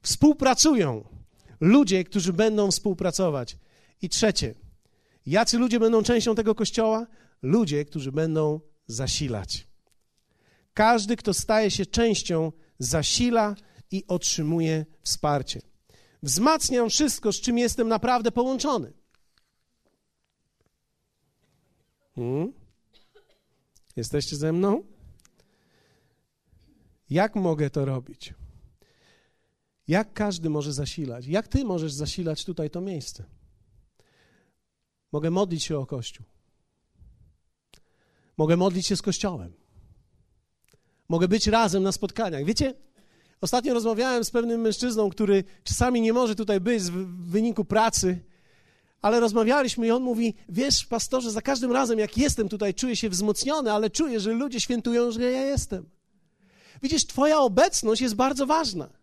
współpracują. 0.01 1.07
Ludzie, 1.59 2.03
którzy 2.03 2.33
będą 2.33 2.71
współpracować. 2.71 3.57
I 4.01 4.09
trzecie, 4.09 4.55
jacy 5.25 5.57
ludzie 5.57 5.79
będą 5.79 6.03
częścią 6.03 6.35
tego 6.35 6.55
kościoła? 6.55 7.07
Ludzie, 7.41 7.85
którzy 7.85 8.11
będą 8.11 8.59
zasilać. 8.87 9.67
Każdy, 10.73 11.15
kto 11.15 11.33
staje 11.33 11.71
się 11.71 11.85
częścią, 11.85 12.51
zasila 12.79 13.55
i 13.91 14.03
otrzymuje 14.07 14.85
wsparcie. 15.03 15.61
Wzmacniam 16.23 16.89
wszystko, 16.89 17.33
z 17.33 17.41
czym 17.41 17.57
jestem 17.57 17.87
naprawdę 17.87 18.31
połączony. 18.31 18.93
Hmm? 22.15 22.53
Jesteście 23.95 24.35
ze 24.35 24.53
mną? 24.53 24.83
Jak 27.09 27.35
mogę 27.35 27.69
to 27.69 27.85
robić? 27.85 28.33
Jak 29.89 30.13
każdy 30.13 30.49
może 30.49 30.73
zasilać? 30.73 31.27
Jak 31.27 31.47
ty 31.47 31.65
możesz 31.65 31.93
zasilać 31.93 32.45
tutaj 32.45 32.69
to 32.69 32.81
miejsce? 32.81 33.23
Mogę 35.11 35.29
modlić 35.31 35.63
się 35.63 35.77
o 35.79 35.85
Kościół. 35.85 36.25
Mogę 38.37 38.57
modlić 38.57 38.87
się 38.87 38.95
z 38.95 39.01
Kościołem. 39.01 39.53
Mogę 41.09 41.27
być 41.27 41.47
razem 41.47 41.83
na 41.83 41.91
spotkaniach. 41.91 42.45
Wiecie, 42.45 42.73
ostatnio 43.41 43.73
rozmawiałem 43.73 44.25
z 44.25 44.31
pewnym 44.31 44.61
mężczyzną, 44.61 45.09
który 45.09 45.43
czasami 45.63 46.01
nie 46.01 46.13
może 46.13 46.35
tutaj 46.35 46.59
być 46.59 46.83
w 46.83 47.29
wyniku 47.31 47.65
pracy, 47.65 48.19
ale 49.01 49.19
rozmawialiśmy 49.19 49.87
i 49.87 49.91
on 49.91 50.03
mówi: 50.03 50.35
Wiesz, 50.49 50.85
pastorze, 50.85 51.31
za 51.31 51.41
każdym 51.41 51.71
razem, 51.71 51.99
jak 51.99 52.17
jestem 52.17 52.49
tutaj, 52.49 52.73
czuję 52.73 52.95
się 52.95 53.09
wzmocniony, 53.09 53.71
ale 53.71 53.89
czuję, 53.89 54.19
że 54.19 54.31
ludzie 54.31 54.59
świętują, 54.59 55.11
że 55.11 55.21
ja 55.21 55.45
jestem. 55.45 55.89
Widzisz, 56.81 57.05
Twoja 57.05 57.39
obecność 57.39 58.01
jest 58.01 58.15
bardzo 58.15 58.45
ważna. 58.45 58.98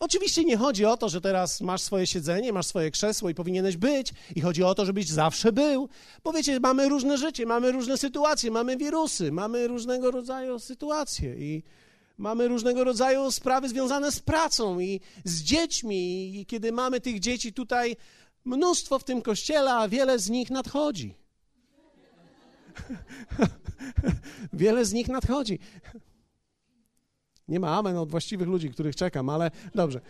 Oczywiście 0.00 0.44
nie 0.44 0.56
chodzi 0.56 0.84
o 0.84 0.96
to, 0.96 1.08
że 1.08 1.20
teraz 1.20 1.60
masz 1.60 1.82
swoje 1.82 2.06
siedzenie, 2.06 2.52
masz 2.52 2.66
swoje 2.66 2.90
krzesło 2.90 3.30
i 3.30 3.34
powinieneś 3.34 3.76
być, 3.76 4.12
i 4.36 4.40
chodzi 4.40 4.62
o 4.62 4.74
to, 4.74 4.84
żebyś 4.86 5.08
zawsze 5.08 5.52
był, 5.52 5.88
bo 6.24 6.32
wiecie, 6.32 6.60
mamy 6.60 6.88
różne 6.88 7.18
życie, 7.18 7.46
mamy 7.46 7.72
różne 7.72 7.98
sytuacje, 7.98 8.50
mamy 8.50 8.76
wirusy, 8.76 9.32
mamy 9.32 9.66
różnego 9.66 10.10
rodzaju 10.10 10.58
sytuacje 10.58 11.34
i 11.34 11.62
Mamy 12.18 12.48
różnego 12.48 12.84
rodzaju 12.84 13.30
sprawy 13.30 13.68
związane 13.68 14.12
z 14.12 14.20
pracą 14.20 14.80
i 14.80 15.00
z 15.24 15.42
dziećmi. 15.42 16.40
I 16.40 16.46
kiedy 16.46 16.72
mamy 16.72 17.00
tych 17.00 17.20
dzieci 17.20 17.52
tutaj 17.52 17.96
mnóstwo 18.44 18.98
w 18.98 19.04
tym 19.04 19.22
kościele, 19.22 19.74
a 19.74 19.88
wiele 19.88 20.18
z 20.18 20.30
nich 20.30 20.50
nadchodzi. 20.50 21.14
wiele 24.52 24.84
z 24.84 24.92
nich 24.92 25.08
nadchodzi. 25.08 25.58
Nie 27.48 27.60
ma 27.60 27.78
amen 27.78 27.96
od 27.96 28.10
właściwych 28.10 28.48
ludzi, 28.48 28.70
których 28.70 28.96
czekam, 28.96 29.28
ale 29.28 29.50
dobrze. 29.74 30.00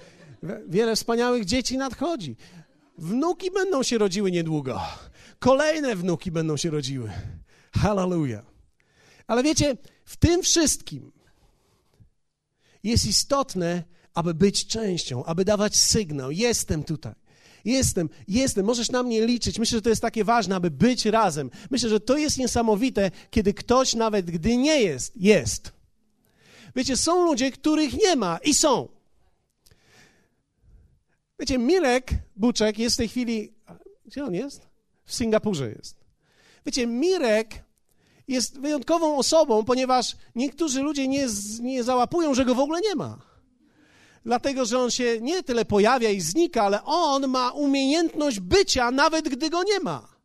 Wiele 0.69 0.97
wspaniałych 0.97 1.45
dzieci 1.45 1.79
nadchodzi. 1.79 2.37
Wnuki 2.99 3.51
będą 3.51 3.83
się 3.83 3.99
rodziły 3.99 4.31
niedługo. 4.31 4.81
Kolejne 5.39 5.97
wnuki 5.97 6.31
będą 6.31 6.57
się 6.57 6.71
rodziły. 6.71 7.11
Hallelujah. 7.73 8.45
Ale 9.27 9.43
wiecie, 9.43 9.77
w 10.05 10.17
tym 10.17 10.43
wszystkim 10.43 11.13
jest 12.83 13.07
istotne, 13.07 13.85
aby 14.15 14.35
być 14.35 14.67
częścią, 14.67 15.25
aby 15.25 15.45
dawać 15.45 15.77
sygnał. 15.77 16.31
Jestem 16.31 16.85
tutaj. 16.85 17.15
Jestem, 17.65 18.09
jestem, 18.29 18.67
możesz 18.67 18.91
na 18.91 19.03
mnie 19.03 19.27
liczyć. 19.27 19.59
Myślę, 19.59 19.79
że 19.79 19.83
to 19.83 19.89
jest 19.89 20.03
takie 20.03 20.25
ważne, 20.25 20.57
aby 20.57 20.71
być 20.71 21.07
razem. 21.07 21.51
Myślę, 21.71 21.89
że 21.89 22.01
to 22.01 22.19
jest 22.19 22.39
niesamowite, 22.39 23.11
kiedy 23.31 23.55
ktoś 23.55 23.95
nawet 23.95 24.31
gdy 24.31 24.57
nie 24.57 24.83
jest, 24.83 25.17
jest. 25.17 25.78
Wiecie, 26.79 26.97
są 26.97 27.25
ludzie, 27.25 27.51
których 27.51 27.93
nie 28.03 28.17
ma 28.17 28.39
i 28.45 28.55
są. 28.55 28.89
Wiecie, 31.39 31.59
Mirek 31.59 32.11
Buczek 32.37 32.79
jest 32.79 32.97
w 32.97 32.99
tej 32.99 33.09
chwili. 33.09 33.53
Gdzie 34.07 34.25
on 34.25 34.35
jest? 34.35 34.69
W 35.05 35.15
Singapurze 35.15 35.69
jest. 35.71 35.97
Wiecie, 36.67 36.87
Mirek 36.87 37.65
jest 38.29 38.61
wyjątkową 38.61 39.17
osobą, 39.17 39.65
ponieważ 39.65 40.17
niektórzy 40.35 40.83
ludzie 40.83 41.09
nie, 41.09 41.27
nie 41.61 41.85
załapują, 41.85 42.35
że 42.35 42.45
go 42.45 42.55
w 42.55 42.61
ogóle 42.61 42.81
nie 42.81 42.95
ma. 42.95 43.19
Dlatego, 44.25 44.65
że 44.65 44.79
on 44.79 44.91
się 44.91 45.21
nie 45.21 45.43
tyle 45.43 45.65
pojawia 45.65 46.11
i 46.11 46.21
znika, 46.21 46.63
ale 46.63 46.85
on 46.85 47.29
ma 47.29 47.51
umiejętność 47.51 48.41
bycia, 48.41 48.91
nawet 48.91 49.29
gdy 49.29 49.51
go 49.51 49.63
nie 49.63 49.81
ma 49.81 50.18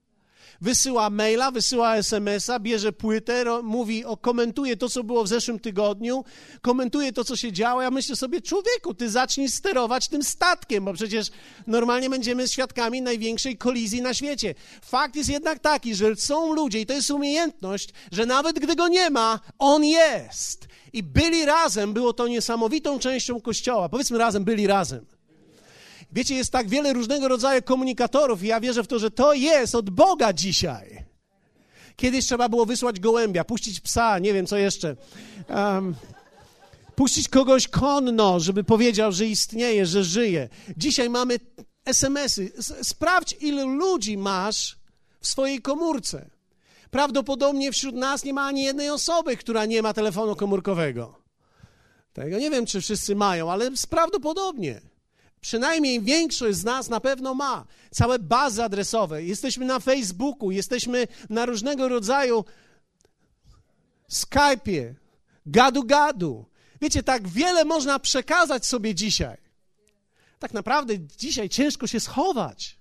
wysyła 0.63 1.09
maila, 1.09 1.51
wysyła 1.51 1.95
SMS-a, 1.95 2.59
bierze 2.59 2.91
płytę, 2.91 3.43
mówi, 3.63 4.05
o, 4.05 4.17
komentuje 4.17 4.77
to, 4.77 4.89
co 4.89 5.03
było 5.03 5.23
w 5.23 5.27
zeszłym 5.27 5.59
tygodniu, 5.59 6.23
komentuje 6.61 7.13
to, 7.13 7.23
co 7.23 7.35
się 7.35 7.51
działo. 7.51 7.81
Ja 7.81 7.91
myślę 7.91 8.15
sobie, 8.15 8.41
człowieku, 8.41 8.93
ty 8.93 9.09
zacznij 9.09 9.49
sterować 9.49 10.07
tym 10.07 10.23
statkiem, 10.23 10.85
bo 10.85 10.93
przecież 10.93 11.27
normalnie 11.67 12.09
będziemy 12.09 12.47
świadkami 12.47 13.01
największej 13.01 13.57
kolizji 13.57 14.01
na 14.01 14.13
świecie. 14.13 14.55
Fakt 14.81 15.15
jest 15.15 15.29
jednak 15.29 15.59
taki, 15.59 15.95
że 15.95 16.15
są 16.15 16.53
ludzie, 16.53 16.81
i 16.81 16.85
to 16.85 16.93
jest 16.93 17.11
umiejętność, 17.11 17.89
że 18.11 18.25
nawet 18.25 18.59
gdy 18.59 18.75
go 18.75 18.87
nie 18.87 19.09
ma, 19.09 19.39
on 19.59 19.83
jest. 19.83 20.67
I 20.93 21.03
byli 21.03 21.45
razem, 21.45 21.93
było 21.93 22.13
to 22.13 22.27
niesamowitą 22.27 22.99
częścią 22.99 23.41
Kościoła. 23.41 23.89
Powiedzmy 23.89 24.17
razem, 24.17 24.43
byli 24.43 24.67
razem. 24.67 25.05
Wiecie, 26.13 26.35
jest 26.35 26.51
tak 26.51 26.69
wiele 26.69 26.93
różnego 26.93 27.27
rodzaju 27.27 27.61
komunikatorów 27.61 28.43
i 28.43 28.47
ja 28.47 28.59
wierzę 28.59 28.83
w 28.83 28.87
to, 28.87 28.99
że 28.99 29.11
to 29.11 29.33
jest 29.33 29.75
od 29.75 29.89
Boga 29.89 30.33
dzisiaj. 30.33 31.03
Kiedyś 31.95 32.25
trzeba 32.25 32.49
było 32.49 32.65
wysłać 32.65 32.99
gołębia, 32.99 33.43
puścić 33.43 33.79
psa, 33.79 34.19
nie 34.19 34.33
wiem 34.33 34.45
co 34.47 34.57
jeszcze. 34.57 34.95
Um, 35.49 35.95
puścić 36.95 37.27
kogoś 37.27 37.67
konno, 37.67 38.39
żeby 38.39 38.63
powiedział, 38.63 39.11
że 39.11 39.25
istnieje, 39.25 39.85
że 39.85 40.03
żyje. 40.03 40.49
Dzisiaj 40.77 41.09
mamy 41.09 41.39
SMS-y. 41.85 42.51
Sprawdź, 42.83 43.35
ile 43.41 43.65
ludzi 43.65 44.17
masz 44.17 44.77
w 45.19 45.27
swojej 45.27 45.61
komórce. 45.61 46.29
Prawdopodobnie 46.91 47.71
wśród 47.71 47.95
nas 47.95 48.23
nie 48.23 48.33
ma 48.33 48.45
ani 48.45 48.63
jednej 48.63 48.89
osoby, 48.89 49.37
która 49.37 49.65
nie 49.65 49.81
ma 49.81 49.93
telefonu 49.93 50.35
komórkowego. 50.35 51.15
Tego 52.13 52.37
nie 52.37 52.51
wiem, 52.51 52.65
czy 52.65 52.81
wszyscy 52.81 53.15
mają, 53.15 53.51
ale 53.51 53.71
prawdopodobnie. 53.89 54.92
Przynajmniej 55.43 56.01
większość 56.01 56.57
z 56.57 56.63
nas 56.63 56.89
na 56.89 56.99
pewno 56.99 57.33
ma 57.33 57.65
całe 57.91 58.19
bazy 58.19 58.63
adresowe. 58.63 59.23
Jesteśmy 59.23 59.65
na 59.65 59.79
Facebooku, 59.79 60.51
jesteśmy 60.51 61.07
na 61.29 61.45
różnego 61.45 61.89
rodzaju 61.89 62.45
Skype'ie, 64.11 64.93
gadu-gadu. 65.45 66.45
Wiecie, 66.81 67.03
tak 67.03 67.27
wiele 67.27 67.65
można 67.65 67.99
przekazać 67.99 68.65
sobie 68.65 68.95
dzisiaj. 68.95 69.37
Tak 70.39 70.53
naprawdę 70.53 70.99
dzisiaj 70.99 71.49
ciężko 71.49 71.87
się 71.87 71.99
schować. 71.99 72.79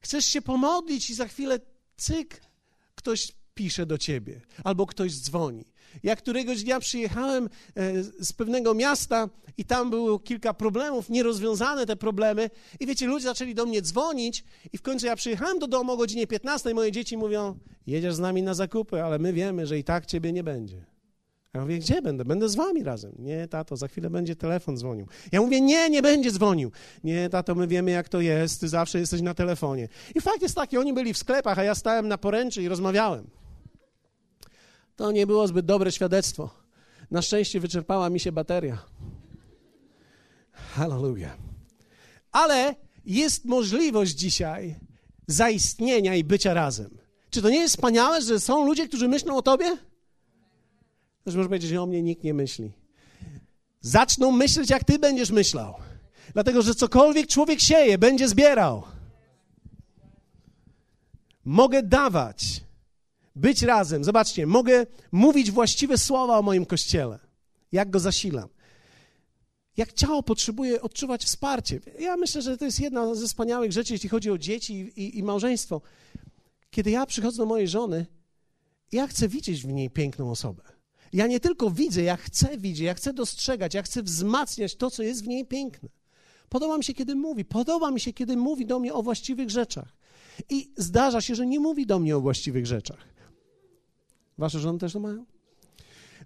Chcesz 0.00 0.26
się 0.26 0.42
pomodlić 0.42 1.10
i 1.10 1.14
za 1.14 1.28
chwilę 1.28 1.58
cyk, 1.96 2.40
ktoś 2.94 3.32
pisze 3.56 3.86
do 3.86 3.98
ciebie 3.98 4.40
albo 4.64 4.86
ktoś 4.86 5.12
dzwoni. 5.12 5.64
Ja 6.02 6.16
któregoś 6.16 6.62
dnia 6.62 6.80
przyjechałem 6.80 7.48
e, 7.74 8.02
z 8.02 8.32
pewnego 8.32 8.74
miasta 8.74 9.28
i 9.58 9.64
tam 9.64 9.90
było 9.90 10.18
kilka 10.18 10.54
problemów, 10.54 11.10
nierozwiązane 11.10 11.86
te 11.86 11.96
problemy. 11.96 12.50
I 12.80 12.86
wiecie, 12.86 13.06
ludzie 13.06 13.24
zaczęli 13.24 13.54
do 13.54 13.66
mnie 13.66 13.82
dzwonić 13.82 14.44
i 14.72 14.78
w 14.78 14.82
końcu 14.82 15.06
ja 15.06 15.16
przyjechałem 15.16 15.58
do 15.58 15.66
domu 15.66 15.92
o 15.92 15.96
godzinie 15.96 16.26
15 16.26 16.70
i 16.70 16.74
moje 16.74 16.92
dzieci 16.92 17.16
mówią, 17.16 17.58
jedziesz 17.86 18.14
z 18.14 18.18
nami 18.18 18.42
na 18.42 18.54
zakupy, 18.54 19.02
ale 19.02 19.18
my 19.18 19.32
wiemy, 19.32 19.66
że 19.66 19.78
i 19.78 19.84
tak 19.84 20.06
ciebie 20.06 20.32
nie 20.32 20.44
będzie. 20.44 20.84
Ja 21.54 21.62
mówię, 21.62 21.78
gdzie 21.78 22.02
będę? 22.02 22.24
Będę 22.24 22.48
z 22.48 22.54
wami 22.54 22.84
razem. 22.84 23.12
Nie, 23.18 23.48
tato, 23.48 23.76
za 23.76 23.88
chwilę 23.88 24.10
będzie 24.10 24.36
telefon 24.36 24.76
dzwonił. 24.76 25.06
Ja 25.32 25.40
mówię, 25.40 25.60
nie, 25.60 25.90
nie 25.90 26.02
będzie 26.02 26.32
dzwonił. 26.32 26.70
Nie, 27.04 27.28
tato, 27.28 27.54
my 27.54 27.66
wiemy, 27.66 27.90
jak 27.90 28.08
to 28.08 28.20
jest, 28.20 28.60
ty 28.60 28.68
zawsze 28.68 28.98
jesteś 28.98 29.20
na 29.20 29.34
telefonie. 29.34 29.88
I 30.14 30.20
fakt 30.20 30.42
jest 30.42 30.54
taki, 30.54 30.78
oni 30.78 30.92
byli 30.92 31.14
w 31.14 31.18
sklepach, 31.18 31.58
a 31.58 31.64
ja 31.64 31.74
stałem 31.74 32.08
na 32.08 32.18
poręczy 32.18 32.62
i 32.62 32.68
rozmawiałem. 32.68 33.26
To 34.96 35.12
nie 35.12 35.26
było 35.26 35.48
zbyt 35.48 35.66
dobre 35.66 35.92
świadectwo. 35.92 36.50
Na 37.10 37.22
szczęście 37.22 37.60
wyczerpała 37.60 38.10
mi 38.10 38.20
się 38.20 38.32
bateria. 38.32 38.78
Hallelujah. 40.52 41.36
Ale 42.32 42.74
jest 43.04 43.44
możliwość 43.44 44.12
dzisiaj 44.12 44.76
zaistnienia 45.26 46.14
i 46.14 46.24
bycia 46.24 46.54
razem. 46.54 46.98
Czy 47.30 47.42
to 47.42 47.50
nie 47.50 47.58
jest 47.58 47.74
wspaniałe, 47.74 48.22
że 48.22 48.40
są 48.40 48.66
ludzie, 48.66 48.88
którzy 48.88 49.08
myślą 49.08 49.36
o 49.36 49.42
tobie? 49.42 49.76
Też 51.24 51.34
może 51.34 51.48
powiedzieć, 51.48 51.70
że 51.70 51.82
o 51.82 51.86
mnie 51.86 52.02
nikt 52.02 52.24
nie 52.24 52.34
myśli. 52.34 52.72
Zaczną 53.80 54.32
myśleć, 54.32 54.70
jak 54.70 54.84
ty 54.84 54.98
będziesz 54.98 55.30
myślał. 55.30 55.74
Dlatego, 56.32 56.62
że 56.62 56.74
cokolwiek 56.74 57.26
człowiek 57.26 57.60
sieje, 57.60 57.98
będzie 57.98 58.28
zbierał. 58.28 58.82
Mogę 61.44 61.82
dawać 61.82 62.65
być 63.36 63.62
razem. 63.62 64.04
Zobaczcie, 64.04 64.46
mogę 64.46 64.86
mówić 65.12 65.50
właściwe 65.50 65.98
słowa 65.98 66.38
o 66.38 66.42
moim 66.42 66.66
kościele. 66.66 67.18
Jak 67.72 67.90
go 67.90 68.00
zasilam. 68.00 68.48
Jak 69.76 69.92
ciało 69.92 70.22
potrzebuje 70.22 70.82
odczuwać 70.82 71.24
wsparcie. 71.24 71.80
Ja 71.98 72.16
myślę, 72.16 72.42
że 72.42 72.58
to 72.58 72.64
jest 72.64 72.80
jedna 72.80 73.14
ze 73.14 73.26
wspaniałych 73.26 73.72
rzeczy, 73.72 73.92
jeśli 73.92 74.08
chodzi 74.08 74.30
o 74.30 74.38
dzieci 74.38 74.74
i, 74.74 75.00
i, 75.02 75.18
i 75.18 75.22
małżeństwo. 75.22 75.80
Kiedy 76.70 76.90
ja 76.90 77.06
przychodzę 77.06 77.36
do 77.36 77.46
mojej 77.46 77.68
żony, 77.68 78.06
ja 78.92 79.06
chcę 79.06 79.28
widzieć 79.28 79.62
w 79.62 79.66
niej 79.66 79.90
piękną 79.90 80.30
osobę. 80.30 80.62
Ja 81.12 81.26
nie 81.26 81.40
tylko 81.40 81.70
widzę, 81.70 82.02
ja 82.02 82.16
chcę 82.16 82.58
widzieć, 82.58 82.84
ja 82.84 82.94
chcę 82.94 83.12
dostrzegać, 83.12 83.74
ja 83.74 83.82
chcę 83.82 84.02
wzmacniać 84.02 84.76
to, 84.76 84.90
co 84.90 85.02
jest 85.02 85.24
w 85.24 85.28
niej 85.28 85.46
piękne. 85.46 85.88
Podoba 86.48 86.78
mi 86.78 86.84
się, 86.84 86.94
kiedy 86.94 87.14
mówi, 87.14 87.44
podoba 87.44 87.90
mi 87.90 88.00
się, 88.00 88.12
kiedy 88.12 88.36
mówi 88.36 88.66
do 88.66 88.78
mnie 88.78 88.94
o 88.94 89.02
właściwych 89.02 89.50
rzeczach. 89.50 89.96
I 90.50 90.70
zdarza 90.76 91.20
się, 91.20 91.34
że 91.34 91.46
nie 91.46 91.60
mówi 91.60 91.86
do 91.86 91.98
mnie 91.98 92.16
o 92.16 92.20
właściwych 92.20 92.66
rzeczach. 92.66 93.15
Wasze 94.38 94.60
żony 94.60 94.78
też 94.78 94.92
to 94.92 95.00
mają? 95.00 95.24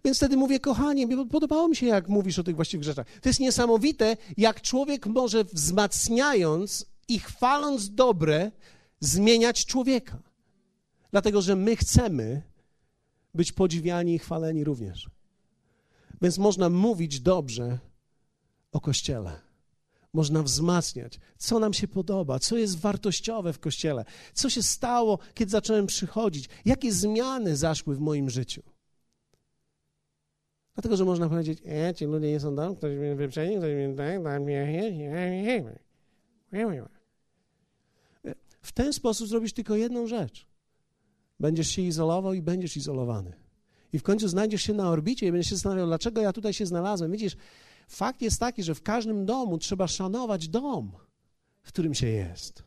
Więc 0.04 0.16
wtedy 0.16 0.36
mówię, 0.36 0.60
kochanie, 0.60 1.26
podobało 1.26 1.68
mi 1.68 1.76
się, 1.76 1.86
jak 1.86 2.08
mówisz 2.08 2.38
o 2.38 2.44
tych 2.44 2.56
właściwych 2.56 2.84
rzeczach. 2.84 3.06
To 3.20 3.28
jest 3.28 3.40
niesamowite, 3.40 4.16
jak 4.36 4.60
człowiek 4.60 5.06
może 5.06 5.44
wzmacniając 5.44 6.86
i 7.08 7.18
chwaląc 7.18 7.94
dobre, 7.94 8.50
zmieniać 9.00 9.66
człowieka. 9.66 10.18
Dlatego, 11.10 11.42
że 11.42 11.56
my 11.56 11.76
chcemy 11.76 12.42
być 13.34 13.52
podziwiani 13.52 14.14
i 14.14 14.18
chwaleni 14.18 14.64
również. 14.64 15.10
Więc 16.22 16.38
można 16.38 16.70
mówić 16.70 17.20
dobrze 17.20 17.78
o 18.72 18.80
Kościele. 18.80 19.49
Można 20.12 20.42
wzmacniać, 20.42 21.20
co 21.38 21.58
nam 21.58 21.72
się 21.72 21.88
podoba, 21.88 22.38
co 22.38 22.56
jest 22.56 22.78
wartościowe 22.78 23.52
w 23.52 23.58
Kościele, 23.58 24.04
co 24.34 24.50
się 24.50 24.62
stało, 24.62 25.18
kiedy 25.34 25.50
zacząłem 25.50 25.86
przychodzić, 25.86 26.48
jakie 26.64 26.92
zmiany 26.92 27.56
zaszły 27.56 27.96
w 27.96 28.00
moim 28.00 28.30
życiu. 28.30 28.62
Dlatego, 30.74 30.96
że 30.96 31.04
można 31.04 31.28
powiedzieć, 31.28 31.58
e, 31.66 31.94
ci 31.94 32.04
ludzie 32.04 32.30
nie 32.30 32.40
są 32.40 32.54
dobrzy, 32.54 32.76
ktoś 32.76 32.98
mnie 32.98 33.14
wyprzedzi, 33.14 33.56
ktoś 33.56 33.74
mnie 33.74 33.94
tak, 33.96 34.22
tak 34.24 34.42
W 38.62 38.72
ten 38.72 38.92
sposób 38.92 39.28
zrobisz 39.28 39.52
tylko 39.52 39.76
jedną 39.76 40.06
rzecz. 40.06 40.46
Będziesz 41.40 41.68
się 41.68 41.82
izolował 41.82 42.34
i 42.34 42.42
będziesz 42.42 42.76
izolowany. 42.76 43.32
I 43.92 43.98
w 43.98 44.02
końcu 44.02 44.28
znajdziesz 44.28 44.62
się 44.62 44.74
na 44.74 44.90
orbicie 44.90 45.26
i 45.26 45.32
będziesz 45.32 45.50
się 45.50 45.54
zastanawiał, 45.54 45.86
dlaczego 45.86 46.20
ja 46.20 46.32
tutaj 46.32 46.52
się 46.52 46.66
znalazłem. 46.66 47.12
Widzisz, 47.12 47.36
fakt 47.90 48.22
jest 48.22 48.40
taki, 48.40 48.62
że 48.62 48.74
w 48.74 48.82
każdym 48.82 49.26
domu 49.26 49.58
trzeba 49.58 49.88
szanować 49.88 50.48
dom, 50.48 50.92
w 51.62 51.68
którym 51.68 51.94
się 51.94 52.06
jest. 52.06 52.62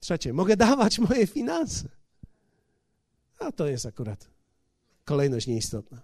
Trzecie, 0.00 0.32
mogę 0.32 0.56
dawać 0.56 0.98
moje 0.98 1.26
finanse. 1.26 1.88
A 3.38 3.52
to 3.52 3.66
jest 3.66 3.86
akurat 3.86 4.30
kolejność 5.04 5.46
nieistotna. 5.46 6.02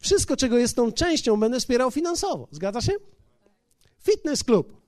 Wszystko, 0.00 0.36
czego 0.36 0.58
jest 0.58 0.76
tą 0.76 0.92
częścią, 0.92 1.40
będę 1.40 1.60
wspierał 1.60 1.90
finansowo. 1.90 2.48
Zgadza 2.50 2.80
się? 2.80 2.92
Fitness 3.98 4.44
klub. 4.44 4.82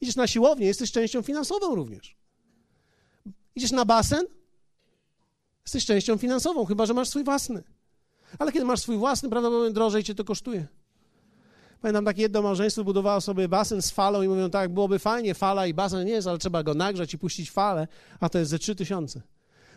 Idziesz 0.00 0.16
na 0.16 0.26
siłownię, 0.26 0.66
jesteś 0.66 0.92
częścią 0.92 1.22
finansową 1.22 1.74
również. 1.74 2.16
Idziesz 3.54 3.72
na 3.72 3.84
basen, 3.84 4.24
jesteś 5.64 5.86
częścią 5.86 6.18
finansową, 6.18 6.64
chyba 6.64 6.86
że 6.86 6.94
masz 6.94 7.08
swój 7.08 7.24
własny. 7.24 7.62
Ale 8.38 8.52
kiedy 8.52 8.64
masz 8.64 8.80
swój 8.80 8.96
własny, 8.96 9.28
prawdopodobnie 9.28 9.74
drożej 9.74 10.04
cię 10.04 10.14
to 10.14 10.24
kosztuje. 10.24 10.66
Pamiętam 11.80 12.04
takie 12.04 12.22
jedno 12.22 12.42
małżeństwo 12.42 12.84
budowało 12.84 13.20
sobie 13.20 13.48
basen 13.48 13.82
z 13.82 13.90
falą 13.90 14.22
i 14.22 14.28
mówią 14.28 14.50
tak, 14.50 14.74
byłoby 14.74 14.98
fajnie, 14.98 15.34
fala 15.34 15.66
i 15.66 15.74
basen 15.74 16.08
jest, 16.08 16.28
ale 16.28 16.38
trzeba 16.38 16.62
go 16.62 16.74
nagrzać 16.74 17.14
i 17.14 17.18
puścić 17.18 17.50
falę, 17.50 17.88
a 18.20 18.28
to 18.28 18.38
jest 18.38 18.50
ze 18.50 18.58
trzy 18.58 18.74
tysiące. 18.74 19.22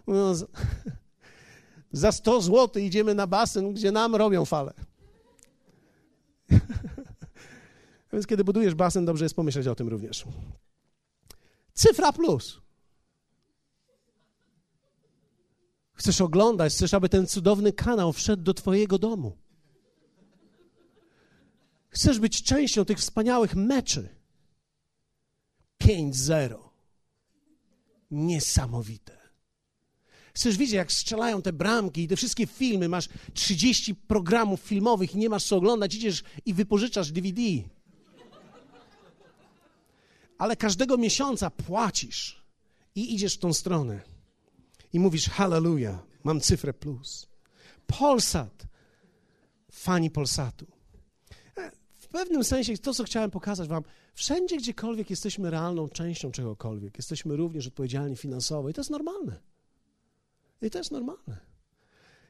Mówią, 0.08 0.34
za 1.92 2.12
100 2.12 2.42
zł 2.42 2.84
idziemy 2.84 3.16
na 3.16 3.28
basen, 3.28 3.74
gdzie 3.74 3.92
nam 3.92 4.16
robią 4.16 4.46
fale. 4.46 4.74
Więc 8.14 8.28
kiedy 8.28 8.44
budujesz 8.44 8.76
basen, 8.76 9.06
dobrze 9.06 9.26
jest 9.26 9.36
pomyśleć 9.36 9.68
o 9.68 9.76
tym 9.76 9.88
również. 9.88 10.26
Cyfra 11.74 12.14
plus. 12.14 12.62
Chcesz 16.04 16.22
oglądać, 16.22 16.74
chcesz, 16.74 16.94
aby 16.94 17.10
ten 17.10 17.28
cudowny 17.28 17.74
kanał 17.74 18.14
wszedł 18.14 18.44
do 18.44 18.54
Twojego 18.54 19.00
domu. 19.00 19.38
Chcesz 21.90 22.20
być 22.20 22.44
częścią 22.44 22.86
tych 22.86 22.98
wspaniałych 22.98 23.56
meczy. 23.56 24.10
5-0. 25.84 26.56
Niesamowite. 28.12 29.18
Chcesz 30.34 30.58
widzieć, 30.58 30.76
jak 30.76 30.92
strzelają 30.92 31.42
te 31.42 31.54
bramki 31.54 32.04
i 32.04 32.08
te 32.08 32.16
wszystkie 32.16 32.48
filmy. 32.48 32.90
Masz 32.90 33.10
30 33.34 33.96
programów 33.96 34.60
filmowych 34.60 35.16
i 35.16 35.18
nie 35.18 35.30
masz 35.30 35.46
co 35.46 35.56
oglądać. 35.58 35.96
Idziesz 35.96 36.24
i 36.46 36.54
wypożyczasz 36.54 37.12
DVD. 37.12 37.42
Ale 40.38 40.56
każdego 40.56 40.98
miesiąca 40.98 41.50
płacisz 41.50 42.44
i 42.96 43.16
idziesz 43.16 43.36
w 43.36 43.40
tą 43.40 43.54
stronę. 43.54 44.13
I 44.94 45.00
mówisz, 45.00 45.30
hallelujah, 45.30 46.00
mam 46.24 46.42
cyfrę 46.42 46.74
plus. 46.74 47.28
Polsat. 47.88 48.68
Fani 49.72 50.12
Polsatu 50.12 50.66
pewnym 52.14 52.44
sensie 52.44 52.78
to, 52.78 52.94
co 52.94 53.04
chciałem 53.04 53.32
pokazać 53.32 53.70
Wam, 53.70 53.84
wszędzie, 54.14 54.58
gdziekolwiek 54.58 55.10
jesteśmy 55.10 55.52
realną 55.52 55.90
częścią 55.90 56.32
czegokolwiek, 56.32 56.98
jesteśmy 56.98 57.36
również 57.36 57.68
odpowiedzialni 57.68 58.16
finansowo 58.16 58.70
i 58.70 58.74
to 58.74 58.82
jest 58.82 58.92
normalne. 58.92 59.40
I 60.62 60.70
to 60.70 60.78
jest 60.78 60.92
normalne. 60.92 61.53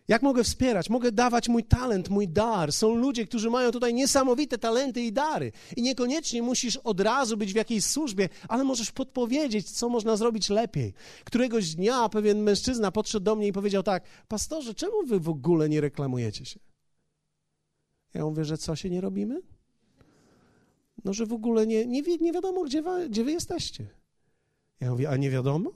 Jak 0.07 0.21
mogę 0.21 0.43
wspierać? 0.43 0.89
Mogę 0.89 1.11
dawać 1.11 1.49
mój 1.49 1.63
talent, 1.63 2.09
mój 2.09 2.27
dar. 2.27 2.73
Są 2.73 2.95
ludzie, 2.95 3.25
którzy 3.25 3.49
mają 3.49 3.71
tutaj 3.71 3.93
niesamowite 3.93 4.57
talenty 4.57 5.01
i 5.01 5.13
dary. 5.13 5.51
I 5.77 5.81
niekoniecznie 5.81 6.41
musisz 6.41 6.77
od 6.77 6.99
razu 6.99 7.37
być 7.37 7.53
w 7.53 7.55
jakiejś 7.55 7.85
służbie, 7.85 8.29
ale 8.47 8.63
możesz 8.63 8.91
podpowiedzieć, 8.91 9.71
co 9.71 9.89
można 9.89 10.17
zrobić 10.17 10.49
lepiej. 10.49 10.93
Któregoś 11.23 11.75
dnia 11.75 12.09
pewien 12.09 12.43
mężczyzna 12.43 12.91
podszedł 12.91 13.23
do 13.23 13.35
mnie 13.35 13.47
i 13.47 13.53
powiedział 13.53 13.83
tak: 13.83 14.03
Pastorze, 14.27 14.73
czemu 14.73 15.05
wy 15.05 15.19
w 15.19 15.29
ogóle 15.29 15.69
nie 15.69 15.81
reklamujecie 15.81 16.45
się? 16.45 16.59
Ja 18.13 18.25
mówię, 18.25 18.45
że 18.45 18.57
co 18.57 18.75
się 18.75 18.89
nie 18.89 19.01
robimy? 19.01 19.41
no 21.05 21.13
że 21.13 21.25
w 21.25 21.33
ogóle 21.33 21.67
nie, 21.67 21.85
nie, 21.85 22.01
nie 22.21 22.33
wiadomo, 22.33 22.63
gdzie, 22.63 22.83
gdzie 23.09 23.23
wy 23.23 23.31
jesteście. 23.31 23.87
Ja 24.79 24.91
mówię, 24.91 25.09
a 25.09 25.17
nie 25.17 25.29
wiadomo? 25.29 25.71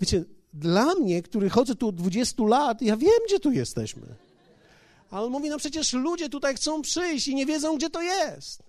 Wiecie, 0.00 0.24
dla 0.52 0.94
mnie, 0.94 1.22
który 1.22 1.50
chodzę 1.50 1.74
tu 1.74 1.88
od 1.88 1.94
20 1.96 2.42
lat, 2.42 2.82
ja 2.82 2.96
wiem, 2.96 3.20
gdzie 3.26 3.40
tu 3.40 3.50
jesteśmy. 3.50 4.02
Ale 5.10 5.26
on 5.26 5.32
mówi, 5.32 5.50
no 5.50 5.58
przecież 5.58 5.92
ludzie 5.92 6.28
tutaj 6.28 6.54
chcą 6.54 6.82
przyjść 6.82 7.28
i 7.28 7.34
nie 7.34 7.46
wiedzą, 7.46 7.76
gdzie 7.76 7.90
to 7.90 8.02
jest. 8.02 8.62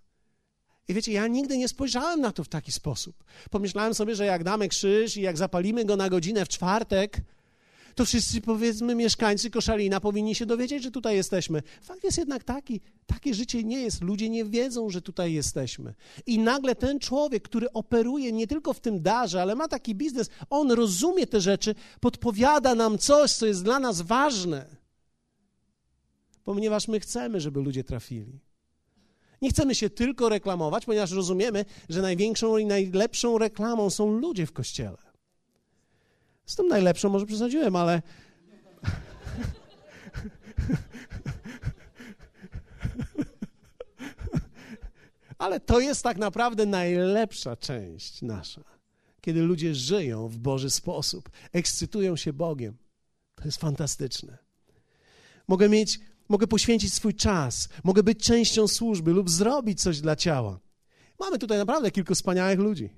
I 0.87 0.93
wiecie, 0.93 1.11
ja 1.11 1.27
nigdy 1.27 1.57
nie 1.57 1.67
spojrzałem 1.67 2.21
na 2.21 2.31
to 2.31 2.43
w 2.43 2.47
taki 2.47 2.71
sposób. 2.71 3.23
Pomyślałem 3.51 3.93
sobie, 3.93 4.15
że 4.15 4.25
jak 4.25 4.43
damy 4.43 4.69
krzyż 4.69 5.17
i 5.17 5.21
jak 5.21 5.37
zapalimy 5.37 5.85
go 5.85 5.95
na 5.95 6.09
godzinę 6.09 6.45
w 6.45 6.49
czwartek, 6.49 7.17
to 7.95 8.05
wszyscy, 8.05 8.41
powiedzmy, 8.41 8.95
mieszkańcy 8.95 9.49
Koszalina 9.49 9.99
powinni 9.99 10.35
się 10.35 10.45
dowiedzieć, 10.45 10.83
że 10.83 10.91
tutaj 10.91 11.15
jesteśmy. 11.15 11.63
Fakt 11.81 12.03
jest 12.03 12.17
jednak 12.17 12.43
taki, 12.43 12.81
takie 13.05 13.33
życie 13.33 13.63
nie 13.63 13.81
jest. 13.81 14.01
Ludzie 14.01 14.29
nie 14.29 14.45
wiedzą, 14.45 14.89
że 14.89 15.01
tutaj 15.01 15.33
jesteśmy. 15.33 15.93
I 16.25 16.39
nagle 16.39 16.75
ten 16.75 16.99
człowiek, 16.99 17.43
który 17.43 17.71
operuje 17.71 18.31
nie 18.31 18.47
tylko 18.47 18.73
w 18.73 18.79
tym 18.79 19.01
darze, 19.01 19.41
ale 19.41 19.55
ma 19.55 19.67
taki 19.67 19.95
biznes, 19.95 20.29
on 20.49 20.71
rozumie 20.71 21.27
te 21.27 21.41
rzeczy, 21.41 21.75
podpowiada 21.99 22.75
nam 22.75 22.97
coś, 22.97 23.31
co 23.31 23.45
jest 23.45 23.63
dla 23.63 23.79
nas 23.79 24.01
ważne. 24.01 24.65
Ponieważ 26.43 26.87
my 26.87 26.99
chcemy, 26.99 27.39
żeby 27.39 27.61
ludzie 27.61 27.83
trafili. 27.83 28.39
Nie 29.41 29.49
chcemy 29.49 29.75
się 29.75 29.89
tylko 29.89 30.29
reklamować, 30.29 30.85
ponieważ 30.85 31.11
rozumiemy, 31.11 31.65
że 31.89 32.01
największą 32.01 32.57
i 32.57 32.65
najlepszą 32.65 33.37
reklamą 33.37 33.89
są 33.89 34.11
ludzie 34.11 34.45
w 34.45 34.51
kościele. 34.51 35.12
Z 36.45 36.55
tym 36.55 36.67
najlepszą 36.67 37.09
może 37.09 37.25
przesadziłem, 37.25 37.75
ale... 37.75 38.01
ale 45.37 45.59
to 45.59 45.79
jest 45.79 46.03
tak 46.03 46.17
naprawdę 46.17 46.65
najlepsza 46.65 47.55
część 47.55 48.21
nasza. 48.21 48.63
Kiedy 49.21 49.41
ludzie 49.41 49.75
żyją 49.75 50.27
w 50.27 50.37
Boży 50.37 50.69
sposób, 50.69 51.29
ekscytują 51.51 52.15
się 52.15 52.33
Bogiem. 52.33 52.77
To 53.35 53.43
jest 53.45 53.57
fantastyczne. 53.57 54.37
Mogę 55.47 55.69
mieć, 55.69 55.99
mogę 56.29 56.47
poświęcić 56.47 56.93
swój 56.93 57.13
czas, 57.13 57.69
mogę 57.83 58.03
być 58.03 58.23
częścią 58.23 58.67
służby 58.67 59.11
lub 59.11 59.29
zrobić 59.29 59.81
coś 59.81 60.01
dla 60.01 60.15
ciała. 60.15 60.59
Mamy 61.19 61.39
tutaj 61.39 61.57
naprawdę 61.57 61.91
kilku 61.91 62.15
wspaniałych 62.15 62.59
ludzi. 62.59 62.89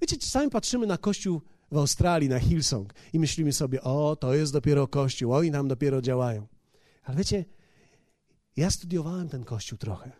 Wiecie, 0.00 0.16
czasami 0.16 0.50
patrzymy 0.50 0.86
na 0.86 0.98
Kościół 0.98 1.42
w 1.70 1.76
Australii 1.76 2.28
na 2.28 2.38
Hillsong 2.38 2.94
i 3.12 3.18
myślimy 3.18 3.52
sobie, 3.52 3.82
o, 3.82 4.16
to 4.16 4.34
jest 4.34 4.52
dopiero 4.52 4.88
kościół, 4.88 5.32
oni 5.34 5.50
nam 5.50 5.68
dopiero 5.68 6.02
działają. 6.02 6.46
Ale 7.04 7.16
wiecie, 7.16 7.44
ja 8.56 8.70
studiowałem 8.70 9.28
ten 9.28 9.44
kościół 9.44 9.78
trochę. 9.78 10.12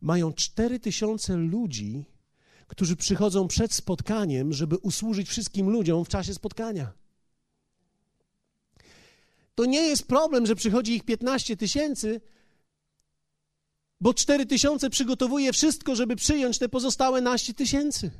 Mają 0.00 0.32
cztery 0.32 0.80
tysiące 0.80 1.36
ludzi, 1.36 2.04
którzy 2.66 2.96
przychodzą 2.96 3.48
przed 3.48 3.72
spotkaniem, 3.72 4.52
żeby 4.52 4.76
usłużyć 4.76 5.28
wszystkim 5.28 5.70
ludziom 5.70 6.04
w 6.04 6.08
czasie 6.08 6.34
spotkania. 6.34 6.92
To 9.54 9.64
nie 9.64 9.82
jest 9.82 10.06
problem, 10.06 10.46
że 10.46 10.54
przychodzi 10.54 10.94
ich 10.94 11.04
15 11.04 11.56
tysięcy, 11.56 12.20
bo 14.00 14.14
4 14.14 14.46
tysiące 14.46 14.90
przygotowuje 14.90 15.52
wszystko, 15.52 15.96
żeby 15.96 16.16
przyjąć 16.16 16.58
te 16.58 16.68
pozostałe 16.68 17.20
naście 17.20 17.54
tysięcy. 17.54 18.10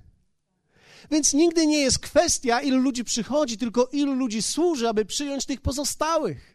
Więc 1.11 1.33
nigdy 1.33 1.67
nie 1.67 1.79
jest 1.79 1.99
kwestia, 1.99 2.61
ilu 2.61 2.79
ludzi 2.79 3.05
przychodzi, 3.05 3.59
tylko 3.59 3.89
ilu 3.93 4.15
ludzi 4.15 4.43
służy, 4.43 4.89
aby 4.89 5.05
przyjąć 5.05 5.47
tych 5.47 5.61
pozostałych. 5.61 6.55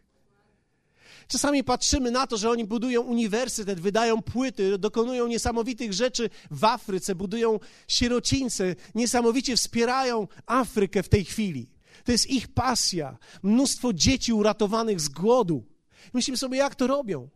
Czasami 1.28 1.64
patrzymy 1.64 2.10
na 2.10 2.26
to, 2.26 2.36
że 2.36 2.50
oni 2.50 2.64
budują 2.64 3.02
uniwersytet, 3.02 3.80
wydają 3.80 4.22
płyty, 4.22 4.78
dokonują 4.78 5.26
niesamowitych 5.26 5.92
rzeczy 5.92 6.30
w 6.50 6.64
Afryce, 6.64 7.14
budują 7.14 7.58
sierocińce, 7.88 8.76
niesamowicie 8.94 9.56
wspierają 9.56 10.28
Afrykę 10.46 11.02
w 11.02 11.08
tej 11.08 11.24
chwili. 11.24 11.68
To 12.04 12.12
jest 12.12 12.30
ich 12.30 12.48
pasja. 12.48 13.18
Mnóstwo 13.42 13.92
dzieci 13.92 14.32
uratowanych 14.32 15.00
z 15.00 15.08
głodu. 15.08 15.64
Myślimy 16.12 16.36
sobie, 16.36 16.58
jak 16.58 16.74
to 16.74 16.86
robią. 16.86 17.28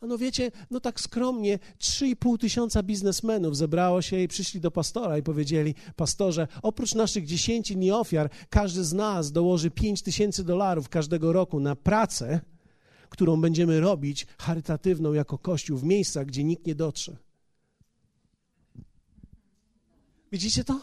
A 0.00 0.06
no 0.06 0.18
wiecie, 0.18 0.52
no 0.70 0.80
tak 0.80 1.00
skromnie, 1.00 1.58
3,5 1.78 2.38
tysiąca 2.38 2.82
biznesmenów 2.82 3.56
zebrało 3.56 4.02
się 4.02 4.20
i 4.20 4.28
przyszli 4.28 4.60
do 4.60 4.70
pastora 4.70 5.18
i 5.18 5.22
powiedzieli, 5.22 5.74
pastorze, 5.96 6.48
oprócz 6.62 6.94
naszych 6.94 7.26
dziesięcin 7.26 7.82
i 7.82 7.90
ofiar, 7.90 8.30
każdy 8.50 8.84
z 8.84 8.92
nas 8.92 9.32
dołoży 9.32 9.70
5 9.70 10.02
tysięcy 10.02 10.44
dolarów 10.44 10.88
każdego 10.88 11.32
roku 11.32 11.60
na 11.60 11.76
pracę, 11.76 12.40
którą 13.08 13.40
będziemy 13.40 13.80
robić 13.80 14.26
charytatywną 14.38 15.12
jako 15.12 15.38
Kościół 15.38 15.78
w 15.78 15.84
miejscach, 15.84 16.26
gdzie 16.26 16.44
nikt 16.44 16.66
nie 16.66 16.74
dotrze. 16.74 17.16
Widzicie 20.32 20.64
to? 20.64 20.80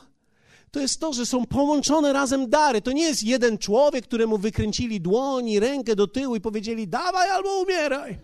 To 0.72 0.80
jest 0.80 1.00
to, 1.00 1.14
że 1.14 1.26
są 1.26 1.46
połączone 1.46 2.14
razem 2.14 2.50
dary. 2.50 2.82
To 2.82 2.92
nie 2.92 3.04
jest 3.04 3.24
jeden 3.24 3.58
człowiek, 3.58 4.06
któremu 4.06 4.38
wykręcili 4.38 5.02
dłoń 5.02 5.50
i 5.50 5.60
rękę 5.60 5.96
do 5.96 6.08
tyłu 6.08 6.36
i 6.36 6.42
powiedzieli: 6.42 6.88
dawaj 6.88 7.30
albo 7.30 7.62
umieraj. 7.62 8.20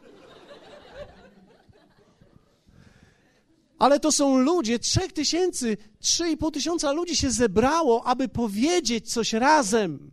Ale 3.79 3.99
to 3.99 4.11
są 4.11 4.37
ludzie, 4.37 4.79
trzech 4.79 5.13
tysięcy, 5.13 5.77
trzy 5.99 6.29
i 6.29 6.37
pół 6.37 6.51
tysiąca 6.51 6.91
ludzi 6.91 7.15
się 7.15 7.31
zebrało, 7.31 8.03
aby 8.05 8.27
powiedzieć 8.27 9.11
coś 9.11 9.33
razem. 9.33 10.11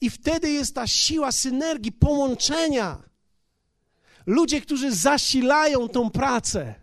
I 0.00 0.10
wtedy 0.10 0.50
jest 0.50 0.74
ta 0.74 0.86
siła 0.86 1.32
synergii, 1.32 1.92
połączenia. 1.92 3.02
Ludzie, 4.26 4.60
którzy 4.60 4.92
zasilają 4.92 5.88
tą 5.88 6.10
pracę. 6.10 6.74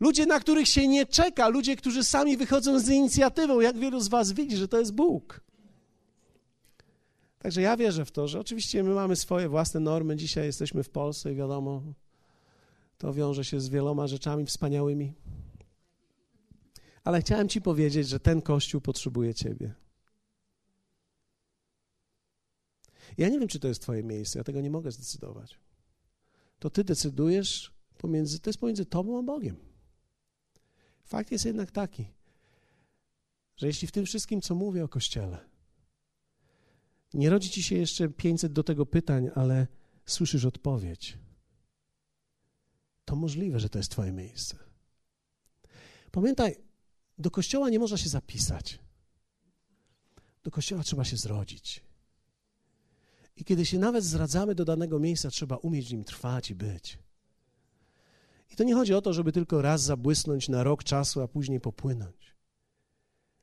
Ludzie, 0.00 0.26
na 0.26 0.40
których 0.40 0.68
się 0.68 0.88
nie 0.88 1.06
czeka, 1.06 1.48
ludzie, 1.48 1.76
którzy 1.76 2.04
sami 2.04 2.36
wychodzą 2.36 2.78
z 2.78 2.88
inicjatywą. 2.88 3.60
Jak 3.60 3.78
wielu 3.78 4.00
z 4.00 4.08
Was 4.08 4.32
widzi, 4.32 4.56
że 4.56 4.68
to 4.68 4.78
jest 4.78 4.94
Bóg. 4.94 5.40
Także 7.38 7.62
ja 7.62 7.76
wierzę 7.76 8.04
w 8.04 8.10
to, 8.10 8.28
że 8.28 8.40
oczywiście 8.40 8.82
my 8.82 8.94
mamy 8.94 9.16
swoje 9.16 9.48
własne 9.48 9.80
normy. 9.80 10.16
Dzisiaj 10.16 10.46
jesteśmy 10.46 10.82
w 10.82 10.90
Polsce 10.90 11.32
i 11.32 11.34
wiadomo, 11.34 11.82
to 13.04 13.12
wiąże 13.12 13.44
się 13.44 13.60
z 13.60 13.68
wieloma 13.68 14.06
rzeczami 14.06 14.46
wspaniałymi. 14.46 15.14
Ale 17.04 17.20
chciałem 17.20 17.48
Ci 17.48 17.60
powiedzieć, 17.60 18.08
że 18.08 18.20
ten 18.20 18.42
Kościół 18.42 18.80
potrzebuje 18.80 19.34
Ciebie. 19.34 19.74
Ja 23.18 23.28
nie 23.28 23.38
wiem, 23.38 23.48
czy 23.48 23.60
to 23.60 23.68
jest 23.68 23.82
Twoje 23.82 24.02
miejsce, 24.02 24.38
ja 24.38 24.44
tego 24.44 24.60
nie 24.60 24.70
mogę 24.70 24.90
zdecydować. 24.90 25.58
To 26.58 26.70
Ty 26.70 26.84
decydujesz, 26.84 27.72
pomiędzy, 27.98 28.38
to 28.40 28.50
jest 28.50 28.60
pomiędzy 28.60 28.86
Tobą 28.86 29.18
a 29.18 29.22
Bogiem. 29.22 29.56
Fakt 31.04 31.32
jest 31.32 31.44
jednak 31.44 31.70
taki, 31.70 32.06
że 33.56 33.66
jeśli 33.66 33.88
w 33.88 33.92
tym 33.92 34.06
wszystkim, 34.06 34.40
co 34.40 34.54
mówię 34.54 34.84
o 34.84 34.88
Kościele, 34.88 35.38
nie 37.14 37.30
rodzi 37.30 37.50
Ci 37.50 37.62
się 37.62 37.76
jeszcze 37.76 38.08
500 38.08 38.52
do 38.52 38.62
tego 38.62 38.86
pytań, 38.86 39.30
ale 39.34 39.66
słyszysz 40.06 40.44
odpowiedź, 40.44 41.18
to 43.04 43.16
możliwe, 43.16 43.60
że 43.60 43.68
to 43.68 43.78
jest 43.78 43.90
Twoje 43.90 44.12
miejsce. 44.12 44.56
Pamiętaj, 46.10 46.56
do 47.18 47.30
kościoła 47.30 47.70
nie 47.70 47.78
można 47.78 47.96
się 47.96 48.08
zapisać. 48.08 48.78
Do 50.42 50.50
kościoła 50.50 50.82
trzeba 50.82 51.04
się 51.04 51.16
zrodzić. 51.16 51.82
I 53.36 53.44
kiedy 53.44 53.66
się 53.66 53.78
nawet 53.78 54.04
zradzamy 54.04 54.54
do 54.54 54.64
danego 54.64 54.98
miejsca, 54.98 55.30
trzeba 55.30 55.56
umieć 55.56 55.88
w 55.88 55.92
nim 55.92 56.04
trwać 56.04 56.50
i 56.50 56.54
być. 56.54 56.98
I 58.50 58.56
to 58.56 58.64
nie 58.64 58.74
chodzi 58.74 58.94
o 58.94 59.02
to, 59.02 59.12
żeby 59.12 59.32
tylko 59.32 59.62
raz 59.62 59.82
zabłysnąć 59.82 60.48
na 60.48 60.62
rok 60.62 60.84
czasu, 60.84 61.20
a 61.20 61.28
później 61.28 61.60
popłynąć, 61.60 62.34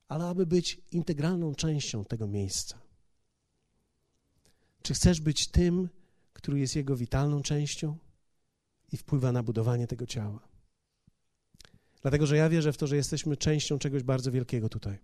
ale 0.08 0.26
aby 0.26 0.46
być 0.46 0.82
integralną 0.92 1.56
częścią 1.56 2.06
tego 2.06 2.28
miejsca. 2.28 2.82
Czy 4.82 4.94
chcesz 4.94 5.22
być 5.22 5.48
tym, 5.48 5.90
który 6.34 6.60
jest 6.60 6.76
jego 6.76 6.96
witalną 6.96 7.42
częścią 7.42 7.98
i 8.92 8.98
wpływa 8.98 9.32
na 9.32 9.44
budowanie 9.44 9.88
tego 9.88 10.06
ciała? 10.06 10.40
Dlatego, 12.02 12.26
że 12.26 12.38
ja 12.38 12.50
wierzę 12.50 12.74
w 12.74 12.78
to, 12.78 12.88
że 12.88 12.96
jesteśmy 12.96 13.38
częścią 13.38 13.80
czegoś 13.80 14.04
bardzo 14.04 14.32
wielkiego 14.32 14.70
tutaj. 14.70 15.00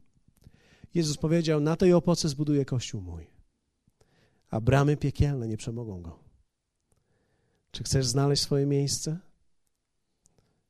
Jezus 0.94 1.18
powiedział: 1.18 1.60
Na 1.60 1.76
tej 1.76 1.94
opoce 1.94 2.30
zbuduję 2.30 2.66
kościół 2.66 3.02
mój, 3.02 3.28
a 4.50 4.62
bramy 4.62 4.98
piekielne 4.98 5.48
nie 5.48 5.58
przemogą 5.58 6.02
go. 6.02 6.20
Czy 7.72 7.84
chcesz 7.84 8.08
znaleźć 8.08 8.44
swoje 8.44 8.66
miejsce? 8.66 9.20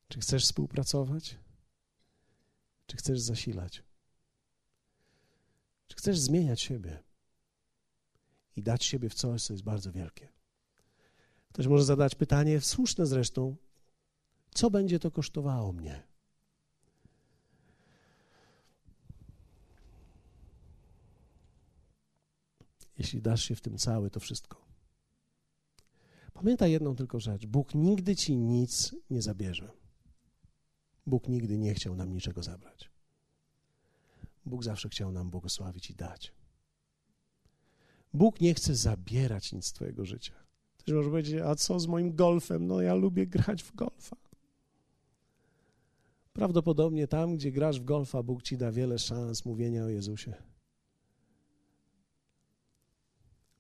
Czy 0.07 0.20
chcesz 0.20 0.43
współpracować? 0.43 1.38
Czy 2.88 2.97
chcesz 2.97 3.20
zasilać? 3.20 3.84
Czy 5.88 5.97
chcesz 5.97 6.20
zmieniać 6.20 6.61
siebie 6.61 7.03
i 8.55 8.63
dać 8.63 8.86
siebie 8.86 9.09
w 9.09 9.13
coś, 9.13 9.43
co 9.43 9.53
jest 9.53 9.63
bardzo 9.63 9.91
wielkie? 9.91 10.36
Ktoś 11.53 11.67
może 11.67 11.83
zadać 11.83 12.15
pytanie, 12.15 12.61
słuszne 12.61 13.05
zresztą, 13.05 13.55
co 14.53 14.71
będzie 14.71 14.99
to 14.99 15.11
kosztowało 15.11 15.73
mnie? 15.73 16.03
Jeśli 22.97 23.21
dasz 23.21 23.43
się 23.43 23.55
w 23.55 23.61
tym 23.61 23.77
cały, 23.77 24.09
to 24.09 24.19
wszystko. 24.19 24.67
Pamiętaj 26.33 26.71
jedną 26.71 26.95
tylko 26.95 27.19
rzecz: 27.19 27.45
Bóg 27.45 27.75
nigdy 27.75 28.15
ci 28.15 28.37
nic 28.37 28.95
nie 29.09 29.21
zabierze. 29.21 29.71
Bóg 31.05 31.27
nigdy 31.27 31.57
nie 31.57 31.73
chciał 31.73 31.95
nam 31.95 32.13
niczego 32.13 32.43
zabrać. 32.43 32.91
Bóg 34.45 34.63
zawsze 34.63 34.89
chciał 34.89 35.11
nam 35.11 35.29
błogosławić 35.29 35.89
i 35.89 35.95
dać. 35.95 36.33
Bóg 38.13 38.41
nie 38.41 38.53
chce 38.53 38.75
zabierać 38.75 39.53
nic 39.53 39.65
z 39.65 39.73
Twojego 39.73 40.05
życia. 40.05 40.46
Ktoś 40.88 40.95
może 40.95 41.09
powiedzieć, 41.09 41.41
a 41.41 41.55
co 41.55 41.79
z 41.79 41.88
moim 41.88 42.15
golfem? 42.15 42.67
No 42.67 42.81
ja 42.81 42.95
lubię 42.95 43.27
grać 43.27 43.63
w 43.63 43.75
golfa. 43.75 44.15
Prawdopodobnie 46.33 47.07
tam, 47.07 47.35
gdzie 47.35 47.51
grasz 47.51 47.79
w 47.79 47.83
golfa, 47.83 48.23
Bóg 48.23 48.43
ci 48.43 48.57
da 48.57 48.71
wiele 48.71 48.99
szans 48.99 49.45
mówienia 49.45 49.83
o 49.83 49.89
Jezusie. 49.89 50.33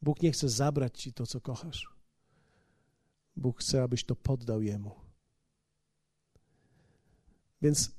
Bóg 0.01 0.21
nie 0.21 0.31
chce 0.31 0.49
zabrać 0.49 1.01
ci 1.01 1.13
to, 1.13 1.25
co 1.25 1.41
kochasz. 1.41 1.89
Bóg 3.35 3.59
chce, 3.59 3.83
abyś 3.83 4.03
to 4.03 4.15
poddał 4.15 4.61
Jemu. 4.61 4.91
Więc 7.61 7.91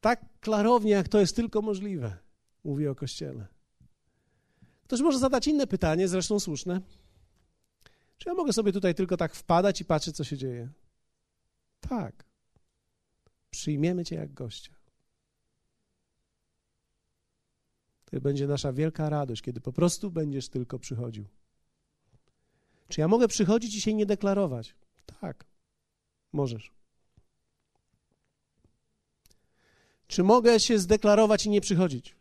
tak 0.00 0.24
klarownie, 0.40 0.90
jak 0.90 1.08
to 1.08 1.20
jest 1.20 1.36
tylko 1.36 1.62
możliwe, 1.62 2.18
mówi 2.64 2.88
o 2.88 2.94
Kościele. 2.94 3.46
Ktoś 4.84 5.00
może 5.00 5.18
zadać 5.18 5.48
inne 5.48 5.66
pytanie, 5.66 6.08
zresztą 6.08 6.40
słuszne. 6.40 6.80
Czy 8.18 8.28
ja 8.28 8.34
mogę 8.34 8.52
sobie 8.52 8.72
tutaj 8.72 8.94
tylko 8.94 9.16
tak 9.16 9.34
wpadać 9.34 9.80
i 9.80 9.84
patrzeć, 9.84 10.16
co 10.16 10.24
się 10.24 10.36
dzieje? 10.36 10.68
Tak. 11.80 12.24
Przyjmiemy 13.50 14.04
Cię 14.04 14.16
jak 14.16 14.32
gościa. 14.32 14.74
To 18.04 18.20
będzie 18.20 18.46
nasza 18.46 18.72
wielka 18.72 19.08
radość, 19.08 19.42
kiedy 19.42 19.60
po 19.60 19.72
prostu 19.72 20.10
będziesz 20.10 20.48
tylko 20.48 20.78
przychodził. 20.78 21.24
Czy 22.88 23.00
ja 23.00 23.08
mogę 23.08 23.28
przychodzić 23.28 23.74
i 23.74 23.80
się 23.80 23.94
nie 23.94 24.06
deklarować? 24.06 24.74
Tak, 25.20 25.44
możesz. 26.32 26.72
Czy 30.06 30.22
mogę 30.22 30.60
się 30.60 30.78
zdeklarować 30.78 31.46
i 31.46 31.50
nie 31.50 31.60
przychodzić? 31.60 32.16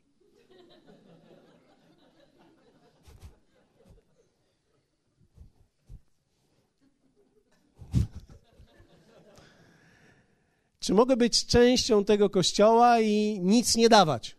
Czy 10.84 10.94
mogę 10.94 11.18
być 11.18 11.46
częścią 11.46 12.06
tego 12.06 12.30
kościoła 12.30 13.02
i 13.02 13.40
nic 13.42 13.76
nie 13.76 13.90
dawać? 13.90 14.36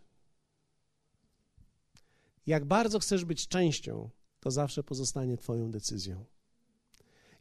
Jak 2.47 2.64
bardzo 2.64 2.99
chcesz 2.99 3.24
być 3.24 3.49
częścią, 3.49 4.11
to 4.40 4.51
zawsze 4.51 4.82
pozostanie 4.82 5.36
Twoją 5.36 5.70
decyzją. 5.70 6.24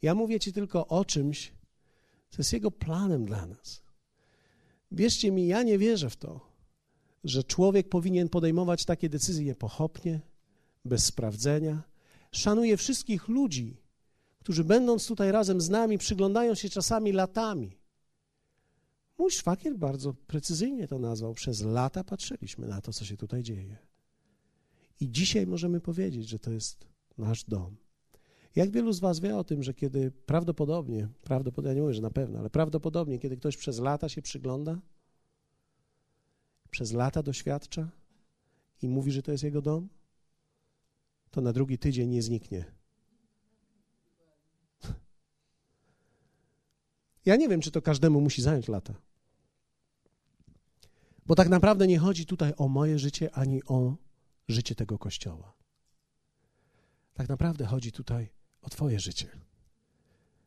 Ja 0.02 0.16
mówię 0.16 0.40
Ci 0.40 0.54
tylko 0.54 0.88
o 0.88 1.06
czymś, 1.06 1.54
co 2.30 2.38
jest 2.38 2.54
Jego 2.54 2.72
planem 2.72 3.26
dla 3.26 3.46
nas. 3.46 3.82
Wierzcie 4.92 5.32
mi, 5.32 5.48
ja 5.48 5.64
nie 5.64 5.78
wierzę 5.78 6.10
w 6.10 6.16
to, 6.16 6.40
że 7.24 7.44
człowiek 7.44 7.90
powinien 7.90 8.30
podejmować 8.30 8.86
takie 8.86 9.10
decyzje 9.10 9.56
pochopnie, 9.56 10.20
bez 10.86 11.06
sprawdzenia. 11.06 11.84
Szanuję 12.32 12.78
wszystkich 12.78 13.28
ludzi, 13.28 13.78
którzy 14.40 14.64
będąc 14.64 15.08
tutaj 15.08 15.32
razem 15.32 15.62
z 15.62 15.70
nami, 15.70 15.98
przyglądają 15.98 16.56
się 16.56 16.70
czasami 16.70 17.12
latami. 17.12 17.83
Mój 19.24 19.32
szwagier 19.32 19.78
bardzo 19.78 20.14
precyzyjnie 20.14 20.88
to 20.88 21.00
nazwał. 21.00 21.34
Przez 21.34 21.62
lata 21.62 22.04
patrzyliśmy 22.04 22.68
na 22.68 22.82
to, 22.82 22.94
co 22.94 23.06
się 23.06 23.18
tutaj 23.18 23.44
dzieje. 23.44 23.78
I 25.00 25.12
dzisiaj 25.12 25.48
możemy 25.48 25.82
powiedzieć, 25.82 26.30
że 26.30 26.40
to 26.40 26.52
jest 26.52 26.88
nasz 27.18 27.44
dom. 27.44 27.76
Jak 28.56 28.72
wielu 28.72 28.94
z 28.94 29.00
Was 29.00 29.20
wie 29.20 29.38
o 29.38 29.44
tym, 29.44 29.64
że 29.64 29.74
kiedy 29.74 30.12
prawdopodobnie, 30.12 31.08
prawdopodobnie, 31.22 31.70
ja 31.70 31.76
nie 31.76 31.82
mówię, 31.82 31.94
że 31.94 32.02
na 32.02 32.10
pewno, 32.10 32.40
ale 32.40 32.50
prawdopodobnie, 32.50 33.20
kiedy 33.20 33.38
ktoś 33.38 33.58
przez 33.58 33.80
lata 33.80 34.10
się 34.10 34.22
przygląda, 34.22 34.82
przez 36.70 36.92
lata 36.92 37.24
doświadcza 37.24 37.92
i 38.82 38.90
mówi, 38.90 39.12
że 39.12 39.22
to 39.22 39.32
jest 39.32 39.44
jego 39.44 39.62
dom, 39.62 39.90
to 41.32 41.42
na 41.42 41.54
drugi 41.54 41.78
tydzień 41.78 42.10
nie 42.10 42.22
zniknie. 42.22 42.66
Ja 47.26 47.36
nie 47.36 47.50
wiem, 47.50 47.62
czy 47.62 47.72
to 47.72 47.82
każdemu 47.82 48.22
musi 48.22 48.42
zająć 48.42 48.68
lata. 48.68 49.13
Bo 51.26 51.36
tak 51.36 51.50
naprawdę 51.50 51.88
nie 51.88 52.00
chodzi 52.00 52.26
tutaj 52.26 52.54
o 52.58 52.68
moje 52.68 53.00
życie 53.00 53.36
ani 53.36 53.64
o 53.64 53.96
życie 54.48 54.76
tego 54.76 54.98
kościoła. 54.98 55.54
Tak 57.14 57.30
naprawdę 57.30 57.66
chodzi 57.66 57.92
tutaj 57.92 58.30
o 58.62 58.70
Twoje 58.70 59.00
życie, 59.00 59.28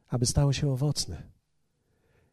aby 0.08 0.26
stało 0.26 0.52
się 0.52 0.70
owocne 0.70 1.22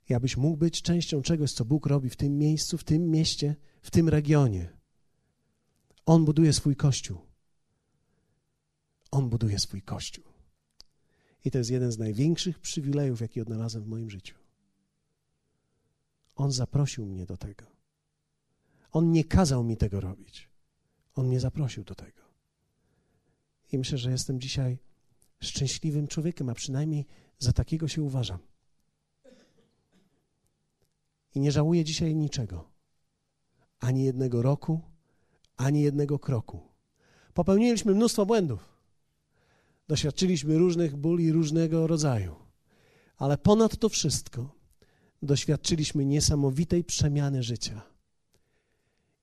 i 0.10 0.14
abyś 0.14 0.38
mógł 0.38 0.58
być 0.58 0.82
częścią 0.82 1.22
czegoś, 1.22 1.54
co 1.54 1.66
Bóg 1.66 1.86
robi 1.86 2.10
w 2.10 2.16
tym 2.16 2.38
miejscu, 2.38 2.78
w 2.78 2.84
tym 2.84 3.12
mieście, 3.12 3.56
w 3.82 3.92
tym 3.92 4.10
regionie. 4.10 4.70
On 6.06 6.26
buduje 6.26 6.54
swój 6.54 6.76
kościół. 6.76 7.18
On 9.12 9.30
buduje 9.30 9.60
swój 9.60 9.82
kościół. 9.82 10.24
I 11.46 11.52
to 11.52 11.58
jest 11.58 11.70
jeden 11.70 11.92
z 11.92 11.98
największych 11.98 12.60
przywilejów, 12.60 13.22
jaki 13.22 13.42
odnalazłem 13.42 13.84
w 13.84 13.88
moim 13.88 14.10
życiu. 14.10 14.36
On 16.36 16.52
zaprosił 16.52 17.06
mnie 17.06 17.26
do 17.26 17.38
tego. 17.38 17.73
On 18.94 19.12
nie 19.12 19.24
kazał 19.24 19.64
mi 19.64 19.78
tego 19.78 20.00
robić. 20.00 20.50
On 21.16 21.28
mnie 21.28 21.40
zaprosił 21.40 21.84
do 21.84 21.96
tego. 21.96 22.22
I 23.72 23.78
myślę, 23.78 23.98
że 23.98 24.12
jestem 24.12 24.40
dzisiaj 24.40 24.80
szczęśliwym 25.40 26.08
człowiekiem, 26.08 26.50
a 26.50 26.54
przynajmniej 26.54 27.06
za 27.40 27.54
takiego 27.54 27.88
się 27.88 28.02
uważam. 28.02 28.40
I 31.36 31.40
nie 31.40 31.52
żałuję 31.52 31.84
dzisiaj 31.84 32.16
niczego. 32.16 32.70
Ani 33.80 34.04
jednego 34.04 34.42
roku, 34.42 34.82
ani 35.58 35.82
jednego 35.82 36.20
kroku. 36.20 36.62
Popełniliśmy 37.34 37.96
mnóstwo 37.96 38.26
błędów. 38.26 38.70
Doświadczyliśmy 39.88 40.58
różnych 40.58 40.96
bóli 40.96 41.32
różnego 41.32 41.88
rodzaju. 41.88 42.36
Ale 43.18 43.38
ponad 43.38 43.78
to 43.78 43.90
wszystko 43.90 44.56
doświadczyliśmy 45.22 46.06
niesamowitej 46.06 46.84
przemiany 46.84 47.44
życia 47.44 47.93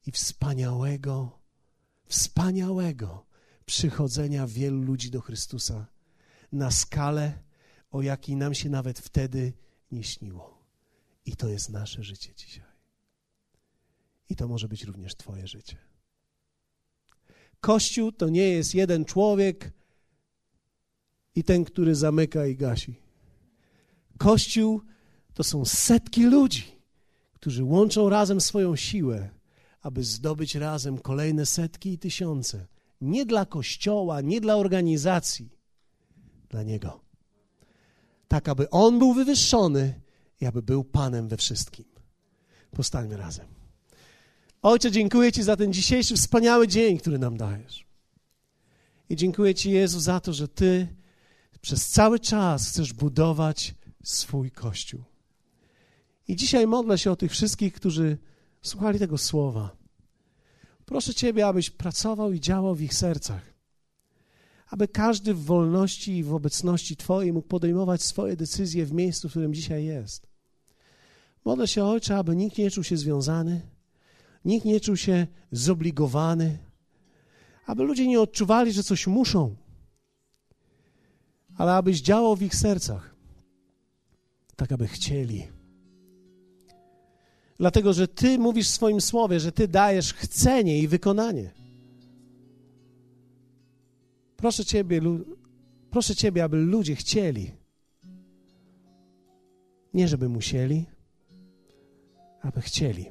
i 0.06 0.12
wspaniałego, 0.12 1.38
wspaniałego 2.06 3.26
przychodzenia 3.66 4.46
wielu 4.46 4.82
ludzi 4.82 5.10
do 5.10 5.20
Chrystusa 5.20 5.86
na 6.52 6.70
skalę, 6.70 7.38
o 7.90 8.02
jakiej 8.02 8.36
nam 8.36 8.54
się 8.54 8.70
nawet 8.70 8.98
wtedy 8.98 9.52
nie 9.90 10.04
śniło. 10.04 10.64
I 11.26 11.36
to 11.36 11.48
jest 11.48 11.70
nasze 11.70 12.02
życie 12.02 12.34
dzisiaj. 12.34 12.64
I 14.28 14.36
to 14.36 14.48
może 14.48 14.68
być 14.68 14.84
również 14.84 15.14
Twoje 15.14 15.46
życie. 15.46 15.76
Kościół 17.60 18.12
to 18.12 18.28
nie 18.28 18.48
jest 18.48 18.74
jeden 18.74 19.04
człowiek 19.04 19.72
i 21.34 21.44
ten, 21.44 21.64
który 21.64 21.94
zamyka 21.94 22.46
i 22.46 22.56
gasi. 22.56 22.94
Kościół 24.18 24.82
to 25.34 25.44
są 25.44 25.64
setki 25.64 26.24
ludzi, 26.24 26.64
którzy 27.32 27.64
łączą 27.64 28.08
razem 28.08 28.40
swoją 28.40 28.76
siłę, 28.76 29.30
aby 29.82 30.04
zdobyć 30.04 30.54
razem 30.54 30.98
kolejne 30.98 31.46
setki 31.46 31.92
i 31.92 31.98
tysiące. 31.98 32.66
Nie 33.00 33.26
dla 33.26 33.46
kościoła, 33.46 34.20
nie 34.20 34.40
dla 34.40 34.56
organizacji, 34.56 35.50
dla 36.48 36.62
Niego. 36.62 37.00
Tak, 38.28 38.48
aby 38.48 38.70
On 38.70 38.98
był 38.98 39.14
wywyższony 39.14 40.00
i 40.40 40.46
aby 40.46 40.62
był 40.62 40.84
Panem 40.84 41.28
we 41.28 41.36
wszystkim. 41.36 41.84
Postańmy 42.70 43.16
razem. 43.16 43.46
Ojcze, 44.62 44.90
dziękuję 44.90 45.32
Ci 45.32 45.42
za 45.42 45.56
ten 45.56 45.72
dzisiejszy 45.72 46.16
wspaniały 46.16 46.68
dzień, 46.68 46.98
który 46.98 47.18
nam 47.18 47.36
dajesz. 47.36 47.86
I 49.08 49.16
dziękuję 49.16 49.54
Ci, 49.54 49.70
Jezu, 49.70 50.00
za 50.00 50.20
to, 50.20 50.32
że 50.32 50.48
Ty 50.48 50.88
przez 51.60 51.88
cały 51.88 52.20
czas 52.20 52.68
chcesz 52.68 52.92
budować 52.92 53.74
swój 54.04 54.50
Kościół. 54.50 55.04
I 56.28 56.36
dzisiaj 56.36 56.66
modlę 56.66 56.98
się 56.98 57.10
o 57.10 57.16
tych 57.16 57.30
wszystkich, 57.30 57.72
którzy 57.72 58.18
słuchali 58.62 58.98
tego 58.98 59.18
słowa. 59.18 59.76
Proszę 60.84 61.14
Ciebie, 61.14 61.46
abyś 61.46 61.70
pracował 61.70 62.32
i 62.32 62.40
działał 62.40 62.74
w 62.74 62.82
ich 62.82 62.94
sercach. 62.94 63.54
Aby 64.68 64.88
każdy 64.88 65.34
w 65.34 65.44
wolności 65.44 66.16
i 66.16 66.24
w 66.24 66.34
obecności 66.34 66.96
Twojej 66.96 67.32
mógł 67.32 67.48
podejmować 67.48 68.02
swoje 68.02 68.36
decyzje 68.36 68.86
w 68.86 68.92
miejscu, 68.92 69.28
w 69.28 69.30
którym 69.30 69.54
dzisiaj 69.54 69.84
jest. 69.84 70.26
Modlę 71.44 71.68
się, 71.68 71.84
Ojcze, 71.84 72.16
aby 72.16 72.36
nikt 72.36 72.58
nie 72.58 72.70
czuł 72.70 72.84
się 72.84 72.96
związany, 72.96 73.60
nikt 74.44 74.64
nie 74.66 74.80
czuł 74.80 74.96
się 74.96 75.26
zobligowany, 75.52 76.58
aby 77.66 77.82
ludzie 77.82 78.06
nie 78.06 78.20
odczuwali, 78.20 78.72
że 78.72 78.82
coś 78.82 79.06
muszą, 79.06 79.56
ale 81.56 81.74
abyś 81.74 82.00
działał 82.00 82.36
w 82.36 82.42
ich 82.42 82.54
sercach, 82.54 83.14
tak 84.56 84.72
aby 84.72 84.88
chcieli. 84.88 85.59
Dlatego, 87.60 87.92
że 87.92 88.08
Ty 88.08 88.38
mówisz 88.38 88.68
w 88.68 88.74
swoim 88.74 89.00
słowie, 89.00 89.40
że 89.40 89.52
Ty 89.52 89.68
dajesz 89.68 90.14
chcenie 90.14 90.78
i 90.78 90.88
wykonanie. 90.88 91.50
Proszę 94.36 94.64
Ciebie, 94.64 95.00
proszę 95.90 96.16
Ciebie, 96.16 96.44
aby 96.44 96.56
ludzie 96.56 96.96
chcieli. 96.96 97.50
Nie 99.94 100.08
żeby 100.08 100.28
musieli, 100.28 100.86
aby 102.42 102.60
chcieli. 102.60 103.06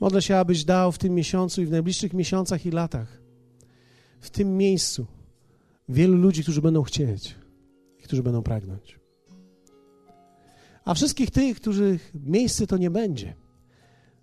Modlę 0.00 0.22
się, 0.22 0.36
abyś 0.36 0.64
dał 0.64 0.92
w 0.92 0.98
tym 0.98 1.14
miesiącu 1.14 1.62
i 1.62 1.66
w 1.66 1.70
najbliższych 1.70 2.12
miesiącach 2.12 2.66
i 2.66 2.70
latach, 2.70 3.20
w 4.20 4.30
tym 4.30 4.56
miejscu, 4.56 5.06
wielu 5.88 6.16
ludzi, 6.16 6.42
którzy 6.42 6.62
będą 6.62 6.82
chcieć 6.82 7.34
i 7.98 8.02
którzy 8.02 8.22
będą 8.22 8.42
pragnąć. 8.42 9.05
A 10.86 10.94
wszystkich 10.94 11.30
tych, 11.30 11.60
których 11.60 12.12
miejsce 12.14 12.66
to 12.66 12.76
nie 12.76 12.90
będzie, 12.90 13.34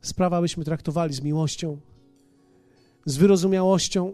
sprawa 0.01 0.41
byśmy 0.41 0.65
traktowali 0.65 1.13
z 1.13 1.21
miłością, 1.21 1.77
z 3.05 3.17
wyrozumiałością, 3.17 4.13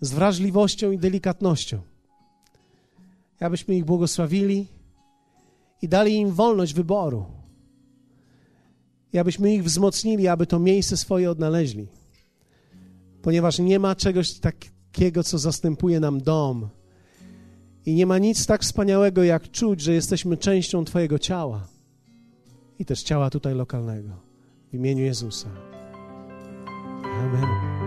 z 0.00 0.12
wrażliwością 0.12 0.90
i 0.90 0.98
delikatnością. 0.98 1.80
Abyśmy 3.40 3.76
ich 3.76 3.84
błogosławili 3.84 4.66
i 5.82 5.88
dali 5.88 6.16
im 6.16 6.30
wolność 6.30 6.74
wyboru. 6.74 7.26
I 9.12 9.18
abyśmy 9.18 9.54
ich 9.54 9.64
wzmocnili, 9.64 10.28
aby 10.28 10.46
to 10.46 10.58
miejsce 10.58 10.96
swoje 10.96 11.30
odnaleźli. 11.30 11.86
Ponieważ 13.22 13.58
nie 13.58 13.78
ma 13.78 13.96
czegoś 13.96 14.32
takiego, 14.32 15.24
co 15.24 15.38
zastępuje 15.38 16.00
nam 16.00 16.20
dom. 16.20 16.68
I 17.86 17.94
nie 17.94 18.06
ma 18.06 18.18
nic 18.18 18.46
tak 18.46 18.62
wspaniałego, 18.62 19.24
jak 19.24 19.50
czuć, 19.50 19.80
że 19.80 19.92
jesteśmy 19.92 20.36
częścią 20.36 20.84
Twojego 20.84 21.18
ciała 21.18 21.66
i 22.78 22.84
też 22.84 23.02
ciała 23.02 23.30
tutaj 23.30 23.54
lokalnego. 23.54 24.10
W 24.70 24.74
imieniu 24.74 25.04
Jezusa. 25.04 25.48
Amen. 27.04 27.79